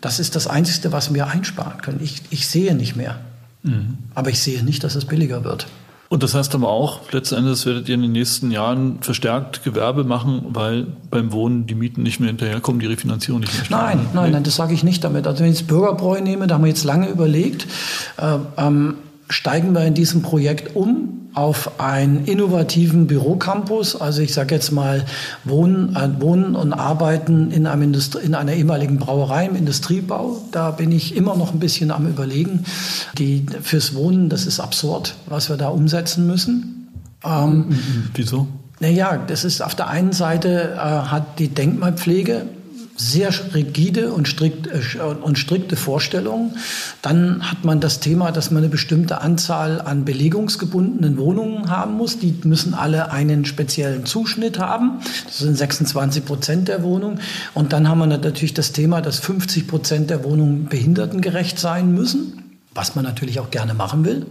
Das 0.00 0.18
ist 0.18 0.34
das 0.34 0.46
Einzige, 0.46 0.92
was 0.92 1.12
wir 1.12 1.28
einsparen 1.28 1.80
können. 1.82 2.00
Ich, 2.02 2.22
ich 2.30 2.48
sehe 2.48 2.74
nicht 2.74 2.96
mehr. 2.96 3.20
Mhm. 3.62 3.98
Aber 4.14 4.30
ich 4.30 4.40
sehe 4.40 4.62
nicht, 4.64 4.82
dass 4.82 4.94
es 4.94 5.04
billiger 5.04 5.44
wird. 5.44 5.66
Und 6.08 6.22
das 6.22 6.34
heißt 6.34 6.54
aber 6.54 6.68
auch, 6.68 7.12
letzten 7.12 7.36
Endes 7.36 7.66
werdet 7.66 7.88
ihr 7.88 7.96
in 7.96 8.02
den 8.02 8.12
nächsten 8.12 8.50
Jahren 8.50 9.02
verstärkt 9.02 9.62
Gewerbe 9.62 10.04
machen, 10.04 10.46
weil 10.50 10.86
beim 11.10 11.32
Wohnen 11.32 11.66
die 11.66 11.74
Mieten 11.74 12.02
nicht 12.02 12.20
mehr 12.20 12.28
hinterherkommen, 12.28 12.80
die 12.80 12.86
Refinanzierung 12.86 13.40
nicht 13.40 13.52
mehr 13.52 13.78
Nein, 13.78 14.06
nein, 14.14 14.32
nein, 14.32 14.44
das 14.44 14.56
sage 14.56 14.72
ich 14.72 14.84
nicht 14.84 15.04
damit. 15.04 15.26
Also 15.26 15.42
wenn 15.42 15.50
ich 15.50 15.58
das 15.58 15.66
Bürgerbräu 15.66 16.20
nehme, 16.20 16.46
da 16.46 16.54
haben 16.54 16.64
wir 16.64 16.68
jetzt 16.68 16.84
lange 16.84 17.08
überlegt, 17.08 17.66
äh, 18.16 18.38
ähm, 18.56 18.96
steigen 19.28 19.72
wir 19.72 19.84
in 19.84 19.94
diesem 19.94 20.22
Projekt 20.22 20.76
um 20.76 21.23
auf 21.34 21.80
einen 21.80 22.24
innovativen 22.24 23.06
Bürocampus. 23.06 24.00
Also 24.00 24.22
ich 24.22 24.32
sage 24.32 24.54
jetzt 24.54 24.70
mal 24.70 25.04
Wohnen, 25.44 25.94
äh, 25.96 26.08
Wohnen 26.20 26.54
und 26.54 26.72
Arbeiten 26.72 27.50
in, 27.50 27.66
einem 27.66 27.82
Industrie, 27.82 28.24
in 28.24 28.34
einer 28.34 28.52
ehemaligen 28.52 28.98
Brauerei 28.98 29.46
im 29.46 29.56
Industriebau. 29.56 30.40
Da 30.52 30.70
bin 30.70 30.92
ich 30.92 31.16
immer 31.16 31.36
noch 31.36 31.52
ein 31.52 31.58
bisschen 31.58 31.90
am 31.90 32.06
Überlegen. 32.06 32.64
Die, 33.18 33.46
fürs 33.62 33.94
Wohnen, 33.94 34.28
das 34.28 34.46
ist 34.46 34.60
absurd, 34.60 35.16
was 35.26 35.48
wir 35.48 35.56
da 35.56 35.68
umsetzen 35.68 36.26
müssen. 36.26 36.88
Ähm, 37.24 37.66
Wieso? 38.14 38.46
Naja, 38.80 39.16
das 39.16 39.44
ist 39.44 39.62
auf 39.62 39.74
der 39.74 39.88
einen 39.88 40.12
Seite 40.12 40.74
äh, 40.74 40.78
hat 40.78 41.38
die 41.38 41.48
Denkmalpflege 41.48 42.46
sehr 42.96 43.32
rigide 43.54 44.12
und, 44.12 44.28
strikt, 44.28 44.68
äh, 44.68 45.00
und 45.00 45.38
strikte 45.38 45.76
Vorstellungen. 45.76 46.56
Dann 47.02 47.50
hat 47.50 47.64
man 47.64 47.80
das 47.80 48.00
Thema, 48.00 48.30
dass 48.30 48.50
man 48.50 48.62
eine 48.62 48.70
bestimmte 48.70 49.20
Anzahl 49.20 49.80
an 49.80 50.04
belegungsgebundenen 50.04 51.18
Wohnungen 51.18 51.70
haben 51.70 51.94
muss. 51.94 52.18
Die 52.18 52.34
müssen 52.44 52.74
alle 52.74 53.10
einen 53.10 53.44
speziellen 53.44 54.06
Zuschnitt 54.06 54.58
haben. 54.58 55.00
Das 55.24 55.38
sind 55.38 55.56
26 55.56 56.24
Prozent 56.24 56.68
der 56.68 56.82
Wohnungen. 56.82 57.20
Und 57.52 57.72
dann 57.72 57.88
haben 57.88 57.98
wir 57.98 58.06
natürlich 58.06 58.54
das 58.54 58.72
Thema, 58.72 59.00
dass 59.00 59.18
50 59.18 59.66
Prozent 59.66 60.10
der 60.10 60.22
Wohnungen 60.22 60.66
behindertengerecht 60.66 61.58
sein 61.58 61.92
müssen. 61.92 62.43
Was 62.74 62.94
man 62.94 63.04
natürlich 63.04 63.40
auch 63.40 63.50
gerne 63.50 63.74
machen 63.74 64.04
will. 64.04 64.26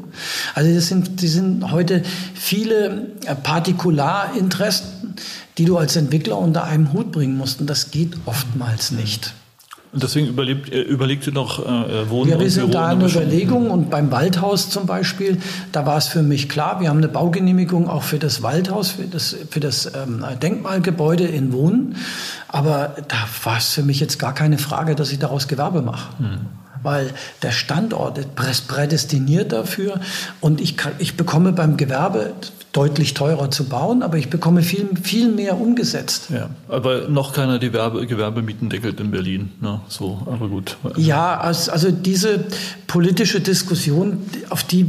Also 0.53 0.73
das 0.73 0.87
sind, 0.87 1.23
das 1.23 1.31
sind 1.31 1.71
heute 1.71 2.03
viele 2.33 3.07
äh, 3.25 3.35
Partikularinteressen, 3.35 5.15
die 5.57 5.65
du 5.65 5.77
als 5.77 5.95
Entwickler 5.95 6.37
unter 6.37 6.63
einem 6.65 6.93
Hut 6.93 7.11
bringen 7.11 7.37
musst. 7.37 7.61
Und 7.61 7.69
das 7.69 7.91
geht 7.91 8.17
oftmals 8.25 8.91
nicht. 8.91 9.33
Und 9.93 10.01
deswegen 10.01 10.27
überlebt, 10.27 10.73
äh, 10.73 10.81
überlegt 10.81 11.27
ihr 11.27 11.33
noch 11.33 11.59
äh, 11.59 12.09
Wohnen 12.09 12.31
Ja, 12.31 12.39
wir 12.39 12.49
sind 12.49 12.71
Büro 12.71 12.73
da 12.73 12.87
eine 12.87 13.05
Überlegung 13.05 13.69
und 13.69 13.91
beim 13.91 14.11
Waldhaus 14.11 14.71
zum 14.71 14.87
Beispiel, 14.87 15.37
da 15.71 15.85
war 15.85 15.97
es 15.97 16.07
für 16.07 16.23
mich 16.23 16.49
klar, 16.49 16.81
wir 16.81 16.89
haben 16.89 16.97
eine 16.97 17.07
Baugenehmigung 17.07 17.87
auch 17.87 18.01
für 18.01 18.17
das 18.17 18.41
Waldhaus, 18.41 18.89
für 18.89 19.03
das, 19.03 19.35
für 19.51 19.59
das 19.59 19.85
ähm, 19.85 20.25
Denkmalgebäude 20.41 21.25
in 21.25 21.53
Wohnen. 21.53 21.95
Aber 22.47 22.95
da 23.07 23.17
war 23.43 23.57
es 23.57 23.69
für 23.69 23.83
mich 23.83 23.99
jetzt 23.99 24.17
gar 24.17 24.33
keine 24.33 24.57
Frage, 24.57 24.95
dass 24.95 25.11
ich 25.11 25.19
daraus 25.19 25.47
Gewerbe 25.47 25.83
mache. 25.83 26.17
Hm 26.17 26.39
weil 26.83 27.11
der 27.41 27.51
Standort 27.51 28.17
ist 28.17 28.67
prädestiniert 28.67 29.51
dafür 29.51 29.99
und 30.41 30.61
ich, 30.61 30.77
kann, 30.77 30.93
ich 30.99 31.17
bekomme 31.17 31.51
beim 31.53 31.77
Gewerbe 31.77 32.33
deutlich 32.73 33.13
teurer 33.13 33.51
zu 33.51 33.65
bauen, 33.65 34.01
aber 34.01 34.17
ich 34.17 34.29
bekomme 34.29 34.63
viel, 34.63 34.89
viel 35.01 35.31
mehr 35.31 35.59
umgesetzt. 35.59 36.29
Ja, 36.29 36.49
aber 36.67 37.07
noch 37.07 37.33
keiner 37.33 37.59
die 37.59 37.71
Werbe, 37.71 38.05
Gewerbemieten 38.07 38.69
deckelt 38.69 38.99
in 38.99 39.11
Berlin. 39.11 39.51
Ne? 39.61 39.79
So, 39.87 40.21
aber 40.25 40.49
gut. 40.49 40.77
Ja, 40.97 41.39
also 41.39 41.91
diese 41.91 42.45
politische 42.87 43.41
Diskussion, 43.41 44.23
auf 44.49 44.63
die 44.63 44.87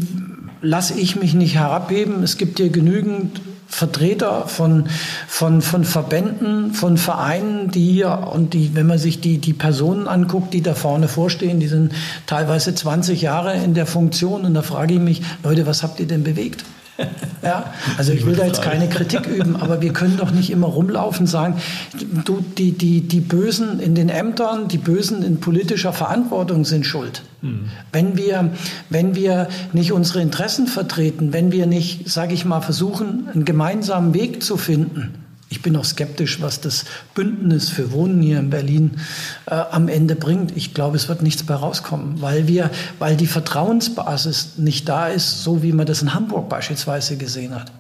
lasse 0.63 0.99
ich 0.99 1.17
mich 1.17 1.35
nicht 1.35 1.57
herabheben. 1.57 2.23
Es 2.23 2.39
gibt 2.39 2.59
hier 2.59 2.71
genügend 2.71 3.41
Vertreter 3.75 4.47
von, 4.47 4.85
von, 5.27 5.61
von 5.61 5.85
Verbänden, 5.85 6.75
von 6.75 6.97
Vereinen, 6.97 7.73
die 7.73 7.91
hier 7.91 8.29
und 8.33 8.55
die, 8.55 8.77
wenn 8.77 8.87
man 8.87 8.99
sich 8.99 9.21
die, 9.21 9.39
die 9.39 9.53
Personen 9.53 10.07
anguckt, 10.07 10.55
die 10.55 10.63
da 10.63 10.75
vorne 10.75 11.09
vorstehen, 11.09 11.59
die 11.59 11.67
sind 11.67 11.93
teilweise 12.27 12.73
20 12.73 13.21
Jahre 13.21 13.57
in 13.57 13.75
der 13.75 13.87
Funktion 13.87 14.45
und 14.45 14.55
da 14.55 14.63
frage 14.63 14.95
ich 14.95 15.01
mich, 15.01 15.23
Leute, 15.43 15.67
was 15.67 15.83
habt 15.83 15.99
ihr 15.99 16.07
denn 16.07 16.23
bewegt? 16.23 16.65
Ja, 17.43 17.73
also 17.99 18.13
ich 18.13 18.25
will 18.25 18.37
da 18.37 18.47
jetzt 18.47 18.63
keine 18.63 18.89
Kritik 18.89 19.27
üben, 19.27 19.57
aber 19.57 19.83
wir 19.83 19.93
können 19.93 20.17
doch 20.17 20.31
nicht 20.31 20.51
immer 20.51 20.69
rumlaufen 20.69 21.23
und 21.23 21.27
sagen, 21.27 21.61
du, 22.25 22.41
die, 22.41 22.73
die, 22.73 23.03
die 23.03 23.21
Bösen 23.21 23.81
in 23.81 23.95
den 23.95 24.09
Ämtern, 24.09 24.69
die 24.69 24.79
Bösen 24.79 25.23
in 25.23 25.41
politischer 25.41 25.93
Verantwortung 25.93 26.65
sind 26.65 26.87
schuld. 26.87 27.23
Mhm. 27.43 27.71
Wenn, 27.93 28.17
wir, 28.17 28.51
wenn 28.91 29.15
wir 29.15 29.49
nicht 29.73 29.93
unsere 29.93 30.23
Interessen 30.23 30.67
vertreten, 30.67 31.33
wenn 31.33 31.53
wir 31.53 31.67
nicht, 31.67 32.09
sage 32.09 32.33
ich 32.33 32.45
mal, 32.45 32.61
versuchen, 32.61 33.29
einen 33.33 33.45
gemeinsamen 33.45 34.15
Weg 34.15 34.43
zu 34.43 34.57
finden, 34.57 35.24
ich 35.55 35.63
bin 35.63 35.77
auch 35.77 35.85
skeptisch, 35.85 36.43
was 36.43 36.61
das 36.61 36.85
Bündnis 37.15 37.71
für 37.71 37.93
Wohnen 37.93 38.21
hier 38.21 38.41
in 38.41 38.51
Berlin 38.51 38.99
äh, 39.47 39.55
am 39.55 39.87
Ende 39.87 40.17
bringt. 40.17 40.57
Ich 40.57 40.75
glaube, 40.75 40.97
es 40.97 41.09
wird 41.09 41.23
nichts 41.23 41.47
mehr 41.47 41.59
rauskommen, 41.59 42.21
weil 42.21 42.49
wir, 42.49 42.73
weil 42.99 43.17
die 43.17 43.29
Vertrauensbasis 43.29 44.59
nicht 44.59 44.89
da 44.89 45.07
ist, 45.07 45.45
so 45.45 45.63
wie 45.63 45.71
man 45.71 45.87
das 45.87 46.03
in 46.03 46.13
Hamburg 46.13 46.49
beispielsweise 46.49 47.17
gesehen 47.17 47.55
hat. 47.55 47.71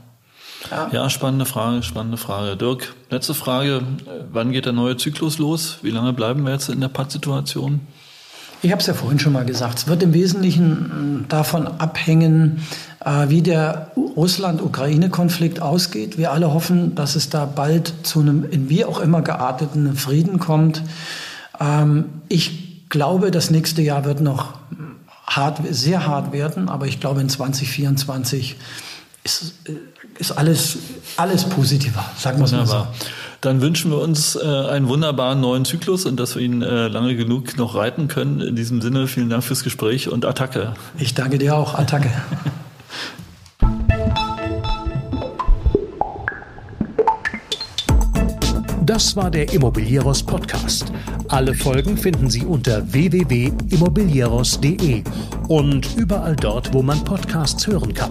Ja. 0.70 0.88
ja, 0.92 1.10
spannende 1.10 1.46
Frage, 1.46 1.82
spannende 1.82 2.16
Frage. 2.16 2.56
Dirk, 2.56 2.94
letzte 3.10 3.34
Frage. 3.34 3.82
Wann 4.30 4.52
geht 4.52 4.66
der 4.66 4.72
neue 4.72 4.96
Zyklus 4.96 5.38
los? 5.38 5.78
Wie 5.82 5.90
lange 5.90 6.12
bleiben 6.12 6.44
wir 6.44 6.52
jetzt 6.52 6.68
in 6.68 6.80
der 6.80 6.88
Pattsituation? 6.88 7.80
Ich 8.64 8.72
habe 8.72 8.80
es 8.80 8.86
ja 8.86 8.94
vorhin 8.94 9.18
schon 9.18 9.34
mal 9.34 9.44
gesagt. 9.44 9.80
Es 9.80 9.86
wird 9.88 10.02
im 10.02 10.14
Wesentlichen 10.14 11.26
davon 11.28 11.66
abhängen, 11.66 12.62
äh, 13.04 13.28
wie 13.28 13.42
der 13.42 13.90
Russland-Ukraine-Konflikt 13.94 15.60
ausgeht. 15.60 16.16
Wir 16.16 16.32
alle 16.32 16.54
hoffen, 16.54 16.94
dass 16.94 17.14
es 17.14 17.28
da 17.28 17.44
bald 17.44 17.92
zu 18.04 18.20
einem 18.20 18.50
in 18.50 18.70
wie 18.70 18.86
auch 18.86 19.00
immer 19.00 19.20
gearteten 19.20 19.94
Frieden 19.96 20.38
kommt. 20.38 20.82
Ähm, 21.60 22.06
ich 22.30 22.88
glaube, 22.88 23.30
das 23.30 23.50
nächste 23.50 23.82
Jahr 23.82 24.06
wird 24.06 24.22
noch 24.22 24.54
hart, 25.26 25.60
sehr 25.70 26.06
hart 26.06 26.32
werden, 26.32 26.70
aber 26.70 26.86
ich 26.86 27.00
glaube, 27.00 27.20
in 27.20 27.28
2024 27.28 28.56
ist, 29.24 29.52
äh, 29.66 29.72
ist 30.18 30.32
alles, 30.32 30.78
alles 31.16 31.44
positiver, 31.44 32.04
sagen 32.16 32.38
wir 32.38 32.44
es 32.44 32.52
mal 32.52 32.66
so. 32.66 32.86
Dann 33.40 33.60
wünschen 33.60 33.90
wir 33.90 33.98
uns 33.98 34.36
äh, 34.36 34.42
einen 34.42 34.88
wunderbaren 34.88 35.40
neuen 35.40 35.66
Zyklus 35.66 36.06
und 36.06 36.18
dass 36.18 36.34
wir 36.34 36.42
ihn 36.42 36.62
äh, 36.62 36.88
lange 36.88 37.14
genug 37.14 37.58
noch 37.58 37.74
reiten 37.74 38.08
können. 38.08 38.40
In 38.40 38.56
diesem 38.56 38.80
Sinne, 38.80 39.06
vielen 39.06 39.28
Dank 39.28 39.44
fürs 39.44 39.62
Gespräch 39.62 40.08
und 40.08 40.24
Attacke. 40.24 40.74
Ich 40.98 41.14
danke 41.14 41.38
dir 41.38 41.56
auch. 41.56 41.74
Attacke. 41.74 42.10
Das 48.86 49.16
war 49.16 49.30
der 49.30 49.50
Immobilieros 49.50 50.22
Podcast. 50.22 50.92
Alle 51.28 51.54
Folgen 51.54 51.96
finden 51.96 52.28
Sie 52.28 52.44
unter 52.44 52.92
www.immobilieros.de 52.92 55.02
und 55.48 55.96
überall 55.96 56.36
dort, 56.36 56.74
wo 56.74 56.82
man 56.82 57.02
Podcasts 57.02 57.66
hören 57.66 57.94
kann. 57.94 58.10